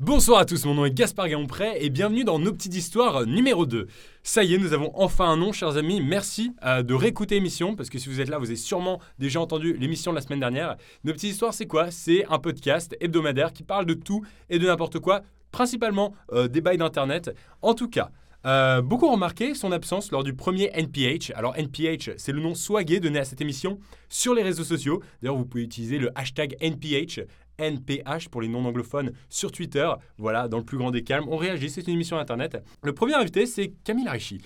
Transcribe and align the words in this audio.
Bonsoir 0.00 0.40
à 0.40 0.44
tous, 0.44 0.64
mon 0.64 0.74
nom 0.74 0.84
est 0.84 0.90
Gaspard 0.90 1.28
Gaompré 1.28 1.76
et 1.78 1.88
bienvenue 1.88 2.24
dans 2.24 2.40
nos 2.40 2.52
petites 2.52 2.74
histoires 2.74 3.26
numéro 3.26 3.64
2. 3.64 3.86
Ça 4.24 4.42
y 4.42 4.52
est, 4.54 4.58
nous 4.58 4.72
avons 4.72 4.90
enfin 4.94 5.26
un 5.26 5.36
nom, 5.36 5.52
chers 5.52 5.76
amis. 5.76 6.00
Merci 6.00 6.52
euh, 6.64 6.82
de 6.82 6.94
réécouter 6.94 7.36
l'émission 7.36 7.76
parce 7.76 7.90
que 7.90 8.00
si 8.00 8.08
vous 8.08 8.20
êtes 8.20 8.28
là, 8.28 8.38
vous 8.38 8.46
avez 8.46 8.56
sûrement 8.56 9.00
déjà 9.20 9.40
entendu 9.40 9.74
l'émission 9.74 10.10
de 10.10 10.16
la 10.16 10.22
semaine 10.22 10.40
dernière. 10.40 10.76
Nos 11.04 11.12
petites 11.12 11.30
histoires, 11.30 11.54
c'est 11.54 11.66
quoi? 11.66 11.92
C'est 11.92 12.26
un 12.28 12.40
podcast 12.40 12.96
hebdomadaire 13.00 13.52
qui 13.52 13.62
parle 13.62 13.86
de 13.86 13.94
tout 13.94 14.24
et 14.50 14.58
de 14.58 14.66
n'importe 14.66 14.98
quoi, 14.98 15.22
principalement 15.52 16.12
euh, 16.32 16.48
des 16.48 16.60
bails 16.60 16.78
d'internet. 16.78 17.30
En 17.62 17.74
tout 17.74 17.88
cas, 17.88 18.10
euh, 18.46 18.82
beaucoup 18.82 19.06
ont 19.06 19.12
remarqué 19.12 19.54
son 19.54 19.72
absence 19.72 20.10
lors 20.10 20.22
du 20.22 20.34
premier 20.34 20.70
NPH. 20.74 21.30
Alors 21.34 21.56
NPH, 21.56 22.10
c'est 22.18 22.32
le 22.32 22.40
nom 22.40 22.54
swagué 22.54 23.00
donné 23.00 23.18
à 23.18 23.24
cette 23.24 23.40
émission 23.40 23.78
sur 24.08 24.34
les 24.34 24.42
réseaux 24.42 24.64
sociaux. 24.64 25.02
D'ailleurs, 25.22 25.36
vous 25.36 25.46
pouvez 25.46 25.62
utiliser 25.62 25.98
le 25.98 26.10
hashtag 26.14 26.56
NPH, 26.60 27.20
NPH 27.58 28.28
pour 28.30 28.42
les 28.42 28.48
non-anglophones 28.48 29.12
sur 29.28 29.52
Twitter. 29.52 29.90
Voilà, 30.18 30.48
dans 30.48 30.58
le 30.58 30.64
plus 30.64 30.78
grand 30.78 30.90
des 30.90 31.02
calmes, 31.02 31.26
on 31.28 31.36
réagit, 31.36 31.70
c'est 31.70 31.86
une 31.86 31.94
émission 31.94 32.18
internet. 32.18 32.62
Le 32.82 32.92
premier 32.92 33.14
invité, 33.14 33.46
c'est 33.46 33.72
Camille 33.84 34.08
Arichi. 34.08 34.40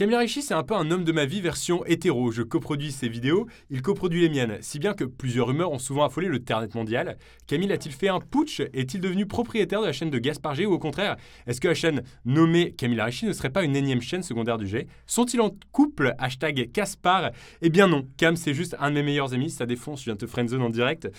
Camille 0.00 0.16
Arichi, 0.16 0.40
c'est 0.40 0.54
un 0.54 0.62
peu 0.62 0.74
un 0.74 0.90
homme 0.90 1.04
de 1.04 1.12
ma 1.12 1.26
vie 1.26 1.42
version 1.42 1.84
hétéro. 1.84 2.30
Je 2.30 2.42
coproduis 2.42 2.90
ses 2.90 3.10
vidéos, 3.10 3.46
il 3.68 3.82
coproduit 3.82 4.22
les 4.22 4.30
miennes, 4.30 4.56
si 4.62 4.78
bien 4.78 4.94
que 4.94 5.04
plusieurs 5.04 5.48
rumeurs 5.48 5.72
ont 5.72 5.78
souvent 5.78 6.06
affolé 6.06 6.28
le 6.28 6.42
Ternet 6.42 6.74
mondial. 6.74 7.18
Camille 7.46 7.70
a-t-il 7.70 7.94
fait 7.94 8.08
un 8.08 8.18
putsch? 8.18 8.60
Est-il 8.72 9.02
devenu 9.02 9.26
propriétaire 9.26 9.82
de 9.82 9.86
la 9.86 9.92
chaîne 9.92 10.08
de 10.08 10.18
Gaspard 10.18 10.54
G 10.54 10.64
ou 10.64 10.72
au 10.72 10.78
contraire 10.78 11.16
Est-ce 11.46 11.60
que 11.60 11.68
la 11.68 11.74
chaîne 11.74 12.02
nommée 12.24 12.72
Camille 12.72 12.98
Arichi 12.98 13.26
ne 13.26 13.34
serait 13.34 13.50
pas 13.50 13.62
une 13.62 13.76
énième 13.76 14.00
chaîne 14.00 14.22
secondaire 14.22 14.56
du 14.56 14.66
G? 14.66 14.86
Sont-ils 15.06 15.42
en 15.42 15.50
couple? 15.70 16.14
Hashtag 16.18 16.72
Caspar 16.72 17.32
Eh 17.60 17.68
bien 17.68 17.86
non, 17.86 18.06
Cam 18.16 18.36
c'est 18.36 18.54
juste 18.54 18.76
un 18.80 18.88
de 18.88 18.94
mes 18.94 19.02
meilleurs 19.02 19.34
amis, 19.34 19.50
ça 19.50 19.66
défonce, 19.66 20.00
je 20.00 20.06
viens 20.06 20.16
te 20.16 20.26
friendzone 20.26 20.62
en 20.62 20.70
direct. 20.70 21.10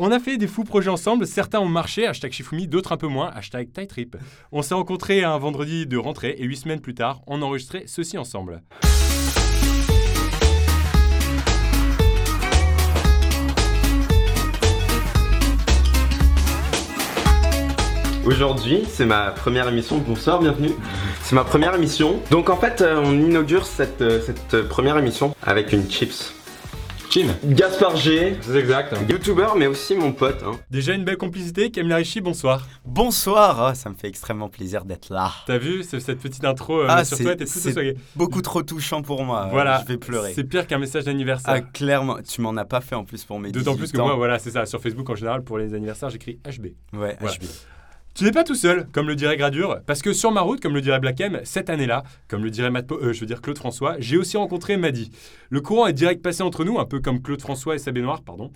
On 0.00 0.12
a 0.12 0.20
fait 0.20 0.36
des 0.36 0.46
fous 0.46 0.62
projets 0.62 0.90
ensemble, 0.90 1.26
certains 1.26 1.58
ont 1.58 1.66
marché, 1.66 2.06
hashtag 2.06 2.30
Shifumi, 2.30 2.68
d'autres 2.68 2.92
un 2.92 2.96
peu 2.96 3.08
moins, 3.08 3.32
hashtag 3.34 3.68
Trip. 3.88 4.16
On 4.52 4.62
s'est 4.62 4.74
rencontrés 4.74 5.24
un 5.24 5.36
vendredi 5.38 5.86
de 5.88 5.96
rentrée 5.96 6.36
et 6.38 6.44
huit 6.44 6.56
semaines 6.56 6.80
plus 6.80 6.94
tard, 6.94 7.20
on 7.26 7.42
enregistrait 7.42 7.82
ceci 7.86 8.16
ensemble. 8.16 8.62
Aujourd'hui, 18.24 18.84
c'est 18.88 19.06
ma 19.06 19.32
première 19.32 19.66
émission. 19.66 19.98
Bonsoir, 19.98 20.38
bienvenue. 20.38 20.74
C'est 21.22 21.34
ma 21.34 21.42
première 21.42 21.74
émission. 21.74 22.20
Donc 22.30 22.50
en 22.50 22.56
fait, 22.56 22.82
euh, 22.82 23.02
on 23.02 23.14
inaugure 23.14 23.66
euh, 23.80 24.20
cette 24.20 24.68
première 24.68 24.96
émission 24.96 25.34
avec 25.42 25.72
une 25.72 25.90
chips. 25.90 26.37
Chin 27.10 27.28
Gaspard 27.44 27.96
G, 27.96 28.36
C'est 28.42 28.56
exact. 28.56 28.94
youtubeur 29.08 29.56
mais 29.56 29.66
aussi 29.66 29.94
mon 29.94 30.12
pote. 30.12 30.42
hein. 30.44 30.52
Déjà 30.70 30.92
une 30.92 31.04
belle 31.04 31.16
complicité, 31.16 31.70
Camille 31.70 31.92
Arichi, 31.94 32.20
bonsoir. 32.20 32.66
Bonsoir, 32.84 33.62
ah, 33.62 33.74
ça 33.74 33.88
me 33.88 33.94
fait 33.94 34.08
extrêmement 34.08 34.48
plaisir 34.50 34.84
d'être 34.84 35.08
là. 35.10 35.30
T'as 35.46 35.56
vu 35.56 35.82
ce- 35.84 36.00
cette 36.00 36.18
petite 36.18 36.44
intro 36.44 36.80
euh, 36.80 36.86
Ah, 36.88 37.04
sur 37.04 37.16
toi, 37.18 37.34
t'es 37.34 37.46
tout. 37.46 37.98
Beaucoup 38.14 38.42
trop 38.42 38.62
touchant 38.62 39.00
pour 39.02 39.24
moi, 39.24 39.48
Voilà, 39.50 39.80
je 39.82 39.88
vais 39.92 39.96
pleurer. 39.98 40.32
C'est 40.34 40.44
pire 40.44 40.66
qu'un 40.66 40.78
message 40.78 41.04
d'anniversaire. 41.04 41.54
Ah, 41.56 41.60
clairement, 41.60 42.18
tu 42.22 42.42
m'en 42.42 42.56
as 42.56 42.64
pas 42.66 42.80
fait 42.82 42.94
en 42.94 43.04
plus 43.04 43.24
pour 43.24 43.40
mes 43.40 43.52
D'autant 43.52 43.74
plus 43.74 43.84
18 43.86 43.96
que 43.96 44.02
moi, 44.02 44.14
voilà, 44.14 44.38
c'est 44.38 44.50
ça. 44.50 44.66
Sur 44.66 44.80
Facebook, 44.82 45.08
en 45.08 45.14
général, 45.14 45.42
pour 45.42 45.56
les 45.58 45.72
anniversaires, 45.74 46.10
j'écris 46.10 46.38
HB. 46.46 46.66
Ouais, 46.94 47.16
Voilà. 47.20 47.36
HB. 47.36 47.44
Tu 48.18 48.24
n'es 48.24 48.32
pas 48.32 48.42
tout 48.42 48.56
seul, 48.56 48.88
comme 48.90 49.06
le 49.06 49.14
dirait 49.14 49.36
Gradure, 49.36 49.78
parce 49.86 50.02
que 50.02 50.12
sur 50.12 50.32
ma 50.32 50.40
route, 50.40 50.58
comme 50.58 50.74
le 50.74 50.80
dirait 50.80 50.98
Black 50.98 51.22
cette 51.44 51.70
année-là, 51.70 52.02
comme 52.26 52.42
le 52.42 52.50
dirait 52.50 52.72
euh, 52.90 53.12
je 53.12 53.20
veux 53.20 53.26
dire 53.26 53.40
Claude 53.40 53.56
François, 53.56 53.94
j'ai 54.00 54.16
aussi 54.16 54.36
rencontré 54.36 54.76
Madi. 54.76 55.12
Le 55.50 55.60
courant 55.60 55.86
est 55.86 55.92
direct 55.92 56.20
passé 56.20 56.42
entre 56.42 56.64
nous, 56.64 56.80
un 56.80 56.84
peu 56.84 56.98
comme 56.98 57.22
Claude 57.22 57.40
François 57.40 57.76
et 57.76 57.78
Sabé 57.78 58.00
Noir, 58.00 58.22
pardon. 58.22 58.50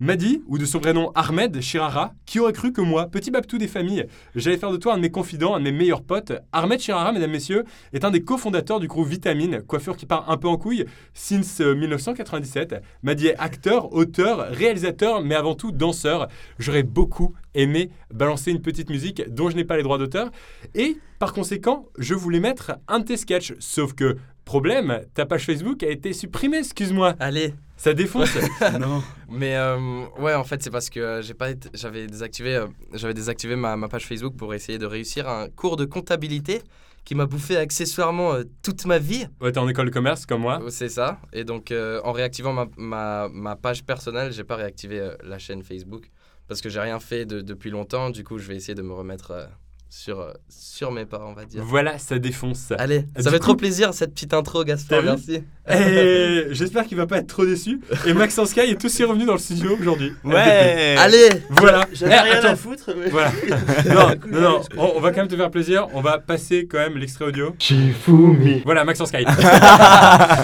Madi, 0.00 0.44
ou 0.46 0.58
de 0.58 0.64
son 0.64 0.78
vrai 0.78 0.92
nom 0.92 1.10
Ahmed 1.16 1.60
Chirara, 1.60 2.14
qui 2.24 2.38
aurait 2.38 2.52
cru 2.52 2.72
que 2.72 2.80
moi, 2.80 3.06
petit 3.06 3.32
Babtou 3.32 3.58
des 3.58 3.66
familles, 3.66 4.06
j'allais 4.36 4.56
faire 4.56 4.70
de 4.70 4.76
toi 4.76 4.94
un 4.94 4.96
de 4.96 5.02
mes 5.02 5.10
confidents, 5.10 5.56
un 5.56 5.58
de 5.58 5.64
mes 5.64 5.72
meilleurs 5.72 6.02
potes. 6.02 6.32
Ahmed 6.52 6.78
Chirara, 6.78 7.10
mesdames, 7.10 7.32
messieurs, 7.32 7.64
est 7.92 8.04
un 8.04 8.12
des 8.12 8.22
cofondateurs 8.22 8.78
du 8.78 8.86
groupe 8.86 9.08
Vitamine, 9.08 9.60
coiffure 9.62 9.96
qui 9.96 10.06
part 10.06 10.30
un 10.30 10.36
peu 10.36 10.46
en 10.46 10.56
couille, 10.56 10.84
since 11.14 11.60
euh, 11.60 11.74
1997. 11.74 12.76
Madi 13.02 13.26
est 13.26 13.36
acteur, 13.38 13.92
auteur, 13.92 14.46
réalisateur, 14.50 15.20
mais 15.22 15.34
avant 15.34 15.56
tout 15.56 15.72
danseur. 15.72 16.28
J'aurais 16.60 16.84
beaucoup 16.84 17.34
aimé 17.54 17.90
balancer 18.14 18.52
une 18.52 18.62
petite 18.62 18.90
musique 18.90 19.28
dont 19.28 19.50
je 19.50 19.56
n'ai 19.56 19.64
pas 19.64 19.76
les 19.76 19.82
droits 19.82 19.98
d'auteur. 19.98 20.30
Et 20.76 20.98
par 21.18 21.32
conséquent, 21.32 21.86
je 21.98 22.14
voulais 22.14 22.38
mettre 22.38 22.78
un 22.86 23.00
de 23.00 23.04
tes 23.04 23.16
sketchs. 23.16 23.54
Sauf 23.58 23.94
que, 23.94 24.16
problème, 24.48 25.00
ta 25.14 25.26
page 25.26 25.44
Facebook 25.44 25.82
a 25.82 25.88
été 25.90 26.12
supprimée, 26.12 26.58
excuse-moi. 26.58 27.14
Allez, 27.20 27.54
Ça 27.76 27.92
défonce. 27.94 28.34
non. 28.80 29.02
mais 29.30 29.54
euh, 29.56 30.04
ouais, 30.18 30.34
en 30.34 30.44
fait, 30.44 30.62
c'est 30.62 30.70
parce 30.70 30.88
que 30.90 30.98
euh, 31.00 31.22
j'ai 31.22 31.34
pas 31.34 31.50
été- 31.50 31.68
j'avais 31.74 32.06
désactivé, 32.06 32.56
euh, 32.56 32.66
j'avais 32.94 33.14
désactivé 33.14 33.56
ma, 33.56 33.76
ma 33.76 33.88
page 33.88 34.06
Facebook 34.06 34.34
pour 34.36 34.54
essayer 34.54 34.78
de 34.78 34.86
réussir 34.86 35.28
un 35.28 35.48
cours 35.48 35.76
de 35.76 35.84
comptabilité 35.84 36.62
qui 37.04 37.14
m'a 37.14 37.26
bouffé 37.26 37.56
accessoirement 37.56 38.32
euh, 38.34 38.44
toute 38.62 38.84
ma 38.86 38.98
vie. 38.98 39.26
ouais, 39.40 39.52
t'es 39.52 39.58
en 39.58 39.68
école 39.68 39.86
de 39.86 39.90
commerce 39.92 40.26
comme 40.26 40.40
moi. 40.42 40.60
C'est 40.70 40.88
ça. 40.88 41.18
Et 41.32 41.44
donc, 41.44 41.70
euh, 41.70 42.00
en 42.04 42.12
réactivant 42.12 42.52
ma, 42.52 42.66
ma, 42.76 43.28
ma 43.32 43.54
page 43.56 43.84
personnelle, 43.84 44.32
j'ai 44.32 44.44
pas 44.44 44.56
réactivé 44.56 44.98
euh, 45.00 45.14
la 45.24 45.38
chaîne 45.38 45.62
Facebook 45.62 46.10
parce 46.48 46.60
que 46.62 46.68
j'ai 46.70 46.80
rien 46.80 46.98
fait 47.00 47.26
de- 47.26 47.40
depuis 47.42 47.70
longtemps. 47.70 48.10
Du 48.10 48.24
coup, 48.24 48.38
je 48.38 48.48
vais 48.48 48.56
essayer 48.56 48.74
de 48.74 48.82
me 48.82 48.92
remettre 48.94 49.30
euh, 49.32 49.44
sur, 49.90 50.20
euh, 50.20 50.32
sur 50.50 50.92
mes 50.92 51.06
pas, 51.06 51.22
on 51.26 51.32
va 51.32 51.46
dire. 51.46 51.62
Voilà, 51.64 51.96
ça 51.98 52.18
défonce. 52.18 52.72
Allez, 52.78 53.00
Du 53.16 53.22
ça 53.22 53.30
fait 53.30 53.38
coup- 53.38 53.44
trop 53.44 53.54
plaisir 53.56 53.94
cette 53.94 54.12
petite 54.12 54.34
intro, 54.34 54.62
Gaspard. 54.64 55.02
Merci. 55.02 55.42
Et 55.70 56.44
j'espère 56.50 56.86
qu'il 56.86 56.96
va 56.96 57.06
pas 57.06 57.18
être 57.18 57.26
trop 57.26 57.44
déçu. 57.44 57.80
Et 58.06 58.14
Maxence 58.14 58.50
Sky 58.50 58.60
est 58.60 58.82
aussi 58.84 59.04
revenu 59.04 59.24
dans 59.26 59.32
le 59.34 59.38
studio 59.38 59.76
aujourd'hui. 59.80 60.12
Ouais. 60.24 60.94
Allez, 60.98 61.28
Voilà. 61.50 61.86
J'avais 61.92 62.14
Eh, 62.16 62.20
rien 62.20 62.38
attends. 62.38 62.48
à 62.48 62.56
foutre. 62.56 62.90
mais- 62.98 63.08
Voilà. 63.10 63.32
Non, 63.88 64.10
non, 64.30 64.40
non. 64.40 64.60
On, 64.76 64.92
on 64.96 65.00
va 65.00 65.10
quand 65.10 65.18
même 65.22 65.28
te 65.28 65.36
faire 65.36 65.50
plaisir. 65.50 65.88
On 65.94 66.00
va 66.02 66.18
passer 66.18 66.66
quand 66.70 66.78
même 66.78 66.96
l'extrait 66.96 67.24
audio. 67.26 67.54
Shifumi. 67.58 68.62
Voilà, 68.64 68.84
Maxence 68.84 69.08
Sky. 69.08 69.24
Là, 69.24 70.36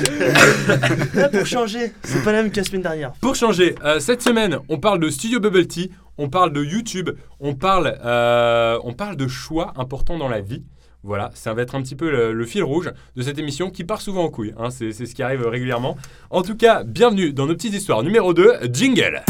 pour 1.32 1.47
changer, 1.47 1.93
c'est 2.03 2.22
pas 2.25 2.32
la 2.32 2.43
même 2.43 2.50
que 2.50 2.56
la 2.56 2.65
semaine 2.65 2.82
dernière. 2.82 3.12
Pour 3.21 3.34
changer, 3.34 3.75
euh, 3.84 4.00
cette 4.00 4.22
semaine, 4.22 4.59
on 4.69 4.78
parle 4.78 5.00
de 5.00 5.09
Studio 5.11 5.41
Bubble 5.41 5.66
Tea, 5.66 5.91
on 6.19 6.28
parle 6.28 6.52
de 6.52 6.62
YouTube, 6.62 7.10
on 7.41 7.54
parle, 7.54 7.98
euh, 8.04 8.78
on 8.84 8.92
parle 8.92 9.16
de 9.16 9.26
choix 9.26 9.72
importants 9.76 10.19
dans 10.19 10.28
la 10.28 10.41
vie. 10.41 10.62
Voilà, 11.02 11.30
ça 11.34 11.52
va 11.52 11.62
être 11.62 11.75
un 11.75 11.82
petit 11.82 11.97
peu 11.97 12.10
le, 12.10 12.47
fil 12.47 12.62
rouge 12.62 12.91
de 13.14 13.22
cette 13.22 13.38
émission 13.38 13.70
qui 13.70 13.84
part 13.84 14.00
souvent 14.00 14.25
en 14.25 14.30
couille. 14.30 14.54
hein, 14.56 14.70
c'est 14.70 14.92
c'est 14.92 15.04
ce 15.04 15.14
qui 15.14 15.22
arrive 15.22 15.47
régulièrement. 15.47 15.98
En 16.30 16.42
tout 16.42 16.56
cas, 16.56 16.82
bienvenue 16.82 17.34
dans 17.34 17.47
nos 17.47 17.54
petites 17.54 17.75
histoires. 17.75 18.02
Numéro 18.02 18.32
2, 18.32 18.72
Jingle. 18.72 19.22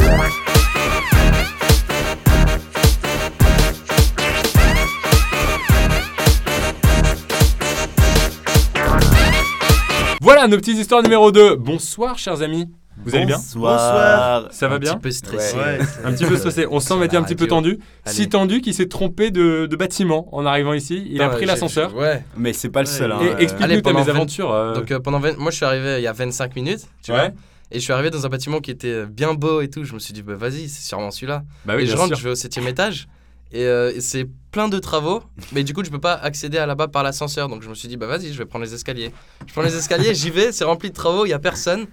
Voilà 10.21 10.47
nos 10.47 10.57
petites 10.57 10.79
histoires 10.79 11.03
numéro 11.03 11.33
2. 11.33 11.57
Bonsoir, 11.57 12.19
chers 12.19 12.41
amis. 12.41 12.69
Vous 13.05 13.15
allez 13.15 13.27
bien 13.27 13.37
Bonsoir. 13.37 14.49
Ça 14.53 14.69
va 14.69 14.77
un 14.77 14.79
bien 14.79 14.95
petit 14.95 15.01
peu 15.03 15.11
stressé. 15.11 15.57
Ouais. 15.57 15.79
Un 16.05 16.13
petit 16.13 16.25
peu 16.25 16.37
stressé. 16.37 16.67
On 16.71 16.81
sent 16.81 16.97
Mehdi 16.97 17.17
un 17.17 17.23
petit 17.23 17.35
peu 17.35 17.47
tendu. 17.47 17.79
Si 18.07 18.29
tendu 18.29 18.61
qu'il 18.61 18.75
s'est 18.75 18.89
trompé 18.89 19.31
de, 19.31 19.67
de 19.67 19.77
bâtiment 19.77 20.29
en 20.35 20.47
arrivant 20.47 20.73
ici. 20.73 21.07
Il 21.11 21.23
a 21.23 21.29
pris 21.29 21.47
l'ascenseur. 21.47 21.95
Ouais. 21.95 22.25
Mais 22.37 22.53
c'est 22.53 22.71
pas 22.71 22.81
le 22.81 22.87
seul. 22.87 23.13
hein, 23.13 23.19
Et 23.39 23.43
explique-nous 23.43 23.83
pendant 23.83 24.01
mésaventure. 24.01 24.53
euh, 24.53 24.75
Donc 24.75 24.91
euh, 24.91 25.01
pendant 25.01 25.21
20 25.21 25.39
moi 25.39 25.51
je 25.51 25.57
suis 25.57 25.65
arrivé 25.65 25.97
il 25.99 26.03
y 26.03 26.07
a 26.07 26.13
25 26.13 26.55
minutes, 26.57 26.83
tu 27.03 27.13
ouais. 27.13 27.19
vois. 27.19 27.29
Et 27.73 27.79
je 27.79 27.81
suis 27.81 27.93
arrivé 27.93 28.11
dans 28.11 28.25
un 28.25 28.29
bâtiment 28.29 28.61
qui 28.61 28.71
était 28.71 29.05
bien 29.07 29.35
beau 29.35 29.61
et 29.61 29.69
tout. 29.69 29.85
Je 29.85 29.95
me 29.95 29.99
suis 29.99 30.13
dit 30.15 30.23
bah 30.23 30.35
vas-y, 30.37 30.69
c'est 30.69 30.87
sûrement 30.87 31.11
celui-là. 31.11 31.43
Bah 31.65 31.75
oui, 31.77 31.83
et 31.83 31.87
je 31.87 31.97
rentre, 31.97 32.09
sûr. 32.09 32.17
je 32.19 32.25
vais 32.25 32.31
au 32.31 32.35
septième 32.35 32.69
étage. 32.69 33.09
Et, 33.53 33.65
euh, 33.65 33.93
et 33.95 34.01
c'est 34.01 34.27
plein 34.55 34.69
de 34.69 34.79
travaux, 34.79 35.21
mais 35.53 35.65
du 35.65 35.75
coup 35.75 35.83
je 35.85 35.91
peux 35.91 35.99
pas 35.99 36.13
accéder 36.15 36.59
à 36.59 36.67
là-bas 36.67 36.87
par 36.87 37.03
l'ascenseur. 37.03 37.49
Donc 37.49 37.65
je 37.65 37.69
me 37.69 37.75
suis 37.75 37.89
dit 37.89 37.97
bah 37.97 38.07
vas-y, 38.07 38.33
je 38.33 38.39
vais 38.39 38.45
prendre 38.45 38.65
les 38.65 38.73
escaliers. 38.73 39.11
Je 39.49 39.53
prends 39.53 39.63
les 39.63 39.75
escaliers, 39.77 40.15
j'y 40.15 40.31
vais, 40.31 40.53
c'est 40.53 40.63
rempli 40.63 40.91
de 40.91 40.95
travaux, 40.95 41.27
il 41.27 41.31
y 41.31 41.33
a 41.33 41.41
personne. 41.41 41.87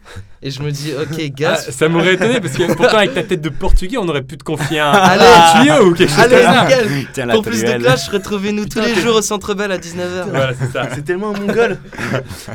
Et 0.43 0.51
je 0.51 0.61
me 0.61 0.69
dis 0.71 0.91
ok 0.93 1.17
Ah, 1.19 1.27
gars, 1.29 1.55
ça 1.55 1.89
m'aurait 1.89 2.13
étonné 2.13 2.39
parce 2.39 2.53
que 2.53 2.71
pourtant 2.75 2.97
avec 2.97 3.15
ta 3.15 3.23
tête 3.23 3.41
de 3.41 3.49
portugais 3.49 3.97
on 3.97 4.07
aurait 4.07 4.21
pu 4.21 4.37
te 4.37 4.43
confier 4.43 4.79
un, 4.79 4.91
Allez. 4.91 5.23
un 5.25 5.63
tuyau 5.63 5.87
ou 5.87 5.93
quelque 5.95 6.09
chose 6.11 6.19
allez 6.19 6.35
comme 6.35 6.53
ça. 6.53 6.65
nickel. 6.65 7.07
Tiens, 7.13 7.25
la 7.25 7.33
Pour 7.33 7.43
plus 7.43 7.63
de 7.63 7.71
clash, 7.79 8.09
retrouvez-nous 8.09 8.65
tous 8.67 8.79
les 8.79 8.93
jours 8.93 9.15
au 9.15 9.21
Centre 9.23 9.55
Bell 9.55 9.71
à 9.71 9.79
19h. 9.79 10.29
Voilà 10.29 10.53
c'est 10.53 10.71
ça. 10.71 10.87
C'est 10.93 11.03
tellement 11.03 11.35
un 11.35 11.39
mongol. 11.39 11.79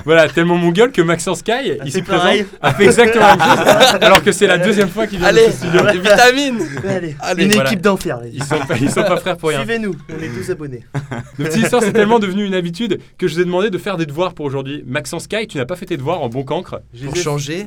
Voilà 0.04 0.28
tellement 0.28 0.56
mon 0.56 0.70
gueule 0.70 0.92
que 0.92 1.02
Maxence 1.02 1.38
Sky 1.40 1.78
il 1.84 1.90
présente 2.04 2.06
pareil. 2.06 2.46
a 2.62 2.72
fait 2.74 2.84
exactement 2.84 3.26
la 3.26 3.36
même 3.36 3.56
chose 3.56 3.98
alors 4.02 4.22
que 4.22 4.30
c'est 4.30 4.46
la 4.46 4.58
deuxième 4.58 4.88
fois 4.88 5.08
qu'il 5.08 5.18
vient 5.18 5.26
Allez, 5.26 5.46
dans 5.46 5.50
ce 5.50 5.56
studio. 5.58 5.80
vitamines. 6.00 6.62
Allez, 6.88 7.16
Allez, 7.20 7.44
une 7.44 7.52
voilà. 7.54 7.70
équipe 7.70 7.80
d'enfer, 7.82 8.20
les 8.22 8.30
Ils 8.30 8.44
sont 8.44 8.58
pas, 8.60 8.76
ils 8.80 8.88
sont 8.90 9.02
pas 9.02 9.16
frères 9.16 9.36
pour 9.36 9.48
rien. 9.48 9.58
Suivez-nous, 9.58 9.95
on 10.08 10.22
est 10.22 10.28
tous 10.28 10.50
abonnés. 10.50 10.84
Nos 11.38 11.44
petites 11.46 11.62
histoires, 11.64 11.82
c'est 11.82 11.92
tellement 11.92 12.18
devenu 12.18 12.44
une 12.44 12.54
habitude 12.54 12.98
que 13.18 13.28
je 13.28 13.34
vous 13.34 13.40
ai 13.40 13.44
demandé 13.44 13.70
de 13.70 13.78
faire 13.78 13.96
des 13.96 14.06
devoirs 14.06 14.34
pour 14.34 14.46
aujourd'hui. 14.46 14.82
Maxence 14.86 15.24
Sky, 15.24 15.46
tu 15.46 15.58
n'as 15.58 15.66
pas 15.66 15.76
fait 15.76 15.86
tes 15.86 15.96
devoirs 15.96 16.22
en 16.22 16.28
bon 16.28 16.42
cancre. 16.44 16.80
Je 16.94 17.00
les 17.02 17.06
Pour 17.08 17.16
ai- 17.16 17.22
changer. 17.22 17.66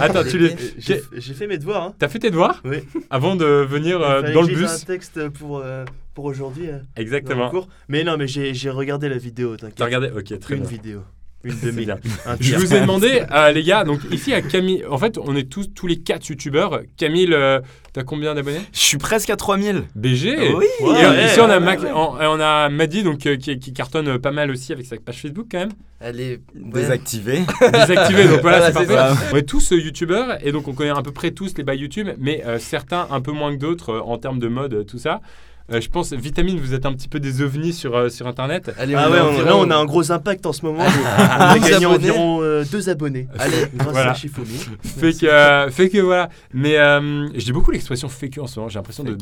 Attends, 0.00 0.24
tu 0.24 0.38
les... 0.38 0.54
J'ai 0.78 1.02
j'ai 1.16 1.34
fait 1.34 1.46
mes 1.46 1.58
devoirs. 1.58 1.82
Hein. 1.82 1.94
T'as 1.98 2.08
fait 2.08 2.18
tes 2.18 2.30
devoirs 2.30 2.60
Oui. 2.64 2.78
avant 3.10 3.36
de 3.36 3.44
venir 3.46 4.00
euh, 4.00 4.32
dans 4.32 4.42
le 4.42 4.48
bus 4.48 4.70
un 4.70 4.78
texte 4.86 5.28
pour, 5.30 5.58
euh, 5.58 5.84
pour 6.14 6.24
aujourd'hui. 6.26 6.68
euh, 6.68 6.72
dans 6.78 6.78
le 6.96 7.02
Exactement. 7.02 7.50
cours. 7.50 7.68
Mais 7.88 8.04
non, 8.04 8.16
mais 8.16 8.26
j'ai 8.26 8.54
j'ai 8.54 8.70
regardé 8.70 9.08
la 9.08 9.18
vidéo, 9.18 9.56
T'as 9.56 9.68
t'inquiète. 9.68 9.84
regardé 9.84 10.10
Ok, 10.16 10.38
très 10.38 10.54
Une 10.54 10.60
bien. 10.62 10.70
vidéo. 10.70 11.00
Une 11.44 11.52
C'est 11.52 11.66
demi. 11.66 11.86
Je 12.40 12.56
vous 12.56 12.74
ai 12.74 12.80
demandé, 12.80 13.22
euh, 13.32 13.52
les 13.52 13.62
gars, 13.62 13.84
donc 13.84 14.00
ici 14.10 14.34
à 14.34 14.42
Camille, 14.42 14.84
en 14.90 14.98
fait, 14.98 15.18
on 15.18 15.36
est 15.36 15.44
tous, 15.48 15.68
tous 15.72 15.86
les 15.86 15.96
quatre 16.00 16.28
youtubeurs. 16.28 16.80
Camille, 16.96 17.28
euh, 17.32 17.60
t'as 17.92 18.02
combien 18.02 18.34
d'abonnés? 18.34 18.60
Je 18.72 18.78
suis 18.80 18.98
presque 18.98 19.30
à 19.30 19.36
3000. 19.36 19.84
BG 19.94 20.36
Oui. 20.36 20.64
Et 20.80 20.84
Ouais, 20.84 21.04
euh, 21.04 21.10
ouais, 21.10 21.26
ici, 21.26 21.40
on 21.40 21.44
a, 21.44 21.58
ouais, 21.58 21.60
Mac- 21.64 21.80
ouais. 21.82 21.90
on, 21.94 22.40
a 22.40 22.68
Maddy 22.68 23.04
donc, 23.04 23.24
euh, 23.26 23.36
qui, 23.36 23.56
qui 23.60 23.72
cartonne 23.72 24.18
pas 24.18 24.32
mal 24.32 24.50
aussi 24.50 24.72
avec 24.72 24.84
sa 24.86 24.96
page 24.96 25.22
Facebook 25.22 25.46
quand 25.50 25.58
même. 25.60 25.72
Elle 26.00 26.20
est. 26.20 26.40
Désactivé. 26.56 27.42
Désactivé, 27.72 28.24
donc 28.28 28.40
voilà, 28.42 28.70
Voilà, 28.70 28.72
c'est 28.72 28.86
parfait. 28.94 29.26
On 29.32 29.36
est 29.36 29.42
tous 29.48 29.72
euh, 29.72 29.76
youtubeurs 29.80 30.44
et 30.44 30.50
donc 30.50 30.66
on 30.66 30.72
connaît 30.74 30.90
à 30.90 31.02
peu 31.02 31.12
près 31.12 31.30
tous 31.30 31.54
les 31.56 31.62
bails 31.62 31.78
YouTube, 31.78 32.08
mais 32.18 32.42
euh, 32.46 32.58
certains 32.58 33.06
un 33.12 33.20
peu 33.20 33.32
moins 33.32 33.54
que 33.54 33.60
d'autres 33.60 33.90
euh, 33.94 34.00
en 34.00 34.18
termes 34.18 34.40
de 34.40 34.48
mode, 34.48 34.84
tout 34.86 34.98
ça. 34.98 35.20
Euh, 35.70 35.80
je 35.82 35.88
pense, 35.90 36.12
Vitamine, 36.14 36.58
vous 36.58 36.72
êtes 36.72 36.86
un 36.86 36.94
petit 36.94 37.08
peu 37.08 37.20
des 37.20 37.42
ovnis 37.42 37.74
sur, 37.74 37.94
euh, 37.94 38.08
sur 38.08 38.26
Internet. 38.26 38.72
Allez, 38.78 38.94
Ah 38.94 39.06
on 39.08 39.12
ouais, 39.12 39.18
est 39.18 39.20
on, 39.20 39.28
environ- 39.28 39.44
là 39.44 39.56
on 39.56 39.70
a 39.70 39.76
un 39.76 39.84
gros 39.84 40.10
impact 40.10 40.46
en 40.46 40.52
ce 40.54 40.64
moment. 40.64 40.82
on 40.86 41.40
a 41.42 41.54
12 41.58 41.62
gagné 41.70 41.84
abonnés. 41.84 42.10
environ 42.10 42.62
2 42.72 42.88
abonnés. 42.88 43.28
Allez, 43.38 43.56
Grâce 43.74 43.92
Voilà. 43.92 44.10
à 44.12 44.14
Chiffoni. 44.14 44.58
Fait 44.82 45.12
que, 45.12 45.26
euh, 45.26 45.70
fait 45.70 45.90
que 45.90 45.98
voilà. 45.98 46.30
Mais 46.54 46.78
euh, 46.78 47.28
je 47.34 47.44
dis 47.44 47.52
beaucoup 47.52 47.70
l'expression 47.70 48.08
fake 48.08 48.38
en 48.40 48.46
ce 48.46 48.58
moment, 48.58 48.70
j'ai 48.70 48.78
l'impression 48.78 49.04
de. 49.04 49.16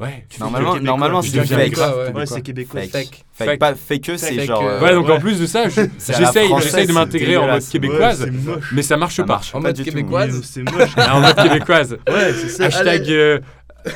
Ouais, 0.00 0.24
Normalement, 0.38 0.76
normalement 0.76 1.22
c'est 1.22 1.44
fake. 1.44 1.76
Ouais, 2.14 2.24
c'est 2.26 2.40
québécois. 2.42 2.82
Fake. 2.82 2.90
Fake. 2.92 3.24
Fake. 3.34 3.48
Fake. 3.48 3.58
Pas 3.58 3.74
fake, 3.74 4.10
c'est 4.16 4.34
Fake, 4.36 4.46
genre. 4.46 4.62
euh, 4.62 4.78
euh, 4.78 4.80
Ouais, 4.80 4.92
donc 4.94 5.06
Ouais. 5.08 5.14
en 5.14 5.18
plus 5.18 5.40
de 5.40 5.46
ça, 5.46 5.64
j'essaye 5.68 6.86
de 6.86 6.92
m'intégrer 6.92 7.36
en 7.36 7.48
mode 7.48 7.64
québécoise, 7.68 8.30
mais 8.72 8.82
ça 8.82 8.96
marche 8.96 9.20
pas. 9.24 9.40
En 9.54 9.60
mode 9.60 9.82
québécoise. 9.82 10.40
C'est 10.44 10.62
moche. 10.62 10.90
En 11.10 11.20
mode 11.20 11.34
québécoise. 11.34 11.98
Ouais, 12.08 12.32
c'est 12.32 12.48
ça. 12.48 12.66
Hashtag 12.66 13.10
euh, 13.10 13.38
euh, 13.38 13.40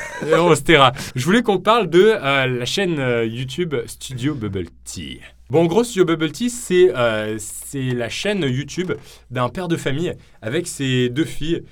on 0.32 0.54
taira. 0.54 0.92
Je 1.14 1.24
voulais 1.24 1.42
qu'on 1.42 1.58
parle 1.58 1.88
de 1.88 2.14
euh, 2.14 2.46
la 2.46 2.64
chaîne 2.64 2.98
euh, 2.98 3.24
YouTube 3.24 3.74
Studio 3.86 4.34
Bubble 4.34 4.66
Tea. 4.84 5.20
Bon, 5.50 5.62
en 5.62 5.66
gros, 5.66 5.84
Studio 5.84 6.04
Bubble 6.04 6.32
Tea, 6.32 6.48
c'est 6.48 6.94
euh, 6.96 7.36
c'est 7.38 7.90
la 7.90 8.08
chaîne 8.08 8.42
YouTube 8.42 8.92
d'un 9.30 9.48
père 9.48 9.68
de 9.68 9.76
famille 9.76 10.14
avec 10.40 10.66
ses 10.66 11.08
deux 11.10 11.24
filles, 11.24 11.62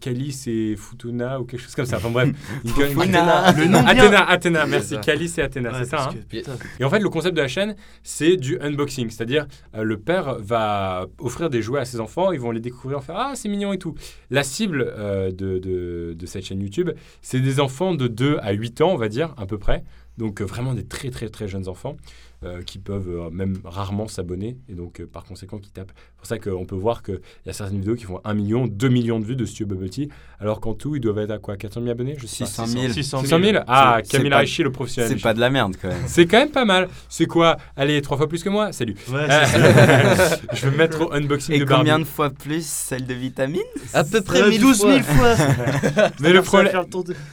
Calice 0.00 0.46
et 0.46 0.76
Futuna 0.76 1.40
ou 1.40 1.44
quelque 1.44 1.60
chose 1.60 1.74
comme 1.74 1.86
ça. 1.86 1.96
Enfin 1.96 2.10
bref. 2.10 2.28
Fufuna. 2.66 3.52
Le 3.52 3.66
nom. 3.66 3.78
Athéna, 3.86 4.28
Athéna, 4.28 4.66
merci. 4.66 4.96
Calice 5.00 5.38
et 5.38 5.42
Athéna, 5.42 5.72
c'est 5.78 5.90
ça. 5.90 6.10
hein 6.10 6.56
et 6.78 6.84
en 6.84 6.90
fait, 6.90 6.98
le 6.98 7.08
concept 7.08 7.36
de 7.36 7.40
la 7.40 7.48
chaîne, 7.48 7.76
c'est 8.02 8.36
du 8.36 8.58
unboxing. 8.60 9.10
C'est-à-dire, 9.10 9.46
euh, 9.74 9.82
le 9.82 9.98
père 9.98 10.36
va 10.38 11.06
offrir 11.18 11.50
des 11.50 11.62
jouets 11.62 11.80
à 11.80 11.84
ses 11.84 12.00
enfants, 12.00 12.32
ils 12.32 12.40
vont 12.40 12.50
les 12.50 12.60
découvrir, 12.60 13.02
faire 13.02 13.16
Ah, 13.16 13.32
c'est 13.34 13.48
mignon 13.48 13.72
et 13.72 13.78
tout. 13.78 13.94
La 14.30 14.42
cible 14.42 14.92
euh, 14.96 15.30
de, 15.32 16.26
cette 16.26 16.44
chaîne 16.44 16.60
YouTube, 16.60 16.90
c'est 17.20 17.40
des 17.40 17.60
enfants 17.60 17.94
de 17.94 18.08
2 18.08 18.38
à 18.40 18.52
8 18.52 18.80
ans, 18.82 18.90
on 18.92 18.96
va 18.96 19.08
dire, 19.08 19.34
à 19.36 19.46
peu 19.46 19.58
près. 19.58 19.84
Donc, 20.18 20.40
euh, 20.40 20.44
vraiment 20.44 20.74
des 20.74 20.84
très, 20.84 21.10
très, 21.10 21.28
très 21.28 21.48
jeunes 21.48 21.68
enfants 21.68 21.96
euh, 22.44 22.62
qui 22.62 22.78
peuvent 22.78 23.08
euh, 23.08 23.30
même 23.30 23.58
rarement 23.64 24.08
s'abonner 24.08 24.56
et 24.68 24.74
donc, 24.74 25.00
euh, 25.00 25.06
par 25.06 25.24
conséquent, 25.24 25.58
qui 25.58 25.70
tapent. 25.70 25.92
C'est 25.96 26.16
pour 26.18 26.26
ça 26.26 26.38
qu'on 26.38 26.64
peut 26.64 26.74
voir 26.76 27.02
qu'il 27.02 27.20
y 27.46 27.50
a 27.50 27.52
certaines 27.52 27.78
vidéos 27.78 27.94
qui 27.96 28.04
font 28.04 28.20
1 28.24 28.34
million, 28.34 28.66
2 28.66 28.88
millions 28.88 29.18
de 29.20 29.24
vues 29.24 29.36
de 29.36 29.44
Studio 29.44 29.66
Bubble 29.66 29.90
Tea, 29.90 30.08
alors 30.40 30.60
qu'en 30.60 30.74
tout, 30.74 30.94
ils 30.96 31.00
doivent 31.00 31.18
être 31.18 31.30
à 31.32 31.38
quoi 31.38 31.56
400 31.56 31.80
000 31.80 31.90
abonnés 31.92 32.14
Je 32.18 32.26
sais 32.26 32.44
pas. 32.44 32.50
600 32.50 32.66
000. 32.66 32.92
600 32.92 33.20
600 33.22 33.38
000 33.42 33.58
Ah, 33.66 34.00
Camille 34.08 34.32
Raichi, 34.32 34.62
le 34.62 34.72
professionnel. 34.72 35.10
C'est 35.12 35.22
pas 35.22 35.34
de 35.34 35.40
la 35.40 35.50
merde 35.50 35.76
quand 35.80 35.88
même. 35.88 36.02
C'est 36.06 36.26
quand 36.26 36.38
même 36.38 36.50
pas 36.50 36.64
mal. 36.64 36.88
C'est 37.08 37.26
quoi? 37.26 37.56
Allez, 37.76 38.00
trois 38.02 38.16
fois 38.16 38.28
plus 38.28 38.42
que 38.42 38.48
moi? 38.48 38.72
Salut. 38.72 38.94
Ouais, 39.12 39.26
Euh, 39.28 40.26
je 40.52 40.66
vais 40.66 40.72
me 40.72 40.76
mettre 40.76 41.00
au 41.02 41.12
unboxing 41.12 41.54
Et 41.54 41.58
de 41.60 41.64
Barbie. 41.64 41.80
combien 41.90 41.98
de 41.98 42.04
fois 42.04 42.30
plus 42.30 42.64
celle 42.66 43.06
de 43.06 43.14
vitamine 43.14 43.60
À 43.94 44.04
peu 44.04 44.20
près 44.20 44.42
Euh, 44.42 44.50
1000 44.50 44.60
12 44.60 44.78
000 44.78 44.98
fois. 45.00 45.36
fois. 45.36 46.10
Mais 46.20 46.32
le 46.32 46.42
problème, 46.42 46.72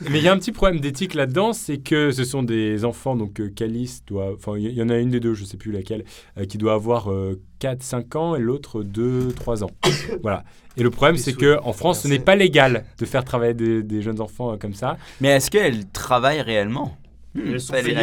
mais 0.10 0.20
il 0.20 0.24
y 0.24 0.28
a 0.28 0.34
un 0.34 0.38
petit 0.38 0.52
problème 0.52 0.80
d'éthique 0.80 1.14
là-dedans, 1.14 1.54
c'est 1.54 1.78
que 1.78 2.12
ce 2.12 2.24
sont 2.24 2.44
des 2.44 2.86
enfants, 2.86 3.16
donc 3.16 3.42
Calice 3.56 4.04
doit, 4.06 4.34
enfin 4.34 4.54
il 4.58 4.72
y 4.72 4.82
en 4.82 4.90
a 4.90 4.99
une 5.00 5.10
des 5.10 5.20
deux, 5.20 5.34
je 5.34 5.44
sais 5.46 5.58
plus 5.58 5.72
laquelle, 5.72 6.04
euh, 6.38 6.46
qui 6.46 6.58
doit 6.58 6.74
avoir 6.74 7.10
4-5 7.60 8.18
ans 8.18 8.36
et 8.36 8.40
l'autre 8.40 8.84
2-3 8.84 9.64
ans. 9.64 9.72
voilà. 10.22 10.44
Et 10.78 10.84
le 10.84 10.90
problème, 10.90 11.18
c'est 11.18 11.32
sous- 11.32 11.38
que 11.38 11.60
en 11.64 11.74
France, 11.74 12.02
ce 12.04 12.08
n'est 12.08 12.20
pas 12.20 12.36
légal 12.36 12.86
de 12.98 13.06
faire 13.06 13.24
travailler 13.26 13.54
des, 13.54 13.84
des 13.84 14.02
jeunes 14.02 14.22
enfants 14.22 14.54
euh, 14.54 14.58
comme 14.58 14.74
ça. 14.74 14.98
Mais 15.22 15.30
est-ce 15.30 15.52
qu'elle 15.52 15.86
travaille 15.88 16.42
réellement? 16.42 16.98
Hmm. 17.36 17.58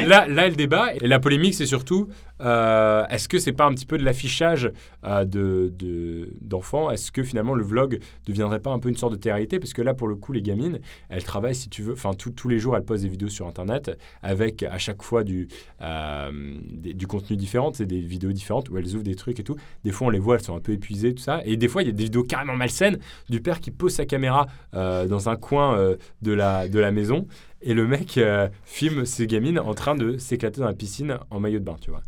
Là, 0.07 0.29
là, 0.29 0.49
le 0.49 0.55
débat 0.55 0.95
et 0.95 1.07
la 1.07 1.19
polémique, 1.19 1.55
c'est 1.55 1.67
surtout 1.67 2.09
euh, 2.41 3.07
est-ce 3.09 3.29
que 3.29 3.39
c'est 3.39 3.53
pas 3.53 3.65
un 3.65 3.73
petit 3.73 3.87
peu 3.87 3.97
de 3.99 4.05
l'affichage 4.05 4.71
euh, 5.05 5.25
de, 5.25 5.73
de- 5.79 6.31
d'enfants? 6.41 6.91
Est-ce 6.91 7.11
que 7.11 7.23
finalement 7.23 7.55
le 7.55 7.65
vlog 7.65 7.99
deviendrait 8.27 8.61
pas 8.61 8.71
un 8.71 8.79
peu 8.79 8.89
une 8.89 8.97
sorte 8.97 9.13
de 9.13 9.19
télé 9.19 9.47
Parce 9.59 9.73
que 9.73 9.83
là, 9.83 9.95
pour 9.95 10.09
le 10.09 10.17
coup, 10.17 10.33
les 10.33 10.43
gamines, 10.43 10.81
elles 11.09 11.25
travaillent, 11.25 11.55
si 11.55 11.69
tu 11.69 11.83
veux, 11.83 11.93
enfin, 11.95 12.13
tous 12.15 12.49
les 12.49 12.59
jours, 12.59 12.77
elles 12.77 12.85
posent 12.85 13.03
des 13.03 13.09
vidéos 13.09 13.29
sur 13.29 13.47
Internet 13.47 13.99
avec 14.23 14.63
à 14.63 14.79
chaque 14.79 15.03
fois 15.03 15.25
du, 15.25 15.49
euh, 15.81 16.31
du 16.73 17.07
contenu 17.07 17.37
différent, 17.37 17.73
c'est 17.73 17.87
des 17.87 18.01
vidéos 18.01 18.33
différentes 18.33 18.69
où 18.69 18.77
elles 18.79 18.95
ouvrent 18.95 19.05
des 19.05 19.15
trucs 19.15 19.41
et 19.41 19.45
tout. 19.45 19.57
Des 19.85 19.93
fois, 19.93 20.09
on 20.09 20.11
les 20.11 20.19
voit, 20.19 20.37
elles 20.37 20.43
sont 20.43 20.57
un 20.57 20.61
peu 20.61 20.73
épuisées, 20.73 21.15
tout 21.15 21.23
ça. 21.23 21.41
Et 21.45 21.57
des 21.57 21.69
fois, 21.69 21.83
il 21.83 21.87
y 21.87 21.91
a 21.91 21.93
des 21.93 22.05
vidéos 22.05 22.25
carrément 22.25 22.57
malsaines 22.57 22.99
du 23.29 23.41
père 23.41 23.61
qui 23.61 23.71
pose 23.71 23.93
sa 23.93 24.05
caméra 24.07 24.47
euh, 24.75 25.07
dans 25.07 25.29
un 25.29 25.37
coin 25.37 25.79
de, 26.23 26.33
la, 26.33 26.69
de 26.69 26.79
la 26.79 26.93
maison 26.93 27.27
et 27.63 27.75
le 27.75 27.87
mec 27.87 28.21
filme 28.65 29.05
ses 29.07 29.27
gamines 29.27 29.59
en 29.59 29.75
train 29.75 29.95
de 29.95 30.19
s'éclater 30.19 30.61
dans 30.61 30.67
la 30.67 30.75
piscine 30.75 31.19
en 31.31 31.41
maillot 31.41 31.59
de 31.59 31.65
bain, 31.65 31.77
tu 31.81 31.91
vois. 31.91 32.03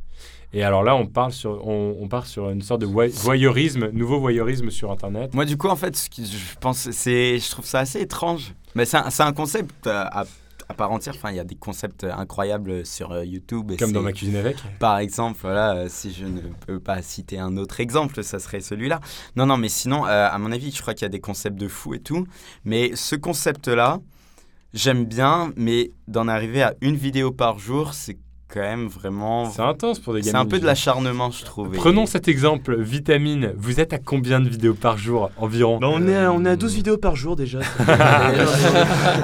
Et 0.53 0.63
alors 0.63 0.83
là, 0.83 0.97
on, 0.97 1.07
parle 1.07 1.33
sur, 1.33 1.67
on, 1.67 1.97
on 2.01 2.09
part 2.09 2.27
sur 2.27 2.49
une 2.51 2.63
sorte 2.63 2.81
de 2.81 2.87
voy- 2.87 3.11
voyeurisme, 3.11 3.91
nouveau 3.93 4.19
voyeurisme 4.19 4.71
sur 4.71 4.91
Internet. 4.91 5.35
Moi, 5.35 5.45
du 5.45 5.57
coup, 5.59 5.69
en 5.69 5.77
fait, 5.77 5.95
ce 5.95 6.09
que 6.09 6.23
je 6.25 6.59
pense, 6.59 6.91
c'est, 6.91 7.39
je 7.39 7.51
trouve 7.51 7.67
ça 7.67 7.81
assez 7.81 8.01
étrange. 8.01 8.55
Mais 8.75 8.85
c'est 8.87 8.97
un, 8.97 9.33
concept 9.33 9.87
euh, 9.87 10.05
à, 10.11 10.25
à 10.69 10.75
part 10.75 10.91
entière. 10.91 11.15
Enfin, 11.17 11.31
il 11.31 11.37
y 11.37 11.41
a 11.41 11.45
des 11.45 11.55
concepts 11.55 12.05
incroyables 12.05 12.87
sur 12.87 13.13
euh, 13.13 13.25
YouTube. 13.27 13.73
et 13.73 13.77
Comme 13.77 13.93
dans 13.93 14.01
ma 14.03 14.13
cuisine 14.13 14.37
avec. 14.37 14.57
Par 14.79 14.99
exemple, 14.99 15.39
voilà, 15.43 15.75
euh, 15.75 15.87
si 15.91 16.13
je 16.13 16.25
ne 16.25 16.41
peux 16.67 16.81
pas 16.81 17.03
citer 17.03 17.39
un 17.39 17.57
autre 17.59 17.81
exemple, 17.81 18.23
ça 18.25 18.39
serait 18.39 18.61
celui-là. 18.61 19.01
Non, 19.37 19.45
non, 19.47 19.57
mais 19.59 19.69
sinon, 19.69 20.07
euh, 20.07 20.29
à 20.31 20.39
mon 20.39 20.51
avis, 20.53 20.71
je 20.71 20.81
crois 20.81 20.95
qu'il 20.95 21.03
y 21.03 21.07
a 21.07 21.11
des 21.11 21.21
concepts 21.21 21.59
de 21.59 21.69
fou 21.69 21.93
et 21.95 22.01
tout. 22.01 22.27
Mais 22.65 22.93
ce 22.95 23.17
concept-là, 23.17 24.01
j'aime 24.73 25.05
bien, 25.05 25.53
mais 25.57 25.91
d'en 26.07 26.27
arriver 26.29 26.63
à 26.63 26.75
une 26.81 26.97
vidéo 26.97 27.33
par 27.33 27.59
jour, 27.59 27.93
c'est 27.95 28.17
quand 28.53 28.61
même 28.61 28.89
vraiment. 28.89 29.51
C'est 29.51 29.63
intense 29.63 29.99
pour 29.99 30.15
des 30.15 30.21
gamines. 30.21 30.33
C'est 30.33 30.39
un 30.39 30.47
peu 30.47 30.59
de 30.59 30.65
l'acharnement, 30.67 31.31
je 31.31 31.45
trouve. 31.45 31.71
Prenons 31.71 32.07
cet 32.07 32.29
exemple, 32.29 32.77
vitamine. 32.81 33.53
Vous 33.57 33.79
êtes 33.81 33.93
à 33.93 33.99
combien 33.99 34.41
de 34.41 34.49
vidéos 34.49 34.75
par 34.75 34.97
jour 34.99 35.31
environ 35.37 35.79
Bah, 35.79 35.89
on, 35.91 36.07
est 36.09 36.17
à, 36.17 36.33
on 36.33 36.45
est 36.45 36.51
à 36.51 36.57
12 36.57 36.75
vidéos 36.75 36.97
par 36.99 37.15
jour 37.17 37.37
déjà. 37.37 37.59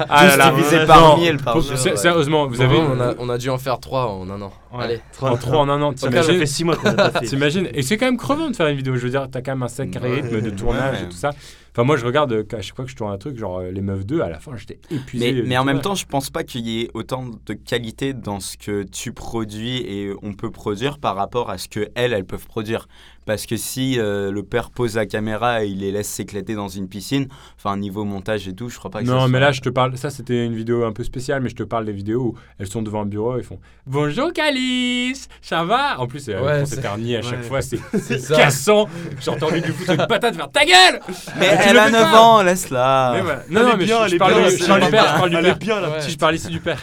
Ah 0.09 0.25
là 0.27 0.37
là, 0.37 0.51
divisé 0.51 0.85
par 0.85 1.01
non, 1.01 1.17
mille 1.17 1.37
par 1.37 1.53
pour- 1.53 1.61
jour, 1.61 1.71
ouais. 1.85 1.97
Sérieusement, 1.97 2.47
vous 2.47 2.61
avez 2.61 2.77
on, 2.77 2.99
a, 3.01 3.13
on 3.19 3.29
a 3.29 3.37
dû 3.37 3.49
en 3.49 3.57
faire 3.57 3.79
3 3.79 4.07
en 4.11 4.29
un 4.29 4.41
an. 4.41 4.53
Allez. 4.77 4.99
en 5.21 5.35
3 5.37 5.57
en 5.59 5.69
un 5.69 5.81
an. 5.81 5.93
Ça 5.95 6.09
fait 6.11 6.21
T'imagines 6.21 6.45
6 6.45 6.63
mois 6.63 6.75
qu'on 6.75 6.89
a 6.89 6.93
pas 6.93 7.11
fait. 7.19 7.25
T'imagines 7.25 7.67
Et 7.73 7.81
c'est 7.81 7.97
quand 7.97 8.05
même 8.05 8.17
crevant 8.17 8.49
de 8.49 8.55
faire 8.55 8.67
une 8.67 8.77
vidéo. 8.77 8.95
Je 8.95 9.01
veux 9.01 9.09
dire, 9.09 9.27
t'as 9.31 9.41
quand 9.41 9.51
même 9.53 9.63
un 9.63 9.67
sacré 9.67 10.11
rythme 10.21 10.41
de 10.41 10.49
tournage 10.51 10.97
Ouais. 10.99 11.03
et 11.05 11.09
tout 11.09 11.15
ça. 11.15 11.31
Enfin, 11.75 11.83
moi, 11.83 11.97
je 11.97 12.05
regarde 12.05 12.31
euh, 12.31 12.45
à 12.53 12.61
chaque 12.61 12.73
fois 12.77 12.85
que 12.85 12.91
je 12.91 12.95
tourne 12.95 13.11
un 13.11 13.17
truc, 13.17 13.37
genre 13.37 13.57
euh, 13.59 13.69
les 13.69 13.81
meufs 13.81 14.05
2, 14.05 14.21
à 14.21 14.29
la 14.29 14.39
fin, 14.39 14.55
j'étais 14.55 14.79
épuisé. 14.89 15.33
Mais, 15.33 15.41
mais 15.41 15.57
en 15.57 15.65
même 15.65 15.81
temps, 15.81 15.93
je 15.93 16.05
pense 16.05 16.29
pas 16.29 16.45
qu'il 16.45 16.65
y 16.65 16.79
ait 16.79 16.89
autant 16.93 17.25
de 17.45 17.53
qualité 17.53 18.13
dans 18.13 18.39
ce 18.39 18.55
que 18.55 18.83
tu 18.83 19.11
produis 19.11 19.79
et 19.79 20.13
on 20.21 20.31
peut 20.31 20.51
produire 20.51 20.99
par 20.99 21.17
rapport 21.17 21.49
à 21.49 21.57
ce 21.57 21.67
que 21.67 21.89
elles, 21.95 22.13
elles 22.13 22.23
peuvent 22.23 22.47
produire. 22.47 22.87
Parce 23.25 23.45
que 23.45 23.57
si 23.57 23.99
euh, 23.99 24.31
le 24.31 24.43
père 24.43 24.69
pose 24.69 24.95
la 24.95 25.05
caméra 25.05 25.63
et 25.63 25.67
il 25.67 25.79
les 25.79 25.91
laisse 25.91 26.07
s'éclater 26.07 26.53
dans 26.53 26.67
une 26.67 26.87
piscine, 26.87 27.27
enfin 27.57 27.75
niveau 27.77 28.03
montage 28.05 28.47
et 28.47 28.53
tout, 28.53 28.69
je 28.69 28.77
crois 28.77 28.91
pas 28.91 29.01
que 29.01 29.07
ça 29.07 29.13
Non, 29.13 29.23
mais 29.27 29.31
soit- 29.31 29.39
là, 29.39 29.51
je 29.51 29.61
te 29.61 29.69
parle. 29.69 29.97
Ça, 29.97 30.09
c'était 30.09 30.45
une 30.45 30.55
vidéo 30.55 30.85
un 30.85 30.91
peu 30.91 31.03
spéciale, 31.03 31.41
mais 31.41 31.49
je 31.49 31.55
te 31.55 31.63
parle 31.63 31.85
des 31.85 31.91
vidéos 31.93 32.21
où 32.21 32.35
elles 32.59 32.67
sont 32.67 32.81
devant 32.83 33.01
un 33.01 33.05
bureau 33.05 33.37
et 33.37 33.43
font 33.43 33.59
Bonjour 33.87 34.31
Calice, 34.33 35.27
ça 35.41 35.63
va? 35.63 35.99
En 35.99 36.07
plus, 36.07 36.19
c'est 36.19 36.35
Ouais, 36.35 36.41
ouais, 36.41 36.65
c'est- 36.65 36.81
terni 36.81 37.15
à 37.15 37.21
chaque 37.21 37.39
Ouais. 37.39 37.43
fois, 37.43 37.61
c'est 37.61 37.79
cassant. 38.35 38.87
J'ai 39.19 39.31
entendu 39.31 39.61
du 39.61 39.71
foutre 39.71 39.91
une 39.91 40.07
patate 40.07 40.35
vers 40.35 40.51
ta 40.51 40.65
gueule 40.65 40.99
Mais 41.39 41.49
tu 41.57 41.63
elle 41.67 41.73
le 41.73 41.79
a 41.79 41.85
fais 41.85 41.91
9 41.91 42.11
pas. 42.11 42.19
ans, 42.21 42.41
laisse-la. 42.43 43.19
Voilà. 43.23 43.43
Non, 43.49 43.75
mais 43.77 43.85
bien, 43.85 44.07
je, 44.07 44.17
parle, 44.17 44.33
bien, 44.33 44.49
du- 44.49 44.57
je 44.57 44.65
parle 44.65 44.89
père, 44.91 45.03
je 45.13 45.17
parle 45.19 45.29
du 45.29 45.35
Elle 45.37 45.43
père. 45.43 45.55
est 45.55 45.59
bien 45.59 45.79
la 45.81 45.89
Ouais. 45.89 46.01
Si 46.01 46.11
je 46.11 46.17
parle 46.17 46.35
ici 46.35 46.47
du 46.47 46.59
père. 46.59 46.81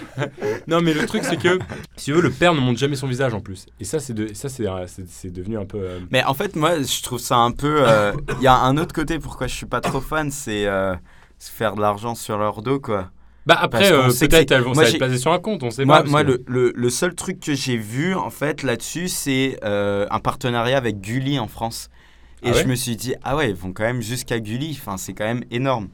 non, 0.66 0.80
mais 0.80 0.92
le 0.94 1.06
truc, 1.06 1.22
c'est 1.24 1.36
que, 1.40 1.58
si 1.96 2.06
tu 2.06 2.12
veux, 2.12 2.20
le 2.22 2.30
père 2.30 2.54
ne 2.54 2.60
montre 2.60 2.78
jamais 2.78 2.96
son 2.96 3.06
visage 3.06 3.34
en 3.34 3.40
plus. 3.40 3.66
Et 3.80 3.84
ça, 3.84 3.98
c'est 4.00 4.12
de, 4.14 4.32
ça, 4.34 4.48
c'est, 4.48 4.66
euh, 4.66 4.86
devenu 5.30 5.58
un 5.58 5.64
peu. 5.64 5.78
euh, 5.78 5.98
Mais 6.10 6.22
en 6.32 6.34
fait, 6.34 6.56
moi, 6.56 6.80
je 6.80 7.02
trouve 7.02 7.18
ça 7.18 7.36
un 7.36 7.50
peu. 7.50 7.86
euh, 7.86 8.12
Il 8.38 8.42
y 8.42 8.46
a 8.46 8.56
un 8.56 8.78
autre 8.78 8.94
côté 8.94 9.18
pourquoi 9.18 9.48
je 9.48 9.54
suis 9.54 9.66
pas 9.66 9.82
trop 9.82 10.00
fan, 10.00 10.30
c'est 10.30 10.64
euh, 10.66 10.94
faire 11.38 11.74
de 11.74 11.82
l'argent 11.82 12.14
sur 12.14 12.38
leur 12.38 12.62
dos, 12.62 12.80
quoi. 12.80 13.10
Bah 13.44 13.58
après, 13.60 13.92
euh, 13.92 14.06
peut-être 14.06 14.48
c'est- 14.48 14.50
elles 14.50 14.62
vont 14.62 14.72
moi, 14.72 14.88
être 14.88 14.96
placé 14.96 15.18
sur 15.18 15.30
un 15.30 15.38
compte, 15.40 15.62
on 15.62 15.70
sait 15.70 15.84
Moi, 15.84 16.02
pas. 16.02 16.08
moi 16.08 16.22
que- 16.24 16.28
le, 16.28 16.44
le, 16.46 16.72
le 16.74 16.90
seul 16.90 17.14
truc 17.14 17.38
que 17.38 17.52
j'ai 17.54 17.76
vu, 17.76 18.14
en 18.14 18.30
fait, 18.30 18.62
là-dessus, 18.62 19.08
c'est 19.08 19.58
euh, 19.62 20.06
un 20.10 20.20
partenariat 20.20 20.78
avec 20.78 21.02
Gulli 21.02 21.38
en 21.38 21.48
France. 21.48 21.90
Et 22.42 22.48
Ah 22.48 22.52
ouais 22.52 22.62
je 22.62 22.66
me 22.68 22.74
suis 22.74 22.96
dit, 22.96 23.14
ah 23.22 23.36
ouais, 23.36 23.50
ils 23.50 23.54
vont 23.56 23.72
quand 23.74 23.82
même 23.84 24.00
jusqu'à 24.00 24.40
Gulli. 24.40 24.74
Enfin, 24.80 24.96
c'est 24.96 25.12
quand 25.12 25.24
même 25.26 25.44
énorme. 25.50 25.88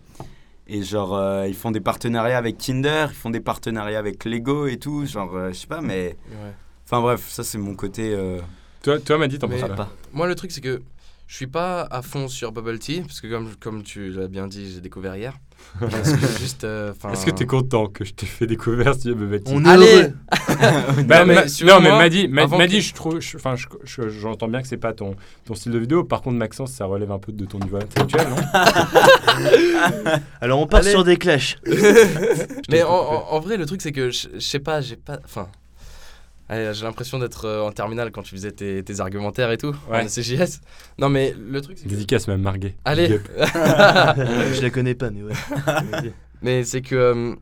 Et 0.68 0.84
genre, 0.84 1.16
euh, 1.16 1.48
ils 1.48 1.54
font 1.56 1.72
des 1.72 1.80
partenariats 1.80 2.38
avec 2.38 2.58
Kinder, 2.58 3.08
ils 3.10 3.14
font 3.16 3.30
des 3.30 3.40
partenariats 3.40 3.98
avec 3.98 4.24
Lego 4.24 4.66
et 4.68 4.76
tout. 4.78 5.04
Genre, 5.04 5.30
je 5.48 5.52
sais 5.54 5.66
pas, 5.66 5.80
mais. 5.80 6.16
Ouais. 6.30 6.52
Enfin 6.84 7.00
bref, 7.02 7.26
ça, 7.28 7.42
c'est 7.42 7.58
mon 7.58 7.74
côté. 7.74 8.14
Toi, 8.88 8.98
toi 9.00 9.18
m'a 9.18 9.26
dit, 9.28 9.38
t'en 9.38 9.48
penses 9.48 9.60
quoi? 9.60 9.88
Moi, 10.14 10.26
le 10.26 10.34
truc, 10.34 10.50
c'est 10.50 10.62
que 10.62 10.80
je 11.26 11.34
suis 11.36 11.46
pas 11.46 11.82
à 11.90 12.00
fond 12.00 12.26
sur 12.26 12.52
Bubble 12.52 12.78
Tea, 12.78 13.02
parce 13.02 13.20
que 13.20 13.26
comme, 13.26 13.54
comme 13.60 13.82
tu 13.82 14.08
l'as 14.12 14.28
bien 14.28 14.46
dit, 14.46 14.72
j'ai 14.72 14.80
découvert 14.80 15.14
hier. 15.14 15.34
Parce 15.80 16.12
que 16.12 16.26
juste, 16.40 16.62
euh, 16.64 16.92
Est-ce 17.12 17.26
que 17.26 17.32
t'es 17.32 17.44
content 17.44 17.88
que 17.88 18.04
je 18.04 18.14
t'ai 18.14 18.24
fait 18.26 18.46
découvrir 18.46 18.94
ce 18.94 19.08
Bubble 19.10 19.40
Tea? 19.42 19.52
On 19.54 19.64
est 19.64 19.68
Allez. 19.68 20.06
Bah, 21.04 21.18
Non, 21.20 21.26
mais 21.26 21.46
tu 21.46 21.64
non, 21.66 21.80
mais 21.80 21.90
moi, 21.90 21.98
Madi, 21.98 22.28
Ma- 22.28 22.42
avant 22.44 22.56
Madi, 22.58 22.76
que- 22.76 22.80
je 22.80 22.94
trouve, 22.94 23.20
je- 23.20 23.36
enfin, 23.36 23.56
je- 23.56 23.66
je- 23.84 24.08
j'entends 24.08 24.46
bien 24.48 24.62
que 24.62 24.68
c'est 24.68 24.76
pas 24.78 24.92
ton, 24.94 25.16
ton 25.44 25.54
style 25.54 25.72
de 25.72 25.78
vidéo. 25.78 26.04
Par 26.04 26.22
contre, 26.22 26.36
Maxence, 26.36 26.70
ça 26.72 26.86
relève 26.86 27.10
un 27.10 27.18
peu 27.18 27.32
de 27.32 27.44
ton 27.44 27.58
niveau 27.58 27.76
intellectuel, 27.76 28.26
non? 28.30 28.36
Alors 30.40 30.60
on 30.60 30.66
part 30.66 30.80
Allez. 30.80 30.90
sur 30.92 31.04
des 31.04 31.16
clashs. 31.18 31.58
Mais 32.70 32.82
en, 32.84 32.90
en- 32.94 33.26
en 33.32 33.40
vrai, 33.40 33.56
le 33.56 33.66
truc, 33.66 33.82
c'est 33.82 33.92
que 33.92 34.10
je 34.10 34.28
je 34.34 34.38
sais 34.38 34.60
pas, 34.60 34.80
j'ai 34.80 34.96
pas. 34.96 35.18
Enfin. 35.24 35.48
Allez, 36.48 36.72
J'ai 36.74 36.84
l'impression 36.84 37.18
d'être 37.18 37.44
euh, 37.46 37.62
en 37.62 37.72
terminale 37.72 38.10
quand 38.10 38.22
tu 38.22 38.30
faisais 38.34 38.52
tes, 38.52 38.82
tes 38.82 39.00
argumentaires 39.00 39.50
et 39.50 39.58
tout, 39.58 39.74
Ouais. 39.90 40.02
en 40.02 40.06
CJS. 40.06 40.60
Non, 40.98 41.08
mais 41.08 41.34
le 41.38 41.60
truc, 41.60 41.78
c'est 41.78 41.84
que. 41.84 41.90
Dédicace 41.90 42.28
même 42.28 42.42
Marguet. 42.42 42.74
Allez 42.84 43.08
je 43.38 44.60
la 44.62 44.70
connais 44.70 44.94
pas, 44.94 45.10
mais 45.10 45.22
ouais. 45.22 45.32
Mais 46.42 46.64
c'est 46.64 46.82
que, 46.82 46.94
euh, 46.94 47.34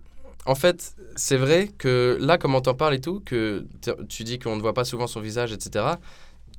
en 0.46 0.54
fait, 0.54 0.94
c'est 1.16 1.36
vrai 1.36 1.68
que 1.76 2.16
là, 2.20 2.38
comme 2.38 2.54
on 2.54 2.60
t'en 2.60 2.74
parle 2.74 2.94
et 2.94 3.00
tout, 3.00 3.20
que 3.24 3.66
tu 4.08 4.24
dis 4.24 4.38
qu'on 4.38 4.56
ne 4.56 4.60
voit 4.62 4.74
pas 4.74 4.84
souvent 4.84 5.06
son 5.06 5.20
visage, 5.20 5.52
etc. 5.52 5.84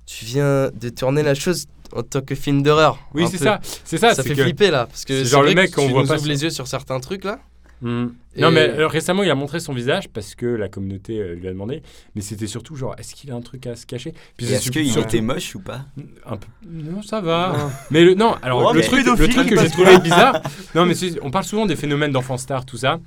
Tu 0.06 0.25
viens 0.25 0.70
de 0.74 0.89
tourner 0.89 1.24
la 1.24 1.34
chose 1.34 1.66
en 1.94 2.04
tant 2.04 2.22
que 2.22 2.36
film 2.36 2.63
d'horreur. 2.63 3.00
Oui, 3.13 3.27
c'est 3.30 3.38
ça. 3.38 3.60
C'est 3.86 3.98
ça. 3.98 4.13
Ça 4.13 4.24
fait 4.24 4.36
que- 4.36 4.44
flipper 4.44 4.72
là, 4.72 4.86
parce 4.88 5.06
que 5.06 5.24
c'est 5.24 5.30
genre 5.30 5.44
le 5.44 5.54
mec 5.54 5.72
qu'on 5.72 5.88
voit 5.89 6.01
nous 6.01 6.08
pas 6.08 6.13
ouvres 6.16 6.24
sur- 6.24 6.30
les 6.32 6.44
yeux 6.44 6.50
sur 6.50 6.68
certains 6.68 7.00
trucs 7.00 7.24
là. 7.24 7.39
Et- 7.84 8.41
Non, 8.41 8.51
mais 8.51 8.69
euh, 8.69 8.88
récemment, 8.88 9.24
il 9.24 9.29
a 9.29 9.36
montré 9.36 9.60
son 9.60 9.74
visage 9.74 10.10
parce 10.10 10.36
que 10.36 10.46
la 10.46 10.67
communauté 10.67 11.19
euh, 11.19 11.36
lui 11.36 11.48
a 11.48 11.51
demandé. 11.51 11.81
Mais 12.15 12.22
c'était 12.22 12.48
surtout 12.48 12.75
genre, 12.75 12.96
est-ce 12.98 13.13
qu'il 13.15 13.31
a 13.31 13.36
un 13.36 13.41
truc 13.41 13.67
à 13.67 13.75
se 13.75 13.86
cacher? 13.86 14.13
Puis 14.36 14.48
Est-ce 14.51 14.63
sur- 14.63 14.72
qu'il 14.72 14.89
surtout- 14.91 15.07
était 15.10 15.22
moche 15.22 15.53
ou 15.55 15.60
pas? 15.60 15.86
Un 16.25 16.38
peu... 16.38 16.48
Non, 16.67 17.01
ça 17.01 17.22
va. 17.22 17.69
Mais 17.91 18.03
le, 18.03 18.13
non, 18.15 18.36
alors 18.41 18.63
Oh, 18.65 18.74
le, 18.74 18.79
mais 18.79 18.86
truc, 18.86 19.05
le 19.05 19.27
truc 19.27 19.48
que 19.50 19.60
j'ai 19.60 19.69
trouvé 19.69 19.98
bizarre, 20.00 20.41
non 20.75 20.86
mais 20.86 20.93
on 21.22 21.29
parle 21.31 21.46
souvent 21.46 21.65
des 21.65 21.75
phénomènes 21.75 22.12
d'enfants 22.12 22.38
stars, 22.38 22.65
tout 22.65 22.77
ça. 22.77 23.00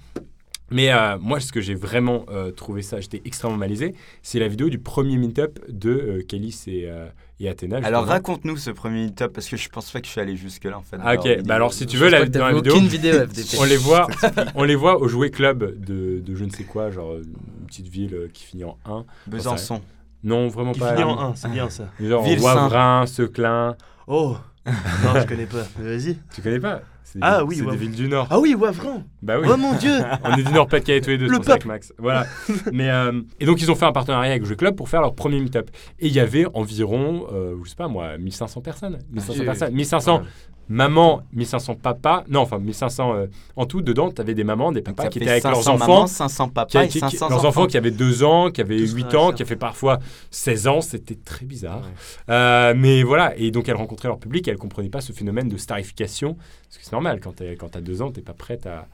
Mais 0.70 0.92
euh, 0.92 1.18
moi, 1.18 1.40
ce 1.40 1.52
que 1.52 1.60
j'ai 1.60 1.74
vraiment 1.74 2.24
euh, 2.30 2.50
trouvé 2.52 2.82
ça, 2.82 3.00
j'étais 3.00 3.20
extrêmement 3.24 3.56
malaisé, 3.56 3.94
c'est 4.22 4.38
la 4.38 4.48
vidéo 4.48 4.68
du 4.68 4.78
premier 4.78 5.16
meet-up 5.16 5.58
de 5.68 5.90
euh, 5.90 6.22
Kelly 6.26 6.56
et, 6.68 6.88
euh, 6.88 7.06
et 7.40 7.48
Athéna. 7.48 7.80
Alors 7.82 8.06
raconte-nous 8.06 8.56
ce 8.56 8.70
premier 8.70 9.04
meet-up 9.06 9.32
parce 9.32 9.48
que 9.48 9.56
je 9.56 9.68
pense 9.68 9.90
pas 9.90 10.00
que 10.00 10.06
je 10.06 10.12
suis 10.12 10.20
allé 10.20 10.36
jusque 10.36 10.64
là 10.64 10.78
en 10.78 10.82
fait. 10.82 10.96
Ah, 11.02 11.14
ok, 11.14 11.26
Alors, 11.26 11.42
bah 11.44 11.54
alors 11.56 11.72
si 11.72 11.86
tu 11.86 11.96
veux, 11.96 12.08
la, 12.08 12.24
dans 12.26 12.46
la 12.46 12.54
vidéo, 12.54 12.74
on 13.58 13.64
les 13.64 13.76
voit, 13.78 14.06
on 14.54 14.64
les 14.64 14.76
voit 14.76 15.00
au 15.00 15.08
jouet 15.08 15.30
club 15.30 15.78
de, 15.84 16.20
de 16.20 16.34
je 16.36 16.44
ne 16.44 16.50
sais 16.50 16.64
quoi, 16.64 16.90
genre 16.90 17.16
une 17.16 17.66
petite 17.66 17.88
ville 17.88 18.30
qui 18.32 18.44
finit 18.44 18.64
en 18.64 18.78
1. 18.84 19.04
Besançon. 19.26 19.80
Non, 20.22 20.48
vraiment 20.48 20.72
Qui 20.72 20.80
pas. 20.80 20.92
finit 20.92 21.04
en 21.04 21.18
1, 21.30 21.34
c'est 21.34 21.50
bien 21.50 21.68
ça. 21.70 21.88
Genre 22.00 22.22
Ville 22.22 22.40
Wavrin, 22.40 23.06
Seclin. 23.06 23.74
Oh 24.06 24.36
Non, 24.66 25.20
je 25.20 25.26
connais 25.26 25.46
pas. 25.46 25.66
Mais 25.78 25.96
Vas-y. 25.96 26.16
Tu 26.34 26.42
connais 26.42 26.60
pas? 26.60 26.82
Ah 27.20 27.44
oui, 27.44 27.56
c'est 27.56 27.64
des 27.70 27.76
villes 27.76 27.94
du 27.94 28.08
Nord. 28.08 28.28
Ah 28.30 28.38
oui, 28.38 28.54
Wavrin 28.54 29.02
Bah 29.22 29.38
oui. 29.40 29.48
Oh 29.50 29.56
mon 29.56 29.74
dieu 29.74 29.92
On 30.24 30.36
est 30.36 30.42
du 30.42 30.52
Nord-Pas-de-Calais 30.52 31.00
tous 31.00 31.10
les 31.10 31.18
deux, 31.18 31.28
Le 31.28 31.38
c'est 31.42 31.64
Max. 31.64 31.92
Voilà. 31.98 32.26
Mais, 32.72 32.90
euh, 32.90 33.20
et 33.38 33.46
donc, 33.46 33.60
ils 33.60 33.70
ont 33.70 33.74
fait 33.74 33.86
un 33.86 33.92
partenariat 33.92 34.32
avec 34.32 34.44
Jeux 34.44 34.54
Club 34.56 34.76
pour 34.76 34.88
faire 34.88 35.00
leur 35.00 35.14
premier 35.14 35.40
meet-up. 35.40 35.70
Et 35.98 36.06
il 36.06 36.12
y 36.12 36.20
avait 36.20 36.46
environ, 36.54 37.26
euh, 37.32 37.56
je 37.64 37.70
sais 37.70 37.76
pas 37.76 37.88
moi, 37.88 38.16
1500 38.18 38.60
personnes. 38.60 38.98
1500 39.10 39.34
oui, 39.40 39.44
personnes. 39.44 39.68
oui. 39.70 39.74
1500 39.76 40.18
Ouais. 40.18 40.24
Mamans, 40.70 41.22
1500 41.34 41.74
papas. 41.74 42.24
Non, 42.28 42.40
enfin, 42.40 42.58
1500 42.58 43.14
euh, 43.14 43.26
en 43.56 43.66
tout. 43.66 43.82
Dedans, 43.82 44.10
tu 44.10 44.20
avais 44.22 44.34
des 44.34 44.44
mamans, 44.44 44.72
des 44.72 44.80
papas 44.80 45.08
qui 45.08 45.18
étaient 45.18 45.28
avec 45.30 45.44
leurs 45.44 45.56
500 45.56 45.74
enfants. 45.74 45.86
mamans, 45.94 46.06
500 46.06 46.46
qui- 46.48 46.54
papas 46.54 46.86
qui- 46.86 46.92
qui- 46.92 46.98
500 47.00 47.28
leurs 47.28 47.44
enfants 47.44 47.66
qui 47.66 47.76
avaient 47.76 47.90
2 47.90 48.22
ans, 48.22 48.50
qui 48.50 48.60
avaient 48.62 48.78
Tous 48.78 48.94
8 48.94 49.02
frères 49.08 49.14
et 49.14 49.16
ans, 49.24 49.32
qui 49.32 49.42
avaient 49.42 49.56
parfois 49.56 49.98
16 50.30 50.66
ans. 50.68 50.80
C'était 50.80 51.16
très 51.16 51.44
bizarre. 51.44 51.80
Ouais. 51.82 52.34
Euh, 52.34 52.74
mais 52.76 53.02
voilà. 53.02 53.36
Et 53.36 53.50
donc, 53.50 53.68
elles 53.68 53.76
rencontraient 53.76 54.08
leur 54.08 54.18
public 54.18 54.46
et 54.48 54.52
elles 54.52 54.56
comprenaient 54.58 54.88
pas 54.88 55.00
ce 55.00 55.12
phénomène 55.12 55.48
de 55.48 55.56
starification. 55.56 56.34
Parce 56.34 56.78
que 56.78 56.84
c'est 56.84 56.92
normal, 56.92 57.20
quand 57.20 57.34
tu 57.36 57.44
as 57.44 57.80
2 57.80 58.00
ans, 58.02 58.10
tu 58.12 58.22
pas 58.22 58.32
prête 58.32 58.66
à. 58.66 58.86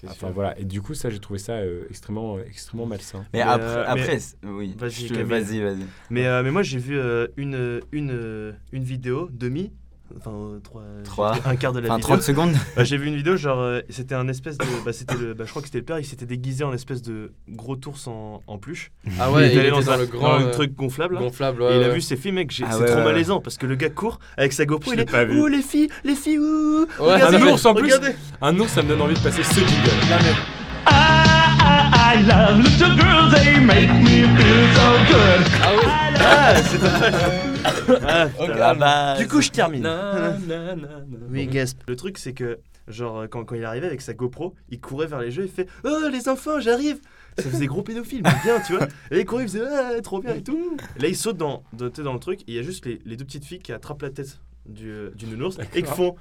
C'est 0.00 0.10
Enfin, 0.10 0.30
voilà. 0.34 0.58
Et 0.58 0.64
du 0.64 0.82
coup, 0.82 0.92
ça, 0.92 1.08
j'ai 1.08 1.20
trouvé 1.20 1.38
ça 1.38 1.52
euh, 1.52 1.84
extrêmement, 1.88 2.36
extrêmement 2.40 2.84
malsain. 2.84 3.24
Mais 3.32 3.38
Mais, 3.38 3.40
après, 3.42 3.64
euh, 3.64 3.84
après 3.88 4.18
mais- 4.42 4.50
oui. 4.50 4.74
Vas-y. 4.76 5.06
Vas-y, 5.22 5.60
vas-y. 5.62 5.86
Mais, 6.10 6.26
euh, 6.26 6.42
mais 6.42 6.50
moi 6.50 6.62
j'ai 6.62 6.78
vu 6.78 6.98
euh, 6.98 7.28
une, 7.36 7.80
une, 7.92 8.54
une 8.72 8.82
vidéo, 8.82 9.28
demi, 9.32 9.70
enfin 10.18 10.30
euh, 10.30 10.58
trois, 10.62 10.82
j'ai 10.98 11.02
Trois. 11.04 11.32
vu 11.34 11.40
un 11.46 11.56
quart 11.56 11.72
de 11.72 11.80
la 11.80 11.86
Enfin, 11.88 11.96
vidéo. 11.96 12.08
30 12.08 12.22
secondes. 12.22 12.52
Bah, 12.76 12.84
j'ai 12.84 12.96
vu 12.96 13.06
une 13.08 13.16
vidéo, 13.16 13.36
genre, 13.36 13.60
euh, 13.60 13.80
c'était 13.88 14.14
un 14.14 14.28
espèce 14.28 14.58
de. 14.58 14.64
Bah, 14.84 14.92
c'était 14.92 15.16
le, 15.16 15.34
bah, 15.34 15.44
je 15.46 15.50
crois 15.50 15.62
que 15.62 15.68
c'était 15.68 15.78
le 15.78 15.84
père, 15.84 15.98
il 15.98 16.04
s'était 16.04 16.26
déguisé 16.26 16.64
en 16.64 16.72
espèce 16.72 17.02
de 17.02 17.32
gros 17.48 17.76
ours 17.86 18.06
en, 18.08 18.42
en 18.46 18.58
peluche. 18.58 18.90
Ah 19.18 19.30
ouais, 19.30 19.46
il 19.48 19.52
il 19.52 19.56
est 19.56 19.60
allé 19.60 19.68
était 19.68 19.70
dans, 19.80 19.82
dans 19.86 19.90
un, 19.92 19.96
le 19.98 20.06
dans 20.06 20.12
grand 20.18 20.34
un 20.34 20.42
euh, 20.42 20.50
truc 20.52 20.74
gonflable. 20.74 21.16
gonflable. 21.18 21.62
Et 21.62 21.66
ouais, 21.66 21.76
il 21.78 21.82
a 21.84 21.88
vu 21.88 22.00
ces 22.00 22.16
filles, 22.16 22.32
mec, 22.32 22.50
j'ai- 22.50 22.64
Ah 22.66 22.72
c'est 22.72 22.80
ouais, 22.80 22.86
trop 22.86 22.96
ouais, 22.98 23.04
malaisant 23.04 23.40
parce 23.40 23.56
que 23.58 23.66
le 23.66 23.74
gars 23.76 23.90
court 23.90 24.18
avec 24.36 24.52
sa 24.52 24.66
GoPro, 24.66 24.90
Je 24.90 24.96
il 24.96 25.00
est 25.00 25.10
pas 25.10 25.24
vu. 25.24 25.40
Oh 25.40 25.46
les 25.48 25.62
filles, 25.62 25.88
les 26.04 26.14
filles, 26.14 26.38
ouh, 26.38 26.80
Ouais, 27.00 27.14
regardez, 27.14 27.36
un 27.36 27.46
ours 27.52 27.64
en 27.66 27.74
plus. 27.74 27.84
regardez. 27.84 28.14
Un 28.42 28.58
ours, 28.60 28.70
ça 28.72 28.82
me 28.82 28.88
donne 28.88 29.00
envie 29.02 29.14
de 29.14 29.20
passer 29.20 29.42
ce 29.42 29.54
jingle. 29.54 29.70
Mais- 30.10 30.32
I, 30.86 30.92
I, 30.92 32.18
I 32.18 32.22
love 32.26 32.58
little 32.62 32.96
girls, 32.96 33.32
they 33.34 33.58
make 33.58 33.88
me 33.90 34.26
feel 34.36 34.74
so 34.74 34.90
good. 35.08 35.46
Ah 35.62 35.70
oui. 35.76 36.03
Ah, 36.20 36.54
c'est 36.62 36.78
dommage. 36.78 37.14
Ah, 37.64 38.26
putain. 38.28 38.30
Ok. 38.44 38.58
La 38.58 38.74
base. 38.74 39.18
Du 39.18 39.28
coup, 39.28 39.40
je 39.40 39.50
termine. 39.50 39.82
Na, 39.82 40.36
na, 40.46 40.74
na, 40.74 40.76
na. 40.76 40.88
Oui, 41.30 41.46
Gasp. 41.46 41.78
Le 41.88 41.96
truc, 41.96 42.18
c'est 42.18 42.32
que, 42.32 42.58
genre, 42.88 43.24
quand, 43.30 43.44
quand 43.44 43.54
il 43.54 43.64
arrivait 43.64 43.86
avec 43.86 44.00
sa 44.00 44.14
GoPro, 44.14 44.54
il 44.70 44.80
courait 44.80 45.06
vers 45.06 45.20
les 45.20 45.30
jeux, 45.30 45.44
il 45.44 45.50
fait 45.50 45.68
Oh, 45.84 46.08
les 46.10 46.28
enfants, 46.28 46.60
j'arrive 46.60 46.98
Ça 47.38 47.44
faisait 47.50 47.66
gros 47.66 47.82
pédophile, 47.82 48.22
mais 48.24 48.30
bien, 48.42 48.60
tu 48.60 48.74
vois. 48.76 48.86
Et 49.10 49.14
là, 49.14 49.20
il 49.20 49.24
courait, 49.24 49.44
il 49.44 49.48
faisait 49.48 49.64
Ah, 49.66 50.00
trop 50.02 50.20
bien 50.20 50.34
et 50.34 50.42
tout. 50.42 50.76
Là, 50.98 51.08
il 51.08 51.16
saute 51.16 51.36
dans, 51.36 51.62
dans, 51.72 51.88
tu 51.90 51.96
sais, 51.96 52.02
dans 52.02 52.12
le 52.14 52.20
truc, 52.20 52.40
et 52.42 52.44
il 52.48 52.54
y 52.54 52.58
a 52.58 52.62
juste 52.62 52.86
les, 52.86 53.00
les 53.04 53.16
deux 53.16 53.24
petites 53.24 53.44
filles 53.44 53.58
qui 53.60 53.72
attrapent 53.72 54.02
la 54.02 54.10
tête 54.10 54.38
du, 54.66 55.10
du 55.14 55.26
nounours 55.26 55.58
et 55.74 55.82
qui 55.82 55.90
font 55.90 56.16